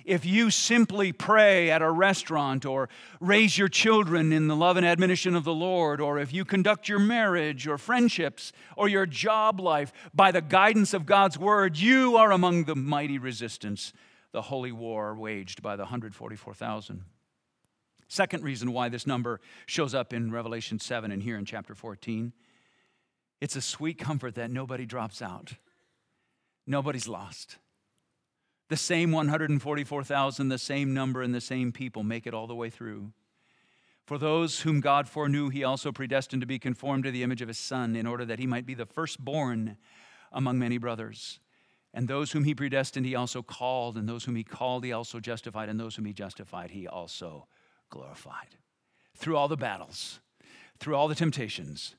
If 0.10 0.26
you 0.26 0.50
simply 0.50 1.12
pray 1.12 1.70
at 1.70 1.84
a 1.84 1.92
restaurant 1.92 2.66
or 2.66 2.90
raise 3.20 3.60
your 3.60 3.68
children 3.68 4.34
in 4.34 4.48
the 4.48 4.56
love 4.56 4.76
and 4.76 4.84
admonition 4.84 5.36
of 5.36 5.44
the 5.44 5.54
Lord, 5.54 6.02
or 6.02 6.18
if 6.18 6.34
you 6.34 6.44
conduct 6.44 6.90
your 6.90 6.98
marriage 6.98 7.68
or 7.68 7.78
friendships 7.78 8.52
or 8.76 8.88
your 8.88 9.06
job 9.06 9.60
life 9.60 9.94
by 10.12 10.32
the 10.32 10.42
guidance 10.42 10.96
of 10.96 11.06
God's 11.06 11.38
word, 11.38 11.78
you 11.78 12.18
are 12.18 12.32
among 12.32 12.64
the 12.64 12.76
mighty 12.76 13.20
resistance, 13.20 13.94
the 14.32 14.42
holy 14.42 14.72
war 14.72 15.14
waged 15.14 15.62
by 15.62 15.76
the 15.76 15.84
144,000. 15.84 17.04
Second 18.08 18.44
reason 18.44 18.74
why 18.74 18.90
this 18.90 19.06
number 19.06 19.40
shows 19.68 19.94
up 19.94 20.12
in 20.12 20.32
Revelation 20.32 20.80
7 20.80 21.12
and 21.12 21.22
here 21.22 21.38
in 21.38 21.46
chapter 21.46 21.76
14 21.76 22.34
it's 23.42 23.56
a 23.56 23.62
sweet 23.62 24.00
comfort 24.00 24.36
that 24.36 24.52
nobody 24.52 24.88
drops 24.88 25.22
out, 25.22 25.54
nobody's 26.68 27.08
lost. 27.08 27.58
The 28.70 28.78
same 28.78 29.12
144,000, 29.12 30.48
the 30.48 30.58
same 30.58 30.94
number, 30.94 31.22
and 31.22 31.34
the 31.34 31.42
same 31.42 31.72
people 31.72 32.04
make 32.04 32.28
it 32.28 32.34
all 32.34 32.48
the 32.48 32.56
way 32.56 32.70
through. 32.70 33.12
For 34.06 34.18
those 34.18 34.62
whom 34.62 34.80
God 34.80 35.10
foreknew, 35.10 35.50
he 35.50 35.64
also 35.64 35.92
predestined 35.92 36.42
to 36.42 36.48
be 36.48 36.60
conformed 36.60 37.04
to 37.04 37.12
the 37.12 37.24
image 37.24 37.42
of 37.42 37.48
his 37.48 37.58
Son, 37.58 37.96
in 37.96 38.06
order 38.08 38.26
that 38.26 38.40
he 38.40 38.48
might 38.48 38.66
be 38.66 38.76
the 38.76 38.86
firstborn 38.86 39.78
among 40.32 40.60
many 40.60 40.78
brothers. 40.78 41.40
And 41.96 42.08
those 42.08 42.32
whom 42.32 42.44
he 42.44 42.54
predestined, 42.54 43.08
he 43.08 43.16
also 43.16 43.42
called, 43.42 43.98
and 43.98 44.08
those 44.08 44.24
whom 44.24 44.36
he 44.36 44.44
called, 44.44 44.84
he 44.84 44.94
also 44.94 45.20
justified, 45.20 45.70
and 45.70 45.80
those 45.80 45.96
whom 45.96 46.06
he 46.06 46.14
justified, 46.14 46.70
he 46.70 46.88
also 46.88 47.48
glorified. 47.90 48.56
Through 49.16 49.38
all 49.38 49.48
the 49.48 49.58
battles, 49.58 50.20
through 50.80 50.96
all 50.96 51.08
the 51.08 51.16
temptations, 51.16 51.96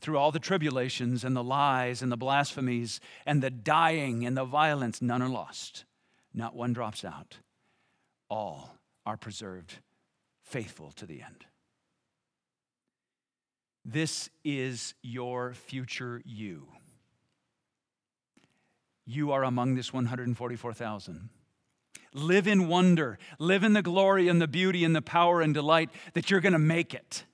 through 0.00 0.16
all 0.16 0.32
the 0.32 0.38
tribulations 0.38 1.22
and 1.24 1.36
the 1.36 1.44
lies 1.44 2.02
and 2.02 2.10
the 2.10 2.16
blasphemies 2.16 3.00
and 3.26 3.42
the 3.42 3.50
dying 3.50 4.24
and 4.24 4.36
the 4.36 4.44
violence, 4.44 5.02
none 5.02 5.20
are 5.20 5.28
lost. 5.28 5.84
Not 6.34 6.56
one 6.56 6.72
drops 6.72 7.04
out. 7.04 7.38
All 8.28 8.76
are 9.06 9.16
preserved, 9.16 9.78
faithful 10.42 10.90
to 10.96 11.06
the 11.06 11.22
end. 11.22 11.46
This 13.84 14.30
is 14.44 14.94
your 15.02 15.54
future 15.54 16.20
you. 16.24 16.66
You 19.06 19.32
are 19.32 19.44
among 19.44 19.74
this 19.74 19.92
144,000. 19.92 21.28
Live 22.14 22.46
in 22.46 22.68
wonder. 22.68 23.18
Live 23.38 23.62
in 23.62 23.74
the 23.74 23.82
glory 23.82 24.28
and 24.28 24.40
the 24.40 24.48
beauty 24.48 24.84
and 24.84 24.96
the 24.96 25.02
power 25.02 25.42
and 25.42 25.52
delight 25.52 25.90
that 26.14 26.30
you're 26.30 26.40
going 26.40 26.54
to 26.54 26.58
make 26.58 26.94
it. 26.94 27.24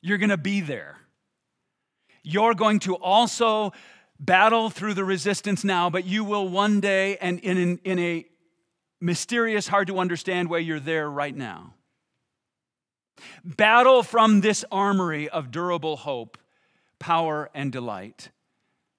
You're 0.00 0.18
going 0.18 0.30
to 0.30 0.36
be 0.36 0.60
there. 0.60 0.98
You're 2.22 2.54
going 2.54 2.78
to 2.80 2.94
also 2.94 3.72
battle 4.22 4.70
through 4.70 4.94
the 4.94 5.04
resistance 5.04 5.64
now, 5.64 5.90
but 5.90 6.06
you 6.06 6.24
will 6.24 6.48
one 6.48 6.80
day, 6.80 7.16
and 7.18 7.40
in, 7.40 7.78
in 7.78 7.98
a 7.98 8.24
mysterious, 9.00 9.68
hard 9.68 9.88
to 9.88 9.98
understand 9.98 10.48
way, 10.48 10.60
you're 10.60 10.80
there 10.80 11.10
right 11.10 11.36
now. 11.36 11.74
Battle 13.44 14.02
from 14.02 14.40
this 14.40 14.64
armory 14.70 15.28
of 15.28 15.50
durable 15.50 15.96
hope, 15.96 16.38
power 16.98 17.50
and 17.52 17.72
delight, 17.72 18.30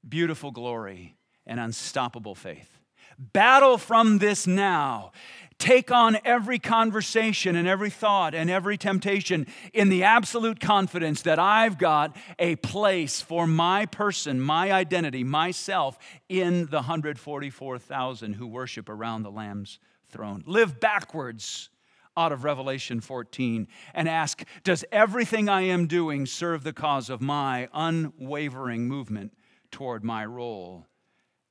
beautiful 0.08 0.52
glory, 0.52 1.16
and 1.48 1.60
unstoppable 1.60 2.36
faith. 2.36 2.78
Battle 3.18 3.78
from 3.78 4.18
this 4.18 4.46
now. 4.46 5.12
Take 5.58 5.92
on 5.92 6.18
every 6.26 6.60
conversation 6.60 7.56
and 7.56 7.68
every 7.68 7.90
thought 7.90 8.34
and 8.34 8.50
every 8.50 8.78
temptation 8.78 9.48
in 9.74 9.90
the 9.90 10.04
absolute 10.04 10.60
confidence 10.60 11.22
that 11.24 11.40
I've 11.40 11.78
got 11.78 12.16
a 12.40 12.56
place 12.58 13.22
for 13.22 13.48
my 13.48 13.86
person, 13.86 14.40
my 14.40 14.72
identity, 14.72 15.24
myself 15.24 15.98
in 16.30 16.68
the 16.68 16.78
144,000 16.78 18.34
who 18.34 18.48
worship 18.48 18.90
around 18.90 19.24
the 19.24 19.32
Lamb's 19.32 19.80
throne. 20.08 20.44
Live 20.46 20.80
backwards 20.80 21.70
out 22.16 22.32
of 22.32 22.44
Revelation 22.44 23.02
14 23.02 23.68
and 23.94 24.08
ask 24.08 24.44
Does 24.64 24.86
everything 24.92 25.50
I 25.50 25.62
am 25.62 25.88
doing 25.88 26.26
serve 26.26 26.64
the 26.64 26.74
cause 26.74 27.10
of 27.10 27.22
my 27.22 27.68
unwavering 27.74 28.88
movement 28.88 29.34
toward 29.72 30.04
my 30.04 30.24
role 30.26 30.86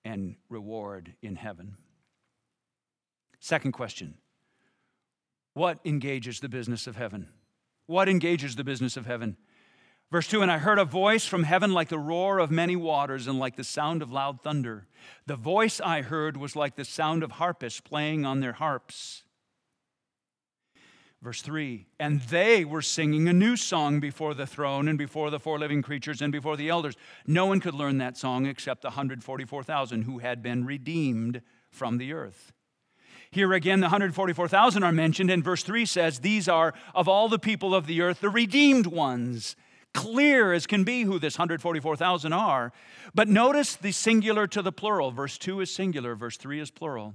and 0.04 0.36
reward 0.48 1.14
in 1.22 1.36
heaven. 1.36 1.76
Second 3.42 3.72
question 3.72 4.14
What 5.52 5.80
engages 5.84 6.38
the 6.38 6.48
business 6.48 6.86
of 6.86 6.94
heaven? 6.94 7.28
What 7.86 8.08
engages 8.08 8.54
the 8.54 8.62
business 8.62 8.96
of 8.96 9.04
heaven? 9.04 9.36
Verse 10.12 10.28
2 10.28 10.42
And 10.42 10.50
I 10.50 10.58
heard 10.58 10.78
a 10.78 10.84
voice 10.84 11.26
from 11.26 11.42
heaven 11.42 11.72
like 11.72 11.88
the 11.88 11.98
roar 11.98 12.38
of 12.38 12.52
many 12.52 12.76
waters 12.76 13.26
and 13.26 13.40
like 13.40 13.56
the 13.56 13.64
sound 13.64 14.00
of 14.00 14.12
loud 14.12 14.42
thunder. 14.42 14.86
The 15.26 15.34
voice 15.34 15.80
I 15.80 16.02
heard 16.02 16.36
was 16.36 16.54
like 16.54 16.76
the 16.76 16.84
sound 16.84 17.24
of 17.24 17.32
harpists 17.32 17.80
playing 17.80 18.24
on 18.24 18.38
their 18.38 18.52
harps. 18.52 19.24
Verse 21.20 21.42
3 21.42 21.88
And 21.98 22.20
they 22.22 22.64
were 22.64 22.80
singing 22.80 23.26
a 23.26 23.32
new 23.32 23.56
song 23.56 23.98
before 23.98 24.34
the 24.34 24.46
throne 24.46 24.86
and 24.86 24.96
before 24.96 25.30
the 25.30 25.40
four 25.40 25.58
living 25.58 25.82
creatures 25.82 26.22
and 26.22 26.30
before 26.30 26.56
the 26.56 26.68
elders. 26.68 26.94
No 27.26 27.46
one 27.46 27.58
could 27.58 27.74
learn 27.74 27.98
that 27.98 28.16
song 28.16 28.46
except 28.46 28.82
the 28.82 28.90
144,000 28.90 30.02
who 30.02 30.18
had 30.18 30.44
been 30.44 30.64
redeemed 30.64 31.42
from 31.72 31.98
the 31.98 32.12
earth. 32.12 32.52
Here 33.32 33.54
again, 33.54 33.80
the 33.80 33.86
144,000 33.86 34.82
are 34.82 34.92
mentioned, 34.92 35.30
and 35.30 35.42
verse 35.42 35.62
3 35.62 35.86
says, 35.86 36.18
These 36.18 36.48
are 36.48 36.74
of 36.94 37.08
all 37.08 37.30
the 37.30 37.38
people 37.38 37.74
of 37.74 37.86
the 37.86 38.02
earth, 38.02 38.20
the 38.20 38.28
redeemed 38.28 38.86
ones. 38.86 39.56
Clear 39.94 40.52
as 40.52 40.66
can 40.66 40.84
be 40.84 41.02
who 41.02 41.18
this 41.18 41.38
144,000 41.38 42.32
are. 42.34 42.72
But 43.14 43.28
notice 43.28 43.74
the 43.74 43.90
singular 43.92 44.46
to 44.48 44.60
the 44.60 44.70
plural. 44.70 45.10
Verse 45.10 45.38
2 45.38 45.62
is 45.62 45.74
singular, 45.74 46.14
verse 46.14 46.36
3 46.36 46.60
is 46.60 46.70
plural. 46.70 47.14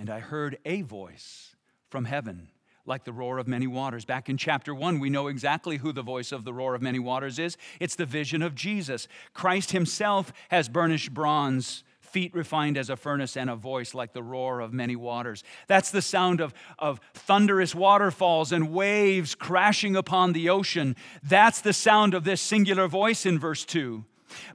And 0.00 0.10
I 0.10 0.18
heard 0.18 0.58
a 0.64 0.82
voice 0.82 1.54
from 1.88 2.04
heaven 2.04 2.48
like 2.86 3.04
the 3.04 3.12
roar 3.12 3.38
of 3.38 3.46
many 3.46 3.68
waters. 3.68 4.04
Back 4.04 4.28
in 4.28 4.36
chapter 4.36 4.74
1, 4.74 4.98
we 4.98 5.10
know 5.10 5.28
exactly 5.28 5.76
who 5.76 5.92
the 5.92 6.02
voice 6.02 6.32
of 6.32 6.44
the 6.44 6.52
roar 6.52 6.74
of 6.74 6.82
many 6.82 6.98
waters 6.98 7.38
is. 7.38 7.56
It's 7.78 7.94
the 7.94 8.04
vision 8.04 8.42
of 8.42 8.56
Jesus. 8.56 9.06
Christ 9.32 9.70
himself 9.70 10.32
has 10.48 10.68
burnished 10.68 11.14
bronze, 11.14 11.84
feet 12.14 12.32
refined 12.32 12.78
as 12.78 12.90
a 12.90 12.96
furnace, 12.96 13.36
and 13.36 13.50
a 13.50 13.56
voice 13.56 13.92
like 13.92 14.12
the 14.12 14.22
roar 14.22 14.60
of 14.60 14.72
many 14.72 14.94
waters. 14.94 15.42
That's 15.66 15.90
the 15.90 16.00
sound 16.00 16.40
of, 16.40 16.54
of 16.78 17.00
thunderous 17.12 17.74
waterfalls 17.74 18.52
and 18.52 18.72
waves 18.72 19.34
crashing 19.34 19.96
upon 19.96 20.32
the 20.32 20.48
ocean. 20.48 20.94
That's 21.24 21.60
the 21.60 21.72
sound 21.72 22.14
of 22.14 22.22
this 22.22 22.40
singular 22.40 22.86
voice 22.86 23.26
in 23.26 23.36
verse 23.40 23.64
2. 23.64 24.04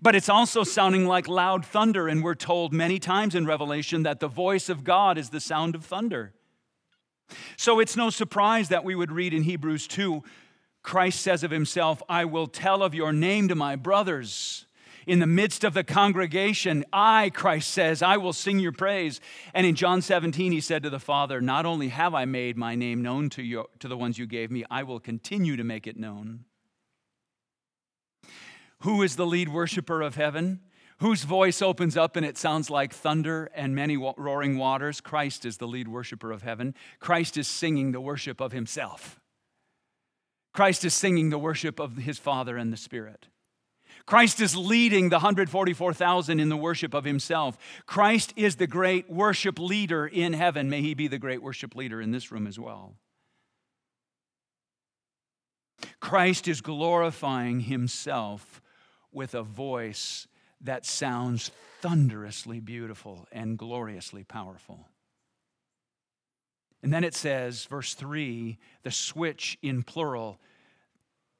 But 0.01 0.15
it's 0.15 0.29
also 0.29 0.63
sounding 0.63 1.05
like 1.05 1.27
loud 1.27 1.65
thunder, 1.65 2.07
and 2.07 2.23
we're 2.23 2.33
told 2.33 2.71
many 2.71 2.97
times 2.97 3.35
in 3.35 3.45
Revelation 3.45 4.03
that 4.03 4.21
the 4.21 4.29
voice 4.29 4.69
of 4.69 4.85
God 4.85 5.17
is 5.17 5.29
the 5.29 5.41
sound 5.41 5.75
of 5.75 5.83
thunder. 5.83 6.31
So 7.57 7.81
it's 7.81 7.97
no 7.97 8.09
surprise 8.09 8.69
that 8.69 8.85
we 8.85 8.95
would 8.95 9.11
read 9.11 9.33
in 9.33 9.43
Hebrews 9.43 9.85
2 9.87 10.23
Christ 10.81 11.19
says 11.19 11.43
of 11.43 11.51
himself, 11.51 12.01
I 12.07 12.23
will 12.23 12.47
tell 12.47 12.81
of 12.81 12.95
your 12.95 13.11
name 13.11 13.49
to 13.49 13.55
my 13.55 13.75
brothers. 13.75 14.65
In 15.09 15.17
the 15.17 15.25
midst 15.25 15.63
of 15.63 15.73
the 15.73 15.83
congregation, 15.83 16.85
I, 16.93 17.31
Christ 17.31 17.71
says, 17.71 18.03
I 18.03 18.17
will 18.17 18.31
sing 18.31 18.59
your 18.59 18.71
praise. 18.71 19.19
And 19.55 19.65
in 19.65 19.73
John 19.73 20.03
17, 20.03 20.51
he 20.51 20.61
said 20.61 20.83
to 20.83 20.91
the 20.91 20.99
Father, 20.99 21.41
Not 21.41 21.65
only 21.65 21.87
have 21.87 22.13
I 22.13 22.25
made 22.25 22.57
my 22.57 22.75
name 22.75 23.01
known 23.01 23.31
to, 23.31 23.41
you, 23.41 23.65
to 23.79 23.87
the 23.87 23.97
ones 23.97 24.19
you 24.19 24.27
gave 24.27 24.51
me, 24.51 24.65
I 24.69 24.83
will 24.83 24.99
continue 24.99 25.57
to 25.57 25.63
make 25.63 25.87
it 25.87 25.97
known. 25.97 26.45
Who 28.81 29.01
is 29.01 29.15
the 29.15 29.25
lead 29.25 29.49
worshiper 29.49 30.03
of 30.03 30.13
heaven? 30.13 30.59
whose 30.99 31.23
voice 31.23 31.61
opens 31.61 31.95
up 31.95 32.15
and 32.17 32.25
it 32.25 32.37
sounds 32.37 32.69
like 32.69 32.93
thunder 32.93 33.49
and 33.55 33.73
many 33.73 33.95
roaring 33.95 34.57
waters. 34.57 34.99
Christ 34.99 35.45
is 35.45 35.57
the 35.57 35.67
lead 35.67 35.87
worshiper 35.87 36.31
of 36.31 36.43
heaven. 36.43 36.75
Christ 36.99 37.37
is 37.37 37.47
singing 37.47 37.93
the 37.93 38.01
worship 38.01 38.41
of 38.41 38.51
himself. 38.51 39.17
Christ 40.53 40.83
is 40.83 40.93
singing 40.93 41.29
the 41.29 41.39
worship 41.39 41.79
of 41.79 41.95
his 41.95 42.19
Father 42.19 42.57
and 42.57 42.71
the 42.71 42.77
Spirit. 42.77 43.27
Christ 44.09 44.41
is 44.41 44.55
leading 44.55 45.09
the 45.09 45.17
144,000 45.17 46.39
in 46.39 46.49
the 46.49 46.57
worship 46.57 46.95
of 46.95 47.03
himself. 47.03 47.59
Christ 47.85 48.33
is 48.35 48.55
the 48.55 48.65
great 48.65 49.07
worship 49.07 49.59
leader 49.59 50.07
in 50.07 50.33
heaven. 50.33 50.67
May 50.67 50.81
he 50.81 50.95
be 50.95 51.07
the 51.07 51.19
great 51.19 51.43
worship 51.43 51.75
leader 51.75 52.01
in 52.01 52.09
this 52.09 52.31
room 52.31 52.47
as 52.47 52.57
well. 52.57 52.95
Christ 55.99 56.47
is 56.47 56.59
glorifying 56.59 57.59
himself 57.59 58.63
with 59.11 59.35
a 59.35 59.43
voice 59.43 60.25
that 60.59 60.87
sounds 60.87 61.51
thunderously 61.79 62.59
beautiful 62.59 63.27
and 63.31 63.59
gloriously 63.59 64.23
powerful. 64.23 64.87
And 66.81 66.91
then 66.91 67.03
it 67.03 67.13
says, 67.13 67.65
verse 67.65 67.93
3, 67.93 68.57
the 68.81 68.89
switch 68.89 69.59
in 69.61 69.83
plural. 69.83 70.39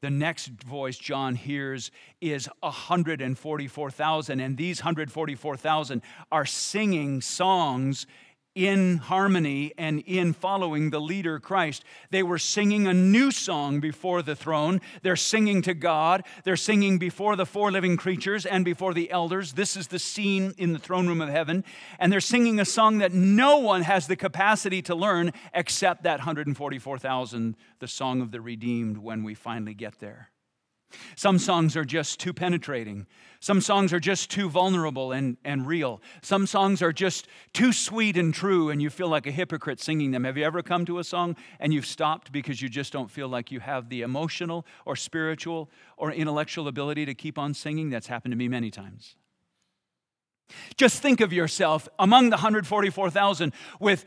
The 0.02 0.10
next 0.10 0.48
voice 0.64 0.98
John 0.98 1.36
hears 1.36 1.92
is 2.22 2.50
144,000, 2.62 4.40
and 4.40 4.58
these 4.58 4.80
144,000 4.80 6.02
are 6.32 6.46
singing 6.46 7.20
songs 7.22 8.08
in 8.56 8.98
harmony 8.98 9.74
and 9.78 10.02
in 10.02 10.34
following 10.34 10.90
the 10.90 11.00
leader 11.00 11.40
Christ. 11.40 11.84
They 12.10 12.24
were 12.24 12.40
singing 12.40 12.88
a 12.88 12.94
new 12.94 13.32
song 13.32 13.80
before 13.80 14.22
the 14.22 14.36
throne. 14.36 14.82
They're 15.02 15.16
singing 15.16 15.62
to 15.64 15.74
God. 15.74 16.24
They're 16.44 16.56
singing 16.56 16.98
before 16.98 17.36
the 17.36 17.46
four 17.46 17.72
living 17.72 17.96
creatures 17.96 18.46
and 18.46 18.66
before 18.66 18.94
the 18.94 19.12
elders. 19.12 19.54
This 19.54 19.78
is 19.78 19.88
the 19.88 20.00
scene 20.00 20.54
in 20.58 20.74
the 20.74 20.80
throne 20.80 21.08
room 21.08 21.22
of 21.22 21.30
heaven. 21.30 21.64
And 22.00 22.12
they're 22.12 22.20
singing 22.20 22.60
a 22.60 22.66
song 22.66 22.98
that 23.00 23.14
no 23.14 23.58
one 23.58 23.84
has 23.84 24.08
the 24.08 24.16
capacity 24.16 24.82
to 24.84 24.96
learn 24.96 25.32
except 25.54 26.04
that 26.04 26.20
144,000, 26.20 27.56
the 27.80 27.88
song 27.88 28.22
of 28.22 28.32
the 28.32 28.42
redeemed, 28.42 28.98
when 28.98 29.24
we 29.24 29.36
finally 29.36 29.74
get 29.74 30.00
there. 30.00 30.30
Some 31.16 31.38
songs 31.38 31.76
are 31.76 31.86
just 31.86 32.20
too 32.20 32.34
penetrating. 32.34 33.06
Some 33.40 33.62
songs 33.62 33.94
are 33.94 34.00
just 34.00 34.30
too 34.30 34.50
vulnerable 34.50 35.12
and, 35.12 35.38
and 35.46 35.66
real. 35.66 36.02
Some 36.22 36.46
songs 36.46 36.82
are 36.82 36.92
just 36.92 37.28
too 37.54 37.72
sweet 37.72 38.18
and 38.18 38.34
true, 38.34 38.70
and 38.70 38.82
you 38.82 38.90
feel 38.90 39.08
like 39.08 39.26
a 39.26 39.32
hypocrite 39.32 39.80
singing 39.80 40.12
them. 40.12 40.26
Have 40.26 40.38
you 40.38 40.44
ever 40.44 40.62
come 40.62 40.86
to 40.86 41.00
a 41.00 41.04
song 41.04 41.38
and 41.60 41.74
you've 41.74 41.86
stopped 41.86 42.32
because 42.32 42.62
you 42.62 42.68
just 42.68 42.92
don't 42.92 43.10
feel 43.10 43.30
like 43.30 43.52
you 43.52 43.62
have 43.62 43.90
the 43.90 44.02
emotional 44.02 44.66
or 44.86 44.96
spiritual 44.96 45.70
or 45.96 46.12
intellectual 46.12 46.68
ability 46.68 47.06
to 47.06 47.14
keep 47.14 47.38
on 47.38 47.54
singing? 47.54 47.90
That's 47.90 48.08
happened 48.08 48.34
to 48.34 48.38
me 48.38 48.50
many 48.50 48.72
times. 48.72 49.16
Just 50.76 51.02
think 51.02 51.22
of 51.22 51.32
yourself 51.32 51.88
among 51.98 52.32
the 52.32 52.38
144,000 52.38 53.54
with 53.80 54.06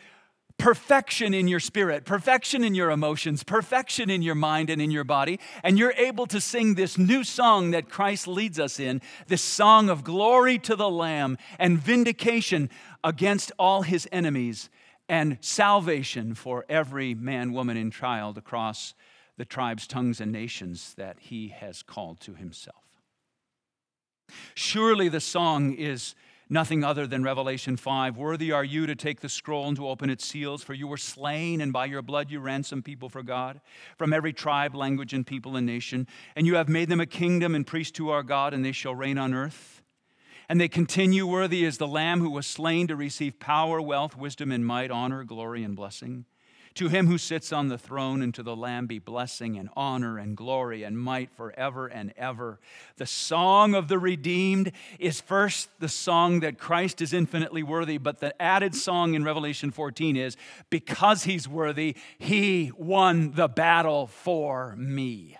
perfection 0.58 1.34
in 1.34 1.48
your 1.48 1.60
spirit, 1.60 2.04
perfection 2.04 2.64
in 2.64 2.74
your 2.74 2.90
emotions, 2.90 3.42
perfection 3.42 4.10
in 4.10 4.22
your 4.22 4.34
mind 4.34 4.70
and 4.70 4.80
in 4.80 4.90
your 4.90 5.04
body, 5.04 5.40
and 5.62 5.78
you're 5.78 5.94
able 5.96 6.26
to 6.26 6.40
sing 6.40 6.74
this 6.74 6.98
new 6.98 7.24
song 7.24 7.70
that 7.72 7.88
Christ 7.88 8.28
leads 8.28 8.58
us 8.60 8.78
in 8.78 9.00
this 9.26 9.42
song 9.42 9.88
of 9.88 10.04
glory 10.04 10.58
to 10.60 10.76
the 10.76 10.90
Lamb 10.90 11.38
and 11.58 11.78
vindication 11.78 12.70
against 13.04 13.52
all 13.58 13.82
his 13.82 14.08
enemies 14.12 14.70
and 15.08 15.38
salvation 15.40 16.34
for 16.34 16.64
every 16.68 17.14
man, 17.14 17.52
woman, 17.52 17.76
and 17.76 17.92
child 17.92 18.38
across 18.38 18.94
the 19.36 19.44
tribes, 19.44 19.86
tongues, 19.86 20.20
and 20.20 20.32
nations 20.32 20.94
that 20.96 21.18
he 21.18 21.48
has 21.48 21.82
called 21.82 22.20
to 22.20 22.34
himself. 22.34 22.76
Surely 24.54 25.08
the 25.08 25.20
song 25.20 25.72
is 25.74 26.14
nothing 26.52 26.84
other 26.84 27.06
than 27.06 27.24
Revelation 27.24 27.76
5. 27.76 28.16
Worthy 28.16 28.52
are 28.52 28.62
you 28.62 28.86
to 28.86 28.94
take 28.94 29.20
the 29.20 29.28
scroll 29.28 29.66
and 29.66 29.76
to 29.76 29.88
open 29.88 30.10
its 30.10 30.24
seals, 30.24 30.62
for 30.62 30.74
you 30.74 30.86
were 30.86 30.98
slain, 30.98 31.60
and 31.60 31.72
by 31.72 31.86
your 31.86 32.02
blood 32.02 32.30
you 32.30 32.38
ransomed 32.38 32.84
people 32.84 33.08
for 33.08 33.22
God 33.22 33.60
from 33.96 34.12
every 34.12 34.32
tribe, 34.32 34.74
language, 34.74 35.14
and 35.14 35.26
people 35.26 35.56
and 35.56 35.66
nation. 35.66 36.06
And 36.36 36.46
you 36.46 36.56
have 36.56 36.68
made 36.68 36.88
them 36.88 37.00
a 37.00 37.06
kingdom 37.06 37.54
and 37.54 37.66
priests 37.66 37.92
to 37.92 38.10
our 38.10 38.22
God, 38.22 38.52
and 38.52 38.64
they 38.64 38.72
shall 38.72 38.94
reign 38.94 39.18
on 39.18 39.34
earth. 39.34 39.82
And 40.48 40.60
they 40.60 40.68
continue, 40.68 41.26
Worthy 41.26 41.64
is 41.64 41.78
the 41.78 41.88
Lamb 41.88 42.20
who 42.20 42.30
was 42.30 42.46
slain 42.46 42.86
to 42.88 42.96
receive 42.96 43.40
power, 43.40 43.80
wealth, 43.80 44.16
wisdom, 44.16 44.52
and 44.52 44.66
might, 44.66 44.90
honor, 44.90 45.24
glory, 45.24 45.64
and 45.64 45.74
blessing. 45.74 46.26
To 46.76 46.88
him 46.88 47.06
who 47.06 47.18
sits 47.18 47.52
on 47.52 47.68
the 47.68 47.76
throne 47.76 48.22
and 48.22 48.32
to 48.34 48.42
the 48.42 48.56
Lamb 48.56 48.86
be 48.86 48.98
blessing 48.98 49.58
and 49.58 49.68
honor 49.76 50.16
and 50.18 50.36
glory 50.36 50.82
and 50.84 50.98
might 50.98 51.30
forever 51.30 51.86
and 51.86 52.14
ever. 52.16 52.58
The 52.96 53.06
song 53.06 53.74
of 53.74 53.88
the 53.88 53.98
redeemed 53.98 54.72
is 54.98 55.20
first 55.20 55.68
the 55.80 55.88
song 55.88 56.40
that 56.40 56.58
Christ 56.58 57.02
is 57.02 57.12
infinitely 57.12 57.62
worthy, 57.62 57.98
but 57.98 58.20
the 58.20 58.40
added 58.40 58.74
song 58.74 59.14
in 59.14 59.22
Revelation 59.22 59.70
14 59.70 60.16
is 60.16 60.36
because 60.70 61.24
he's 61.24 61.46
worthy, 61.46 61.94
he 62.18 62.72
won 62.76 63.32
the 63.32 63.48
battle 63.48 64.06
for 64.06 64.74
me. 64.76 65.36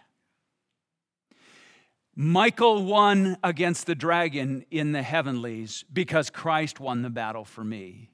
Michael 2.15 2.85
won 2.85 3.39
against 3.43 3.87
the 3.87 3.95
dragon 3.95 4.67
in 4.71 4.93
the 4.93 5.03
heavenlies 5.03 5.83
because 5.91 6.29
Christ 6.29 6.79
won 6.79 7.01
the 7.01 7.11
battle 7.11 7.47
for 7.47 7.65
me. 7.65 8.12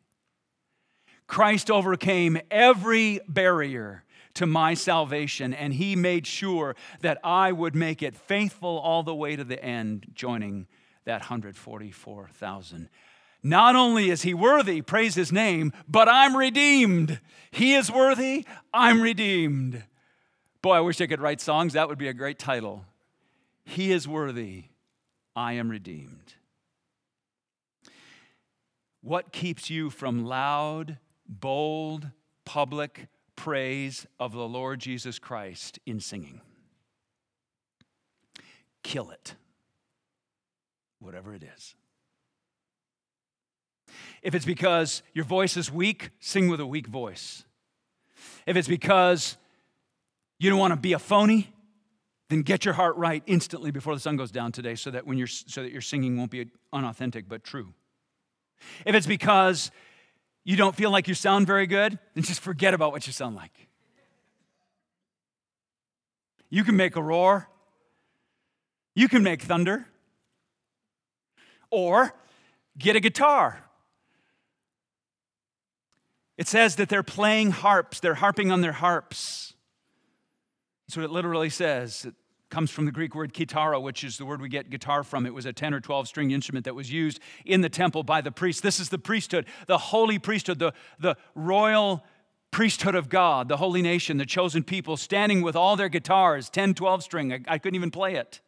Christ 1.28 1.70
overcame 1.70 2.40
every 2.50 3.20
barrier 3.28 4.02
to 4.34 4.46
my 4.46 4.74
salvation, 4.74 5.54
and 5.54 5.74
he 5.74 5.94
made 5.94 6.26
sure 6.26 6.74
that 7.02 7.18
I 7.22 7.52
would 7.52 7.76
make 7.76 8.02
it 8.02 8.16
faithful 8.16 8.78
all 8.78 9.02
the 9.02 9.14
way 9.14 9.36
to 9.36 9.44
the 9.44 9.62
end, 9.62 10.06
joining 10.14 10.66
that 11.04 11.20
144,000. 11.20 12.88
Not 13.42 13.76
only 13.76 14.10
is 14.10 14.22
he 14.22 14.34
worthy, 14.34 14.80
praise 14.80 15.14
his 15.14 15.30
name, 15.30 15.72
but 15.86 16.08
I'm 16.08 16.36
redeemed. 16.36 17.20
He 17.50 17.74
is 17.74 17.90
worthy, 17.90 18.44
I'm 18.72 19.00
redeemed. 19.00 19.84
Boy, 20.60 20.74
I 20.74 20.80
wish 20.80 21.00
I 21.00 21.06
could 21.06 21.20
write 21.20 21.40
songs. 21.40 21.74
That 21.74 21.88
would 21.88 21.98
be 21.98 22.08
a 22.08 22.14
great 22.14 22.38
title. 22.38 22.84
He 23.64 23.92
is 23.92 24.08
worthy, 24.08 24.64
I 25.36 25.52
am 25.52 25.70
redeemed. 25.70 26.34
What 29.02 29.32
keeps 29.32 29.70
you 29.70 29.90
from 29.90 30.24
loud, 30.24 30.98
bold, 31.28 32.10
public 32.44 33.08
praise 33.36 34.06
of 34.18 34.32
the 34.32 34.48
Lord 34.48 34.80
Jesus 34.80 35.18
Christ 35.18 35.78
in 35.86 36.00
singing. 36.00 36.40
Kill 38.82 39.10
it, 39.10 39.34
whatever 40.98 41.34
it 41.34 41.42
is. 41.56 41.74
If 44.22 44.34
it's 44.34 44.44
because 44.44 45.02
your 45.12 45.24
voice 45.24 45.56
is 45.56 45.70
weak, 45.70 46.10
sing 46.20 46.48
with 46.48 46.60
a 46.60 46.66
weak 46.66 46.86
voice. 46.86 47.44
If 48.46 48.56
it's 48.56 48.68
because 48.68 49.36
you 50.38 50.50
don't 50.50 50.58
want 50.58 50.72
to 50.72 50.80
be 50.80 50.92
a 50.92 50.98
phony, 50.98 51.52
then 52.28 52.42
get 52.42 52.64
your 52.64 52.74
heart 52.74 52.96
right 52.96 53.22
instantly 53.26 53.70
before 53.70 53.94
the 53.94 54.00
sun 54.00 54.16
goes 54.16 54.30
down 54.30 54.52
today 54.52 54.74
so 54.74 54.90
that 54.90 55.06
when 55.06 55.18
you're 55.18 55.26
so 55.26 55.62
that 55.62 55.72
your 55.72 55.80
singing 55.80 56.16
won't 56.16 56.30
be 56.30 56.50
unauthentic 56.72 57.28
but 57.28 57.44
true. 57.44 57.72
If 58.84 58.94
it's 58.94 59.06
because 59.06 59.70
you 60.48 60.56
don't 60.56 60.74
feel 60.74 60.90
like 60.90 61.06
you 61.06 61.12
sound 61.12 61.46
very 61.46 61.66
good, 61.66 61.98
then 62.14 62.24
just 62.24 62.40
forget 62.40 62.72
about 62.72 62.90
what 62.90 63.06
you 63.06 63.12
sound 63.12 63.36
like. 63.36 63.68
You 66.48 66.64
can 66.64 66.74
make 66.74 66.96
a 66.96 67.02
roar, 67.02 67.50
you 68.94 69.10
can 69.10 69.22
make 69.22 69.42
thunder, 69.42 69.84
or 71.70 72.14
get 72.78 72.96
a 72.96 73.00
guitar. 73.00 73.62
It 76.38 76.48
says 76.48 76.76
that 76.76 76.88
they're 76.88 77.02
playing 77.02 77.50
harps, 77.50 78.00
they're 78.00 78.14
harping 78.14 78.50
on 78.50 78.62
their 78.62 78.72
harps. 78.72 79.52
That's 80.86 80.96
what 80.96 81.04
it 81.04 81.10
literally 81.10 81.50
says. 81.50 82.06
Comes 82.50 82.70
from 82.70 82.86
the 82.86 82.92
Greek 82.92 83.14
word 83.14 83.34
kitara, 83.34 83.80
which 83.80 84.02
is 84.02 84.16
the 84.16 84.24
word 84.24 84.40
we 84.40 84.48
get 84.48 84.70
guitar 84.70 85.02
from. 85.02 85.26
It 85.26 85.34
was 85.34 85.44
a 85.44 85.52
10 85.52 85.74
or 85.74 85.80
12 85.80 86.08
string 86.08 86.30
instrument 86.30 86.64
that 86.64 86.74
was 86.74 86.90
used 86.90 87.20
in 87.44 87.60
the 87.60 87.68
temple 87.68 88.02
by 88.02 88.22
the 88.22 88.32
priest. 88.32 88.62
This 88.62 88.80
is 88.80 88.88
the 88.88 88.98
priesthood, 88.98 89.44
the 89.66 89.76
holy 89.76 90.18
priesthood, 90.18 90.58
the, 90.58 90.72
the 90.98 91.16
royal 91.34 92.04
priesthood 92.50 92.94
of 92.94 93.10
God, 93.10 93.48
the 93.48 93.58
holy 93.58 93.82
nation, 93.82 94.16
the 94.16 94.24
chosen 94.24 94.64
people, 94.64 94.96
standing 94.96 95.42
with 95.42 95.56
all 95.56 95.76
their 95.76 95.90
guitars, 95.90 96.48
10, 96.48 96.72
12 96.72 97.02
string. 97.02 97.32
I, 97.32 97.40
I 97.46 97.58
couldn't 97.58 97.76
even 97.76 97.90
play 97.90 98.14
it. 98.14 98.40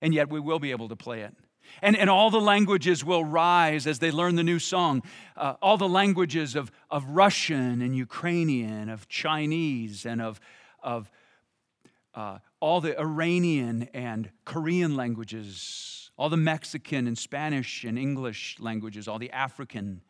And 0.00 0.14
yet 0.14 0.30
we 0.30 0.38
will 0.38 0.60
be 0.60 0.70
able 0.70 0.88
to 0.88 0.96
play 0.96 1.22
it. 1.22 1.34
And, 1.82 1.96
and 1.96 2.08
all 2.08 2.30
the 2.30 2.40
languages 2.40 3.04
will 3.04 3.24
rise 3.24 3.86
as 3.86 3.98
they 3.98 4.10
learn 4.10 4.36
the 4.36 4.44
new 4.44 4.58
song. 4.58 5.02
Uh, 5.36 5.54
all 5.60 5.76
the 5.76 5.88
languages 5.88 6.54
of, 6.54 6.70
of 6.90 7.04
Russian 7.08 7.82
and 7.82 7.96
Ukrainian, 7.96 8.88
of 8.88 9.08
Chinese, 9.08 10.06
and 10.06 10.22
of, 10.22 10.40
of 10.82 11.10
uh, 12.14 12.38
all 12.64 12.80
the 12.80 12.98
Iranian 12.98 13.90
and 13.92 14.30
Korean 14.46 14.96
languages, 14.96 16.10
all 16.16 16.30
the 16.30 16.38
Mexican 16.38 17.06
and 17.06 17.18
Spanish 17.18 17.84
and 17.84 17.98
English 17.98 18.56
languages, 18.58 19.06
all 19.06 19.18
the 19.18 19.30
African 19.32 20.00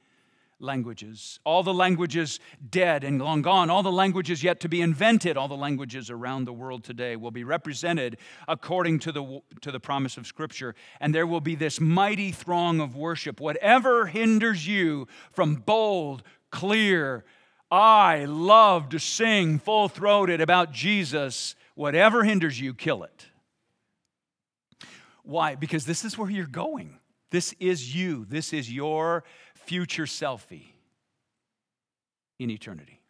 languages, 0.60 1.40
all 1.42 1.64
the 1.64 1.74
languages 1.74 2.38
dead 2.70 3.02
and 3.02 3.20
long 3.20 3.42
gone, 3.42 3.70
all 3.70 3.82
the 3.82 3.90
languages 3.90 4.44
yet 4.44 4.60
to 4.60 4.68
be 4.68 4.80
invented, 4.80 5.36
all 5.36 5.48
the 5.48 5.56
languages 5.56 6.10
around 6.10 6.44
the 6.44 6.52
world 6.52 6.84
today 6.84 7.16
will 7.16 7.32
be 7.32 7.42
represented 7.42 8.18
according 8.46 9.00
to 9.00 9.10
the, 9.10 9.40
to 9.60 9.72
the 9.72 9.80
promise 9.80 10.16
of 10.16 10.24
Scripture. 10.24 10.76
And 11.00 11.12
there 11.12 11.26
will 11.26 11.40
be 11.40 11.56
this 11.56 11.80
mighty 11.80 12.30
throng 12.30 12.78
of 12.78 12.94
worship. 12.94 13.40
Whatever 13.40 14.06
hinders 14.06 14.64
you 14.64 15.08
from 15.32 15.56
bold, 15.56 16.22
clear, 16.50 17.24
I 17.68 18.26
love 18.26 18.90
to 18.90 19.00
sing 19.00 19.58
full 19.58 19.88
throated 19.88 20.40
about 20.40 20.70
Jesus 20.70 21.56
Whatever 21.74 22.24
hinders 22.24 22.60
you, 22.60 22.74
kill 22.74 23.02
it. 23.04 23.26
Why? 25.22 25.54
Because 25.54 25.86
this 25.86 26.04
is 26.04 26.16
where 26.16 26.30
you're 26.30 26.46
going. 26.46 26.98
This 27.30 27.54
is 27.58 27.94
you. 27.94 28.26
This 28.26 28.52
is 28.52 28.70
your 28.70 29.24
future 29.54 30.04
selfie 30.04 30.74
in 32.38 32.50
eternity. 32.50 33.00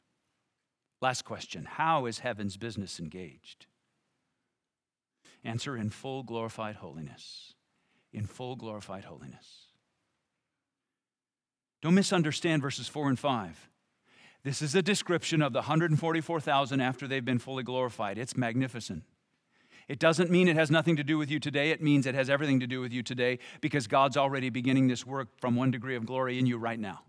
Last 1.03 1.25
question 1.25 1.65
How 1.65 2.07
is 2.07 2.21
heaven's 2.21 2.57
business 2.57 2.99
engaged? 2.99 3.67
Answer 5.45 5.77
in 5.77 5.91
full 5.91 6.23
glorified 6.23 6.77
holiness. 6.77 7.53
In 8.13 8.27
full 8.27 8.57
glorified 8.57 9.05
holiness. 9.05 9.67
Don't 11.83 11.95
misunderstand 11.95 12.63
verses 12.63 12.89
4 12.89 13.11
and 13.11 13.19
5. 13.19 13.69
This 14.45 14.61
is 14.61 14.75
a 14.75 14.83
description 14.83 15.41
of 15.41 15.55
the 15.55 15.61
144,000 15.61 16.81
after 16.81 17.09
they've 17.09 17.25
been 17.25 17.39
fully 17.39 17.63
glorified. 17.63 18.19
It's 18.19 18.37
magnificent. 18.37 19.03
It 19.89 19.99
doesn't 19.99 20.31
mean 20.31 20.49
it 20.49 20.57
has 20.57 20.71
nothing 20.71 20.97
to 20.97 21.05
do 21.05 21.17
with 21.17 21.31
you 21.31 21.41
today. 21.41 21.71
It 21.71 21.83
means 21.83 22.07
it 22.07 22.15
has 22.15 22.29
everything 22.29 22.61
to 22.61 22.67
do 22.67 22.81
with 22.81 22.93
you 22.93 23.03
today 23.03 23.39
because 23.63 23.87
God's 23.87 24.17
already 24.17 24.51
beginning 24.51 24.89
this 24.89 25.07
work 25.07 25.29
from 25.41 25.57
one 25.57 25.71
degree 25.71 25.97
of 25.97 26.05
glory 26.05 26.39
in 26.39 26.47
you 26.47 26.59
right 26.59 26.79
now. 26.79 27.01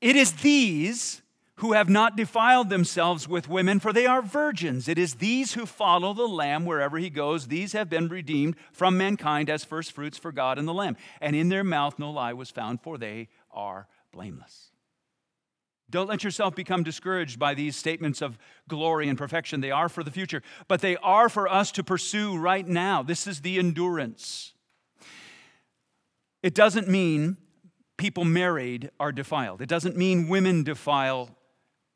It 0.00 0.16
is 0.16 0.32
these 0.32 1.22
who 1.56 1.72
have 1.72 1.88
not 1.88 2.16
defiled 2.16 2.70
themselves 2.70 3.28
with 3.28 3.48
women, 3.48 3.78
for 3.78 3.92
they 3.92 4.06
are 4.06 4.20
virgins. 4.20 4.88
It 4.88 4.98
is 4.98 5.14
these 5.14 5.54
who 5.54 5.64
follow 5.64 6.12
the 6.12 6.26
Lamb 6.26 6.64
wherever 6.64 6.98
he 6.98 7.08
goes. 7.08 7.46
These 7.46 7.72
have 7.72 7.88
been 7.88 8.08
redeemed 8.08 8.56
from 8.72 8.98
mankind 8.98 9.48
as 9.48 9.64
firstfruits 9.64 10.18
for 10.18 10.32
God 10.32 10.58
and 10.58 10.66
the 10.66 10.74
Lamb. 10.74 10.96
And 11.20 11.36
in 11.36 11.50
their 11.50 11.64
mouth 11.64 11.98
no 11.98 12.10
lie 12.10 12.32
was 12.32 12.50
found, 12.50 12.80
for 12.82 12.98
they 12.98 13.28
are 13.52 13.86
blameless. 14.12 14.71
Don't 15.92 16.08
let 16.08 16.24
yourself 16.24 16.56
become 16.56 16.82
discouraged 16.82 17.38
by 17.38 17.52
these 17.52 17.76
statements 17.76 18.22
of 18.22 18.38
glory 18.66 19.08
and 19.08 19.16
perfection. 19.16 19.60
They 19.60 19.70
are 19.70 19.90
for 19.90 20.02
the 20.02 20.10
future, 20.10 20.42
but 20.66 20.80
they 20.80 20.96
are 20.96 21.28
for 21.28 21.46
us 21.46 21.70
to 21.72 21.84
pursue 21.84 22.36
right 22.36 22.66
now. 22.66 23.02
This 23.02 23.26
is 23.26 23.42
the 23.42 23.58
endurance. 23.58 24.54
It 26.42 26.54
doesn't 26.54 26.88
mean 26.88 27.36
people 27.98 28.24
married 28.24 28.90
are 28.98 29.12
defiled, 29.12 29.60
it 29.60 29.68
doesn't 29.68 29.96
mean 29.96 30.28
women 30.28 30.64
defile 30.64 31.36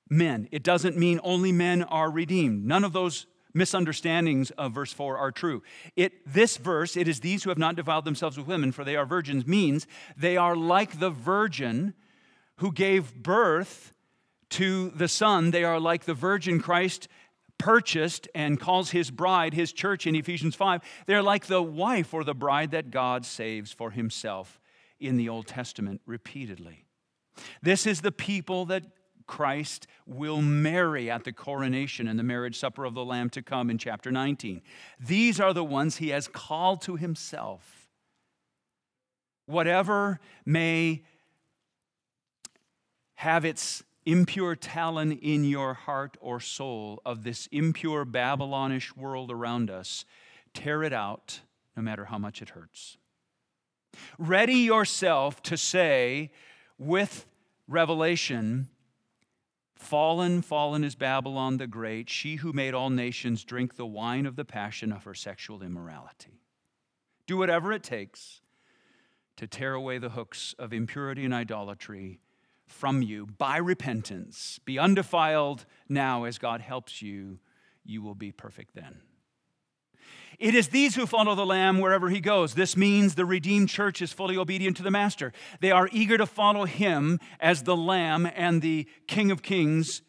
men. 0.09 0.49
It 0.53 0.63
doesn't 0.63 0.97
mean 0.97 1.19
only 1.25 1.51
men 1.51 1.83
are 1.83 2.11
redeemed. 2.11 2.65
None 2.65 2.85
of 2.85 2.93
those 2.93 3.27
misunderstandings 3.55 4.51
of 4.53 4.73
verse 4.73 4.93
4 4.93 5.17
are 5.17 5.33
true. 5.33 5.63
It, 5.97 6.31
this 6.31 6.59
verse, 6.59 6.97
it 6.97 7.09
is 7.09 7.21
these 7.21 7.43
who 7.43 7.51
have 7.51 7.59
not 7.59 7.75
defiled 7.75 8.05
themselves 8.05 8.37
with 8.37 8.47
women, 8.47 8.71
for 8.71 8.85
they 8.85 8.97
are 8.97 9.07
virgins, 9.07 9.47
means 9.47 9.87
they 10.17 10.37
are 10.37 10.55
like 10.55 11.01
the 11.01 11.11
virgin 11.11 11.95
who 12.59 12.73
gave 12.73 13.15
birth 13.15 13.93
to 14.51 14.91
the 14.91 15.09
Son. 15.09 15.51
They 15.51 15.65
are 15.65 15.81
like 15.81 16.05
the 16.05 16.15
virgin 16.15 16.61
Christ 16.61 17.09
purchased 17.59 18.29
and 18.35 18.61
calls 18.61 18.91
his 18.91 19.11
bride, 19.11 19.55
his 19.55 19.73
church 19.73 20.07
in 20.07 20.15
Ephesians 20.15 20.55
5. 20.55 20.83
They're 21.07 21.23
like 21.23 21.47
the 21.47 21.63
wife 21.63 22.13
or 22.13 22.25
the 22.25 22.35
bride 22.35 22.71
that 22.73 22.91
God 22.91 23.25
saves 23.25 23.73
for 23.73 23.91
himself 23.91 24.61
in 25.01 25.17
the 25.17 25.29
Old 25.29 25.47
Testament 25.47 26.01
repeatedly. 26.07 26.85
This 27.63 27.87
is 27.87 28.01
the 28.01 28.13
people 28.13 28.67
that 28.67 28.85
Christ 29.27 29.87
will 30.07 30.41
marry 30.41 31.11
at 31.11 31.25
the 31.25 31.33
coronation 31.33 32.07
and 32.09 32.19
the 32.19 32.23
marriage 32.23 32.59
supper 32.59 32.85
of 32.85 32.95
the 32.95 33.05
Lamb 33.05 33.29
to 33.31 33.43
come 33.43 33.71
in 33.71 33.79
chapter 33.79 34.11
19. 34.11 34.63
These 35.01 35.41
are 35.41 35.53
the 35.53 35.65
ones 35.65 35.97
he 35.97 36.11
has 36.11 36.29
called 36.29 36.81
to 36.83 36.97
himself. 36.97 37.89
Whatever 39.47 40.21
may 40.45 41.03
have 43.17 43.45
its 43.45 43.83
impure 44.05 44.55
talon 44.55 45.13
in 45.13 45.45
your 45.45 45.75
heart 45.75 46.17
or 46.21 46.39
soul 46.39 47.03
of 47.05 47.25
this 47.25 47.49
impure 47.51 48.05
Babylonish 48.05 48.97
world 48.97 49.31
around 49.31 49.69
us, 49.69 50.05
tear 50.55 50.83
it 50.83 50.93
out 50.93 51.41
no 51.77 51.83
matter 51.83 52.07
how 52.07 52.19
much 52.19 52.41
it 52.41 52.51
hurts. 52.51 52.97
Ready 54.19 54.55
yourself 54.59 55.43
to 55.43 55.57
say 55.57 56.31
with 56.79 57.27
Revelation, 57.67 58.69
Fallen, 59.75 60.41
fallen 60.41 60.85
is 60.85 60.95
Babylon 60.95 61.59
the 61.59 61.67
Great, 61.67 62.09
she 62.09 62.37
who 62.37 62.53
made 62.53 62.75
all 62.75 62.91
nations 62.91 63.45
drink 63.45 63.77
the 63.77 63.87
wine 63.87 64.25
of 64.25 64.37
the 64.37 64.45
passion 64.45 64.91
of 64.91 65.05
her 65.05 65.15
sexual 65.15 65.63
immorality. 65.63 66.41
Do 67.27 67.37
whatever 67.37 67.73
it 67.73 67.83
takes 67.83 68.41
to 69.37 69.47
tear 69.47 69.75
away 69.75 69.99
the 69.99 70.11
hooks 70.11 70.55
of 70.59 70.73
impurity 70.73 71.25
and 71.25 71.35
idolatry 71.35 72.21
from 72.77 73.03
you 73.03 73.27
by 73.27 73.57
repentance. 73.57 74.61
Be 74.65 74.79
undefiled 74.79 75.65
now 75.89 76.25
as 76.25 76.39
God 76.39 76.61
helps 76.61 77.01
you. 77.01 77.39
You 77.85 78.03
will 78.03 78.15
be 78.15 78.33
perfect 78.33 78.75
then. 78.75 79.01
It 80.39 80.55
is 80.55 80.69
these 80.69 80.95
who 80.95 81.07
follow 81.07 81.35
the 81.35 81.47
Lamb 81.47 81.79
wherever 81.79 82.11
he 82.11 82.21
goes. 82.21 82.55
This 82.55 82.77
means 82.77 83.15
the 83.15 83.25
redeemed 83.25 83.71
church 83.71 84.03
is 84.03 84.13
fully 84.13 84.37
obedient 84.37 84.77
to 84.77 84.83
the 84.83 84.91
Master. 84.91 85.33
They 85.61 85.71
are 85.71 85.89
eager 85.93 86.19
to 86.19 86.27
follow 86.27 86.67
him 86.67 87.19
as 87.41 87.63
the 87.63 87.77
Lamb 87.77 88.29
and 88.35 88.61
the 88.61 88.87
King 89.07 89.31
of 89.31 89.43
Kings 89.43 90.03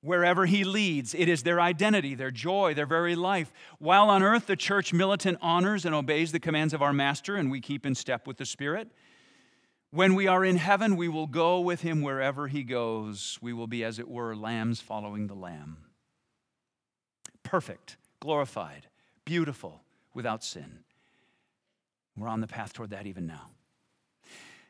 wherever 0.00 0.46
he 0.46 0.64
leads. 0.64 1.14
It 1.14 1.28
is 1.28 1.42
their 1.42 1.60
identity, 1.60 2.14
their 2.14 2.30
joy, 2.30 2.74
their 2.74 2.86
very 2.86 3.14
life. 3.14 3.52
While 3.78 4.08
on 4.08 4.22
earth, 4.22 4.46
the 4.46 4.56
church 4.56 4.92
militant 4.92 5.38
honors 5.42 5.84
and 5.84 5.94
obeys 5.94 6.32
the 6.32 6.40
commands 6.40 6.72
of 6.72 6.82
our 6.82 6.92
Master, 6.92 7.36
and 7.36 7.50
we 7.50 7.60
keep 7.60 7.84
in 7.84 7.94
step 7.94 8.26
with 8.26 8.38
the 8.38 8.46
Spirit. 8.46 8.88
When 9.94 10.16
we 10.16 10.26
are 10.26 10.44
in 10.44 10.56
heaven, 10.56 10.96
we 10.96 11.06
will 11.06 11.28
go 11.28 11.60
with 11.60 11.82
him 11.82 12.02
wherever 12.02 12.48
he 12.48 12.64
goes. 12.64 13.38
We 13.40 13.52
will 13.52 13.68
be, 13.68 13.84
as 13.84 14.00
it 14.00 14.08
were, 14.08 14.34
lambs 14.34 14.80
following 14.80 15.28
the 15.28 15.36
Lamb. 15.36 15.76
Perfect, 17.44 17.96
glorified 18.18 18.88
beautiful, 19.24 19.82
without 20.12 20.42
sin. 20.42 20.80
We're 22.16 22.26
on 22.26 22.40
the 22.40 22.48
path 22.48 22.72
toward 22.72 22.90
that 22.90 23.06
even 23.06 23.24
now. 23.24 23.50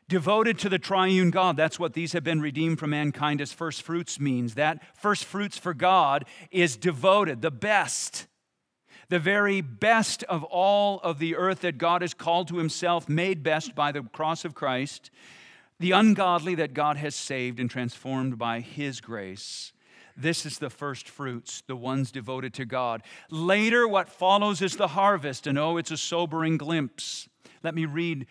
Devoted 0.07 0.59
to 0.59 0.69
the 0.69 0.77
triune 0.77 1.31
God, 1.31 1.57
that's 1.57 1.79
what 1.79 1.93
these 1.93 2.13
have 2.13 2.23
been 2.23 2.39
redeemed 2.39 2.77
from 2.77 2.91
mankind 2.91 3.41
as 3.41 3.51
first 3.51 3.81
fruits 3.81 4.19
means. 4.19 4.53
That 4.53 4.83
first 4.95 5.25
fruits 5.25 5.57
for 5.57 5.73
God 5.73 6.25
is 6.51 6.77
devoted, 6.77 7.41
the 7.41 7.49
best, 7.49 8.27
the 9.09 9.19
very 9.19 9.61
best 9.61 10.23
of 10.23 10.43
all 10.43 10.99
of 11.01 11.19
the 11.19 11.35
earth 11.35 11.61
that 11.61 11.77
God 11.77 12.01
has 12.01 12.13
called 12.13 12.47
to 12.49 12.57
himself, 12.57 13.07
made 13.07 13.43
best 13.43 13.75
by 13.75 13.91
the 13.91 14.03
cross 14.03 14.45
of 14.45 14.53
Christ, 14.55 15.11
the 15.79 15.91
ungodly 15.91 16.55
that 16.55 16.73
God 16.73 16.97
has 16.97 17.15
saved 17.15 17.59
and 17.59 17.69
transformed 17.69 18.37
by 18.37 18.59
his 18.61 19.01
grace 19.01 19.73
this 20.17 20.45
is 20.45 20.59
the 20.59 20.69
first 20.69 21.09
fruits, 21.09 21.61
the 21.67 21.75
ones 21.75 22.11
devoted 22.11 22.53
to 22.55 22.65
God. 22.65 23.03
Later, 23.29 23.87
what 23.87 24.09
follows 24.09 24.61
is 24.61 24.77
the 24.77 24.89
harvest, 24.89 25.45
and 25.45 25.57
oh, 25.57 25.77
it's 25.77 25.91
a 25.91 25.97
sobering 25.97 26.57
glimpse. 26.57 27.27
Let 27.63 27.75
me 27.75 27.85
read 27.85 28.27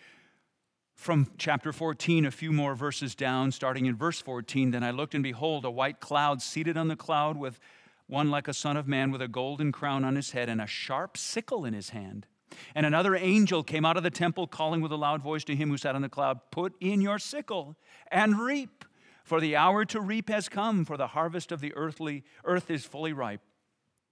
from 0.95 1.29
chapter 1.37 1.71
14, 1.71 2.25
a 2.25 2.31
few 2.31 2.51
more 2.51 2.73
verses 2.73 3.13
down, 3.13 3.51
starting 3.51 3.85
in 3.85 3.95
verse 3.95 4.19
14. 4.19 4.71
Then 4.71 4.83
I 4.83 4.91
looked, 4.91 5.13
and 5.13 5.23
behold, 5.23 5.65
a 5.65 5.71
white 5.71 5.99
cloud 5.99 6.41
seated 6.41 6.77
on 6.77 6.87
the 6.87 6.95
cloud 6.95 7.37
with 7.37 7.59
one 8.07 8.29
like 8.29 8.47
a 8.47 8.53
son 8.53 8.77
of 8.77 8.87
man 8.87 9.11
with 9.11 9.21
a 9.21 9.27
golden 9.27 9.71
crown 9.71 10.03
on 10.03 10.15
his 10.15 10.31
head 10.31 10.49
and 10.49 10.61
a 10.61 10.67
sharp 10.67 11.17
sickle 11.17 11.65
in 11.65 11.73
his 11.73 11.89
hand. 11.89 12.27
And 12.73 12.85
another 12.85 13.15
angel 13.15 13.63
came 13.63 13.85
out 13.85 13.97
of 13.97 14.03
the 14.03 14.11
temple, 14.11 14.47
calling 14.47 14.81
with 14.81 14.91
a 14.91 14.97
loud 14.97 15.21
voice 15.21 15.43
to 15.45 15.55
him 15.55 15.69
who 15.69 15.77
sat 15.77 15.95
on 15.95 16.01
the 16.01 16.09
cloud, 16.09 16.39
Put 16.51 16.73
in 16.79 17.01
your 17.01 17.19
sickle 17.19 17.75
and 18.11 18.39
reap 18.39 18.85
for 19.25 19.41
the 19.41 19.55
hour 19.55 19.85
to 19.85 19.99
reap 19.99 20.29
has 20.29 20.47
come, 20.47 20.85
for 20.85 20.97
the 20.97 21.07
harvest 21.07 21.51
of 21.51 21.59
the 21.59 21.73
earthly 21.75 22.23
earth 22.43 22.69
is 22.69 22.85
fully 22.85 23.11
ripe. 23.11 23.41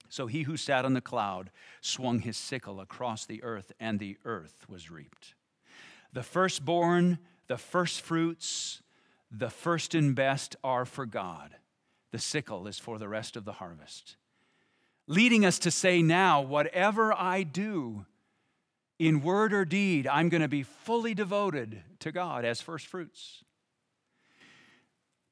So 0.09 0.25
he 0.25 0.43
who 0.43 0.57
sat 0.57 0.85
on 0.85 0.93
the 0.93 1.01
cloud 1.01 1.51
swung 1.81 2.19
his 2.19 2.35
sickle 2.35 2.79
across 2.79 3.25
the 3.25 3.43
earth, 3.43 3.71
and 3.79 3.99
the 3.99 4.17
earth 4.25 4.65
was 4.67 4.89
reaped. 4.89 5.35
The 6.11 6.23
firstborn, 6.23 7.19
the 7.47 7.57
first 7.57 8.01
fruits, 8.01 8.81
the 9.31 9.51
first 9.51 9.93
and 9.93 10.15
best 10.15 10.55
are 10.63 10.85
for 10.85 11.05
God. 11.05 11.55
The 12.13 12.19
sickle 12.19 12.67
is 12.67 12.77
for 12.77 12.99
the 12.99 13.09
rest 13.09 13.35
of 13.35 13.43
the 13.43 13.53
harvest. 13.53 14.17
Leading 15.07 15.43
us 15.43 15.57
to 15.57 15.71
say 15.71 16.03
now, 16.03 16.43
whatever 16.43 17.11
I 17.11 17.41
do, 17.41 18.05
in 18.99 19.23
word 19.23 19.51
or 19.51 19.65
deed, 19.65 20.05
I'm 20.05 20.29
going 20.29 20.43
to 20.43 20.47
be 20.47 20.61
fully 20.61 21.15
devoted 21.15 21.81
to 22.01 22.11
God 22.11 22.45
as 22.45 22.61
first 22.61 22.85
fruits. 22.85 23.43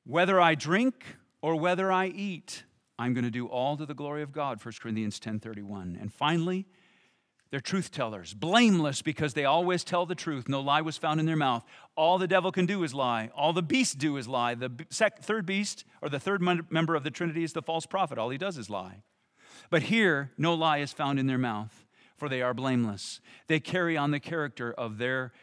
Whether 0.06 0.42
I 0.42 0.56
drink 0.56 1.06
or 1.40 1.56
whether 1.56 1.92
I 1.92 2.08
eat, 2.08 2.64
I'm 2.98 3.14
going 3.14 3.26
to 3.26 3.30
do 3.30 3.46
all 3.46 3.78
to 3.78 3.86
the 3.86 3.94
glory 3.94 4.24
of 4.24 4.32
God, 4.32 4.60
1 4.60 4.74
Corinthians 4.82 5.20
10:31. 5.20 6.02
And 6.02 6.12
finally, 6.12 6.66
they're 7.52 7.60
truth 7.60 7.91
tellers, 7.91 8.34
blameless 8.34 9.02
because 9.02 9.34
they 9.34 9.43
always 9.43 9.84
tell 9.84 10.06
the 10.06 10.16
truth. 10.16 10.47
No 10.47 10.62
lie 10.62 10.82
was 10.82 10.97
found 10.97 11.20
in 11.20 11.26
their 11.26 11.36
mouth. 11.36 11.66
All 11.97 12.18
the 12.18 12.28
devil 12.28 12.49
can 12.52 12.66
do 12.66 12.82
is 12.84 12.93
lie. 12.93 13.30
All 13.36 13.52
the 13.52 13.62
beasts 13.62 13.93
do 13.93 14.16
is 14.16 14.26
lie. 14.26 14.56
The 14.56 14.72
third 14.89 15.45
beast, 15.45 15.84
or 16.02 16.08
the 16.08 16.20
third 16.20 16.41
member 16.41 16.95
of 16.95 17.04
the 17.04 17.12
Trinity, 17.12 17.43
is 17.43 17.52
the 17.52 17.62
false 17.62 17.86
prophet. 17.86 18.18
All 18.18 18.30
he 18.30 18.38
does 18.38 18.58
is 18.58 18.70
lie. 18.70 19.04
But 19.70 19.84
here, 19.84 20.32
no 20.38 20.54
lie 20.54 20.78
is 20.78 20.93
found 20.93 21.20
in 21.20 21.28
their 21.28 21.38
mouth, 21.38 21.86
for 22.16 22.30
they 22.30 22.41
are 22.41 22.54
blameless. 22.54 23.20
They 23.47 23.60
carry 23.60 23.97
on 23.97 24.12
the 24.12 24.20
character 24.22 24.72
of 24.72 24.97
their 24.97 25.34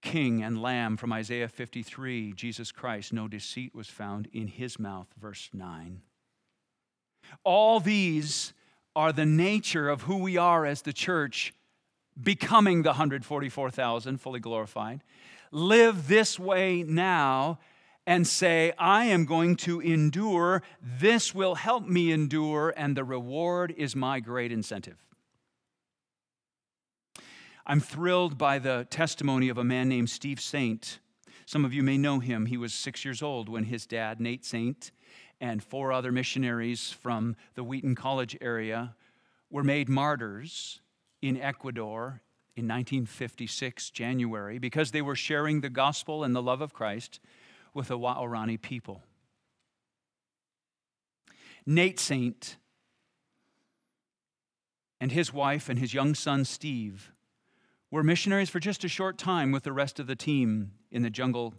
king 0.00 0.42
and 0.42 0.60
lamb 0.60 0.96
from 0.96 1.12
Isaiah 1.12 1.48
53, 1.48 2.32
Jesus 2.32 2.72
Christ, 2.72 3.12
no 3.12 3.28
deceit 3.28 3.74
was 3.74 3.88
found 3.88 4.28
in 4.32 4.48
his 4.48 4.78
mouth, 4.78 5.08
verse 5.20 5.50
9. 5.52 6.00
All 7.44 7.80
these 7.80 8.52
are 8.94 9.12
the 9.12 9.26
nature 9.26 9.88
of 9.88 10.02
who 10.02 10.16
we 10.18 10.36
are 10.36 10.66
as 10.66 10.82
the 10.82 10.92
church, 10.92 11.54
becoming 12.20 12.82
the 12.82 12.90
144,000 12.90 14.18
fully 14.18 14.40
glorified. 14.40 15.02
Live 15.50 16.08
this 16.08 16.38
way 16.38 16.82
now 16.82 17.58
and 18.06 18.26
say, 18.26 18.72
I 18.78 19.04
am 19.04 19.24
going 19.24 19.56
to 19.56 19.80
endure. 19.80 20.62
This 20.80 21.34
will 21.34 21.54
help 21.54 21.86
me 21.86 22.10
endure, 22.10 22.74
and 22.76 22.96
the 22.96 23.04
reward 23.04 23.72
is 23.76 23.94
my 23.94 24.20
great 24.20 24.50
incentive. 24.50 24.98
I'm 27.64 27.80
thrilled 27.80 28.36
by 28.36 28.58
the 28.58 28.86
testimony 28.90 29.48
of 29.48 29.56
a 29.56 29.64
man 29.64 29.88
named 29.88 30.10
Steve 30.10 30.40
Saint. 30.40 30.98
Some 31.46 31.64
of 31.64 31.72
you 31.72 31.82
may 31.82 31.96
know 31.96 32.18
him. 32.18 32.46
He 32.46 32.56
was 32.56 32.74
six 32.74 33.04
years 33.04 33.22
old 33.22 33.48
when 33.48 33.64
his 33.64 33.86
dad, 33.86 34.20
Nate 34.20 34.44
Saint, 34.44 34.90
and 35.42 35.62
four 35.62 35.92
other 35.92 36.12
missionaries 36.12 36.92
from 36.92 37.34
the 37.56 37.64
Wheaton 37.64 37.96
College 37.96 38.38
area 38.40 38.94
were 39.50 39.64
made 39.64 39.88
martyrs 39.88 40.80
in 41.20 41.36
Ecuador 41.36 42.22
in 42.54 42.68
1956, 42.68 43.90
January, 43.90 44.60
because 44.60 44.92
they 44.92 45.02
were 45.02 45.16
sharing 45.16 45.60
the 45.60 45.68
gospel 45.68 46.22
and 46.22 46.34
the 46.34 46.40
love 46.40 46.60
of 46.60 46.72
Christ 46.72 47.18
with 47.74 47.88
the 47.88 47.98
Waorani 47.98 48.60
people. 48.60 49.02
Nate 51.66 51.98
Saint 51.98 52.56
and 55.00 55.10
his 55.10 55.32
wife 55.32 55.68
and 55.68 55.78
his 55.78 55.92
young 55.92 56.14
son 56.14 56.44
Steve 56.44 57.10
were 57.90 58.04
missionaries 58.04 58.48
for 58.48 58.60
just 58.60 58.84
a 58.84 58.88
short 58.88 59.18
time 59.18 59.50
with 59.50 59.64
the 59.64 59.72
rest 59.72 59.98
of 59.98 60.06
the 60.06 60.16
team 60.16 60.72
in 60.92 61.02
the 61.02 61.10
jungle 61.10 61.54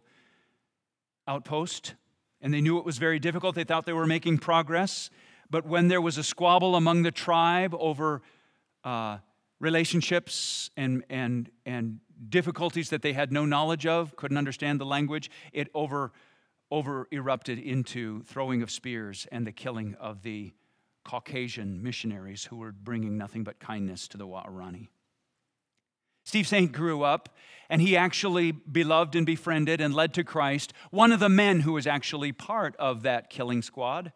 outpost. 1.28 1.96
And 2.44 2.54
they 2.54 2.62
knew 2.62 2.78
it 2.78 2.86
was 2.86 3.00
very 3.00 3.18
difficult. 3.18 3.56
They 3.56 3.64
thought 3.64 3.86
they 3.88 3.94
were 3.94 4.06
making 4.06 4.38
progress. 4.38 5.10
But 5.50 5.66
when 5.66 5.88
there 5.88 6.02
was 6.02 6.18
a 6.18 6.24
squabble 6.24 6.76
among 6.76 7.02
the 7.02 7.12
tribe 7.12 7.74
over 7.80 8.22
uh, 8.84 9.18
relationships 9.60 10.70
and, 10.76 11.04
and, 11.10 11.50
and 11.66 12.00
difficulties 12.30 12.90
that 12.90 13.02
they 13.02 13.14
had 13.14 13.32
no 13.32 13.46
knowledge 13.46 13.88
of, 13.88 14.16
couldn't 14.18 14.38
understand 14.38 14.80
the 14.80 14.86
language, 14.86 15.32
it 15.54 15.70
over, 15.74 16.12
over 16.70 17.08
erupted 17.12 17.60
into 17.60 18.22
throwing 18.24 18.62
of 18.62 18.70
spears 18.70 19.26
and 19.32 19.48
the 19.48 19.52
killing 19.52 19.96
of 20.00 20.22
the 20.22 20.54
Caucasian 21.06 21.82
missionaries 21.82 22.44
who 22.44 22.58
were 22.58 22.72
bringing 22.72 23.18
nothing 23.18 23.44
but 23.44 23.60
kindness 23.60 24.08
to 24.10 24.18
the 24.18 24.28
Waorani. 24.28 24.90
Steve 26.24 26.48
Saint 26.48 26.72
grew 26.72 27.04
up 27.04 27.30
and 27.70 27.82
he 27.82 27.98
actually 27.98 28.52
beloved 28.52 29.16
and 29.16 29.26
befriended 29.26 29.82
and 29.82 29.94
led 29.94 30.14
to 30.14 30.24
Christ 30.24 30.74
one 30.92 31.12
of 31.12 31.20
the 31.20 31.30
men 31.30 31.62
who 31.62 31.74
was 31.74 31.88
actually 31.88 32.32
part 32.32 32.76
of 32.78 33.04
that 33.04 33.30
killing 33.30 33.62
squad. 33.62 34.12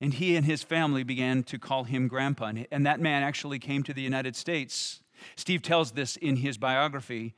And 0.00 0.14
he 0.14 0.36
and 0.36 0.44
his 0.44 0.62
family 0.62 1.02
began 1.02 1.42
to 1.44 1.58
call 1.58 1.84
him 1.84 2.08
grandpa. 2.08 2.52
And 2.70 2.86
that 2.86 3.00
man 3.00 3.22
actually 3.22 3.58
came 3.58 3.82
to 3.84 3.94
the 3.94 4.02
United 4.02 4.36
States. 4.36 5.00
Steve 5.36 5.62
tells 5.62 5.92
this 5.92 6.16
in 6.16 6.36
his 6.36 6.58
biography 6.58 7.34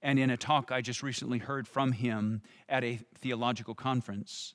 and 0.00 0.18
in 0.18 0.30
a 0.30 0.36
talk 0.36 0.70
I 0.70 0.80
just 0.80 1.02
recently 1.02 1.38
heard 1.38 1.66
from 1.66 1.92
him 1.92 2.42
at 2.68 2.84
a 2.84 3.00
theological 3.18 3.74
conference. 3.74 4.54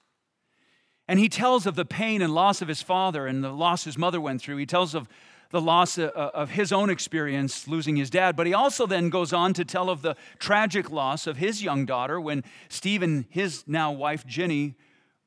And 1.08 1.20
he 1.20 1.28
tells 1.28 1.66
of 1.66 1.76
the 1.76 1.86
pain 1.86 2.22
and 2.22 2.34
loss 2.34 2.62
of 2.62 2.68
his 2.68 2.84
father 2.84 3.26
and 3.26 3.44
the 3.44 3.52
loss 3.52 3.84
his 3.84 3.98
mother 3.98 4.22
went 4.22 4.42
through. 4.42 4.58
He 4.58 4.68
tells 4.68 4.94
of 4.94 5.10
the 5.52 5.62
loss 5.62 5.98
of 5.98 6.52
his 6.52 6.72
own 6.72 6.90
experience 6.90 7.68
losing 7.68 7.96
his 7.96 8.10
dad, 8.10 8.36
but 8.36 8.46
he 8.46 8.54
also 8.54 8.86
then 8.86 9.10
goes 9.10 9.34
on 9.34 9.54
to 9.54 9.66
tell 9.66 9.90
of 9.90 10.02
the 10.02 10.16
tragic 10.38 10.92
loss 10.92 11.26
of 11.26 11.38
his 11.38 11.64
young 11.64 11.86
daughter 11.86 12.22
when 12.22 12.44
Steve 12.70 13.02
and 13.02 13.26
his 13.30 13.64
now 13.68 13.92
wife 13.92 14.26
Ginny 14.28 14.76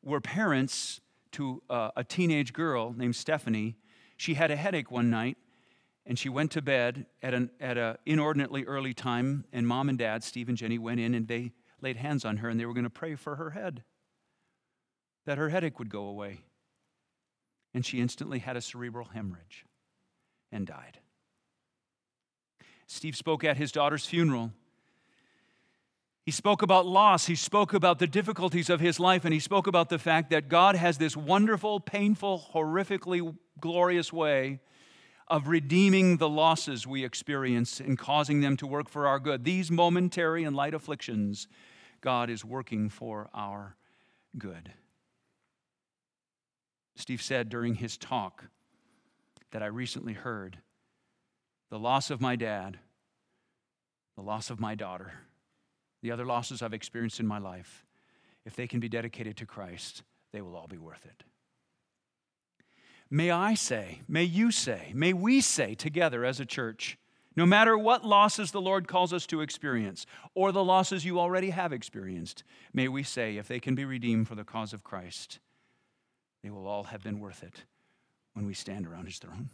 were 0.03 0.21
parents 0.21 1.01
to 1.33 1.63
uh, 1.69 1.91
a 1.97 2.05
teenage 2.05 2.53
girl 2.53 2.95
named 2.97 3.17
Stephanie. 3.17 3.77
She 4.17 4.35
had 4.35 4.51
a 4.51 4.57
headache 4.57 4.91
one 4.91 5.11
night 5.11 5.37
and 6.07 6.19
she 6.19 6.29
went 6.29 6.51
to 6.53 6.63
bed 6.63 7.07
at 7.23 7.35
an 7.35 7.51
at 7.61 7.77
a 7.79 7.99
inordinately 8.07 8.65
early 8.65 8.95
time 8.95 9.45
and 9.53 9.67
mom 9.67 9.89
and 9.89 9.99
dad 9.99 10.23
Steve 10.23 10.49
and 10.49 10.59
Ginny 10.59 10.79
went 10.79 11.01
in 11.01 11.15
and 11.15 11.29
they 11.29 11.53
laid 11.81 11.97
hands 11.97 12.25
on 12.25 12.39
her 12.39 12.49
and 12.49 12.59
they 12.59 12.67
were 12.67 12.75
going 12.75 12.85
to 12.85 12.91
pray 12.91 13.15
for 13.15 13.37
her 13.37 13.51
head 13.51 13.83
that 15.27 15.39
her 15.39 15.49
headache 15.49 15.79
would 15.79 15.91
go 15.91 16.05
away 16.05 16.41
and 17.75 17.87
she 17.87 18.01
instantly 18.01 18.41
had 18.41 18.57
a 18.57 18.61
cerebral 18.61 19.09
hemorrhage 19.15 19.65
and 20.53 20.67
died. 20.67 20.99
Steve 22.87 23.17
spoke 23.17 23.43
at 23.43 23.57
his 23.57 23.73
daughter's 23.73 24.05
funeral. 24.07 24.53
He 26.25 26.31
spoke 26.31 26.63
about 26.63 26.87
loss. 26.87 27.27
He 27.27 27.35
spoke 27.35 27.75
about 27.75 27.99
the 27.99 28.07
difficulties 28.07 28.71
of 28.71 28.79
his 28.79 29.01
life, 29.01 29.25
and 29.25 29.35
he 29.35 29.41
spoke 29.41 29.67
about 29.67 29.89
the 29.89 29.99
fact 29.99 30.31
that 30.31 30.49
God 30.49 30.77
has 30.77 30.99
this 30.99 31.17
wonderful, 31.17 31.81
painful, 31.81 32.51
horrifically 32.55 33.35
glorious 33.61 34.13
way 34.13 34.61
of 35.27 35.49
redeeming 35.49 36.19
the 36.19 36.29
losses 36.29 36.87
we 36.87 37.05
experience 37.05 37.81
and 37.81 37.99
causing 37.99 38.41
them 38.41 38.57
to 38.59 38.67
work 38.67 38.89
for 38.89 39.07
our 39.07 39.19
good. 39.19 39.45
These 39.45 39.71
momentary 39.71 40.45
and 40.45 40.55
light 40.55 40.75
afflictions, 40.75 41.49
God 42.03 42.29
is 42.29 42.45
working 42.45 42.89
for 42.91 43.31
our 43.33 43.77
good. 44.37 44.73
Steve 46.95 47.23
said 47.23 47.49
during 47.49 47.77
his 47.77 47.97
talk, 47.97 48.45
that 49.53 49.63
I 49.63 49.67
recently 49.67 50.15
heard. 50.15 50.59
The 51.71 51.79
loss 51.79 52.11
of 52.11 52.21
my 52.21 52.37
dad, 52.37 52.79
the 54.17 54.23
loss 54.23 54.51
of 54.51 54.61
my 54.61 54.75
daughter, 54.75 55.13
the 56.03 56.11
other 56.11 56.27
losses 56.27 56.61
I've 56.61 56.75
experienced 56.75 57.21
in 57.21 57.27
my 57.27 57.39
life, 57.39 57.87
if 58.45 58.57
they 58.57 58.67
can 58.67 58.81
be 58.81 58.89
dedicated 58.89 59.37
to 59.39 59.47
Christ, 59.47 60.03
they 60.33 60.43
will 60.43 60.57
all 60.57 60.67
be 60.67 60.79
worth 60.79 61.05
it. 61.07 61.25
May 63.09 63.31
I 63.31 63.55
say, 63.55 64.01
may 64.09 64.25
you 64.25 64.51
say, 64.51 64.91
may 64.95 65.13
we 65.13 65.41
say 65.41 65.75
together 65.75 66.25
as 66.25 66.41
a 66.41 66.47
church, 66.47 66.99
no 67.37 67.47
matter 67.47 67.79
what 67.79 68.05
losses 68.05 68.51
the 68.51 68.61
Lord 68.61 68.89
calls 68.89 69.13
us 69.13 69.27
to 69.27 69.41
experience, 69.41 70.07
or 70.35 70.53
the 70.53 70.65
losses 70.65 71.05
you 71.05 71.19
already 71.19 71.51
have 71.51 71.73
experienced, 71.73 72.43
may 72.75 72.89
we 72.89 73.03
say, 73.03 73.37
if 73.37 73.49
they 73.49 73.61
can 73.61 73.75
be 73.75 73.85
redeemed 73.85 74.29
for 74.29 74.35
the 74.35 74.45
cause 74.45 74.73
of 74.73 74.85
Christ, 74.85 75.39
they 76.43 76.51
will 76.51 76.67
all 76.67 76.85
have 76.85 77.03
been 77.03 77.21
worth 77.21 77.43
it 77.43 77.65
when 78.35 78.47
we 78.47 78.55
stand 78.55 78.87
around 78.87 79.07
his 79.07 79.19
throne. 79.19 79.49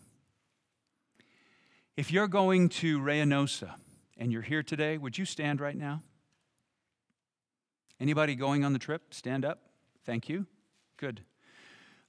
If 1.96 2.12
you're 2.12 2.28
going 2.28 2.68
to 2.68 3.00
Reynosa 3.00 3.74
and 4.16 4.32
you're 4.32 4.42
here 4.42 4.62
today, 4.62 4.98
would 4.98 5.18
you 5.18 5.24
stand 5.24 5.60
right 5.60 5.76
now? 5.76 6.02
Anybody 8.00 8.36
going 8.36 8.64
on 8.64 8.72
the 8.72 8.78
trip? 8.78 9.12
Stand 9.12 9.44
up. 9.44 9.58
Thank 10.04 10.28
you. 10.28 10.46
Good. 10.96 11.22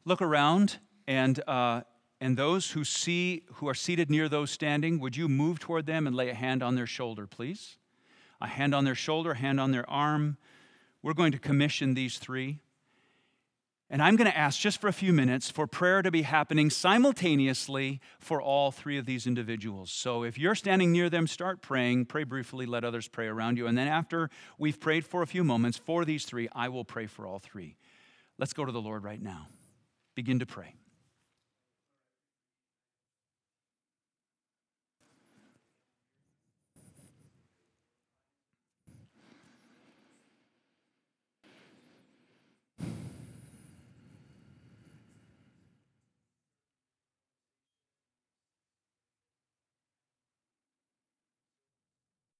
Look 0.05 0.22
around, 0.22 0.78
and 1.07 1.41
uh, 1.47 1.82
and 2.22 2.38
those 2.38 2.72
who 2.72 2.84
see 2.84 3.43
who 3.55 3.67
are 3.67 3.74
seated 3.74 4.09
near 4.09 4.30
those 4.30 4.51
standing, 4.51 4.99
would 4.99 5.15
you 5.15 5.28
move 5.28 5.59
toward 5.59 5.86
them 5.86 6.05
and 6.05 6.15
lay 6.15 6.30
a 6.30 6.36
hand 6.36 6.61
on 6.61 6.76
their 6.76 6.88
shoulder, 6.88 7.26
please? 7.26 7.78
A 8.41 8.47
hand 8.47 8.76
on 8.76 8.86
their 8.86 8.95
shoulder, 8.95 9.32
a 9.32 9.38
hand 9.38 9.59
on 9.59 9.72
their 9.72 9.89
arm. 9.89 10.38
We're 11.01 11.13
going 11.13 11.32
to 11.32 11.39
commission 11.39 11.93
these 11.93 12.17
three. 12.17 12.59
And 13.92 14.04
I'm 14.04 14.16
going 14.16 14.30
to 14.30 14.38
ask 14.38 14.60
just 14.60 14.80
for 14.80 14.88
a 14.88 14.94
few 14.94 15.12
minutes 15.12 15.50
for 15.50 15.66
prayer 15.66 16.04
to 16.04 16.12
be 16.12 16.22
happening 16.22 16.70
simultaneously 16.70 18.00
for 18.20 18.40
all 18.40 18.72
three 18.72 19.00
of 19.00 19.08
these 19.08 19.26
individuals. 19.26 19.92
So 19.92 20.24
if 20.24 20.38
you're 20.38 20.54
standing 20.54 20.92
near 20.92 21.10
them, 21.10 21.26
start 21.26 21.62
praying. 21.62 22.06
Pray 22.06 22.24
briefly, 22.24 22.68
let 22.68 22.84
others 22.84 23.08
pray 23.08 23.26
around 23.26 23.58
you. 23.58 23.66
And 23.66 23.76
then 23.76 23.88
after 23.88 24.30
we've 24.60 24.80
prayed 24.80 25.06
for 25.06 25.24
a 25.24 25.28
few 25.28 25.44
moments 25.44 25.78
for 25.78 26.06
these 26.06 26.26
three, 26.26 26.48
I 26.54 26.70
will 26.70 26.86
pray 26.86 27.08
for 27.08 27.26
all 27.26 27.40
three. 27.40 27.78
Let's 28.38 28.54
go 28.54 28.64
to 28.64 28.72
the 28.72 28.82
Lord 28.82 29.04
right 29.04 29.22
now. 29.22 29.48
Begin 30.16 30.40
to 30.40 30.46
pray. 30.46 30.76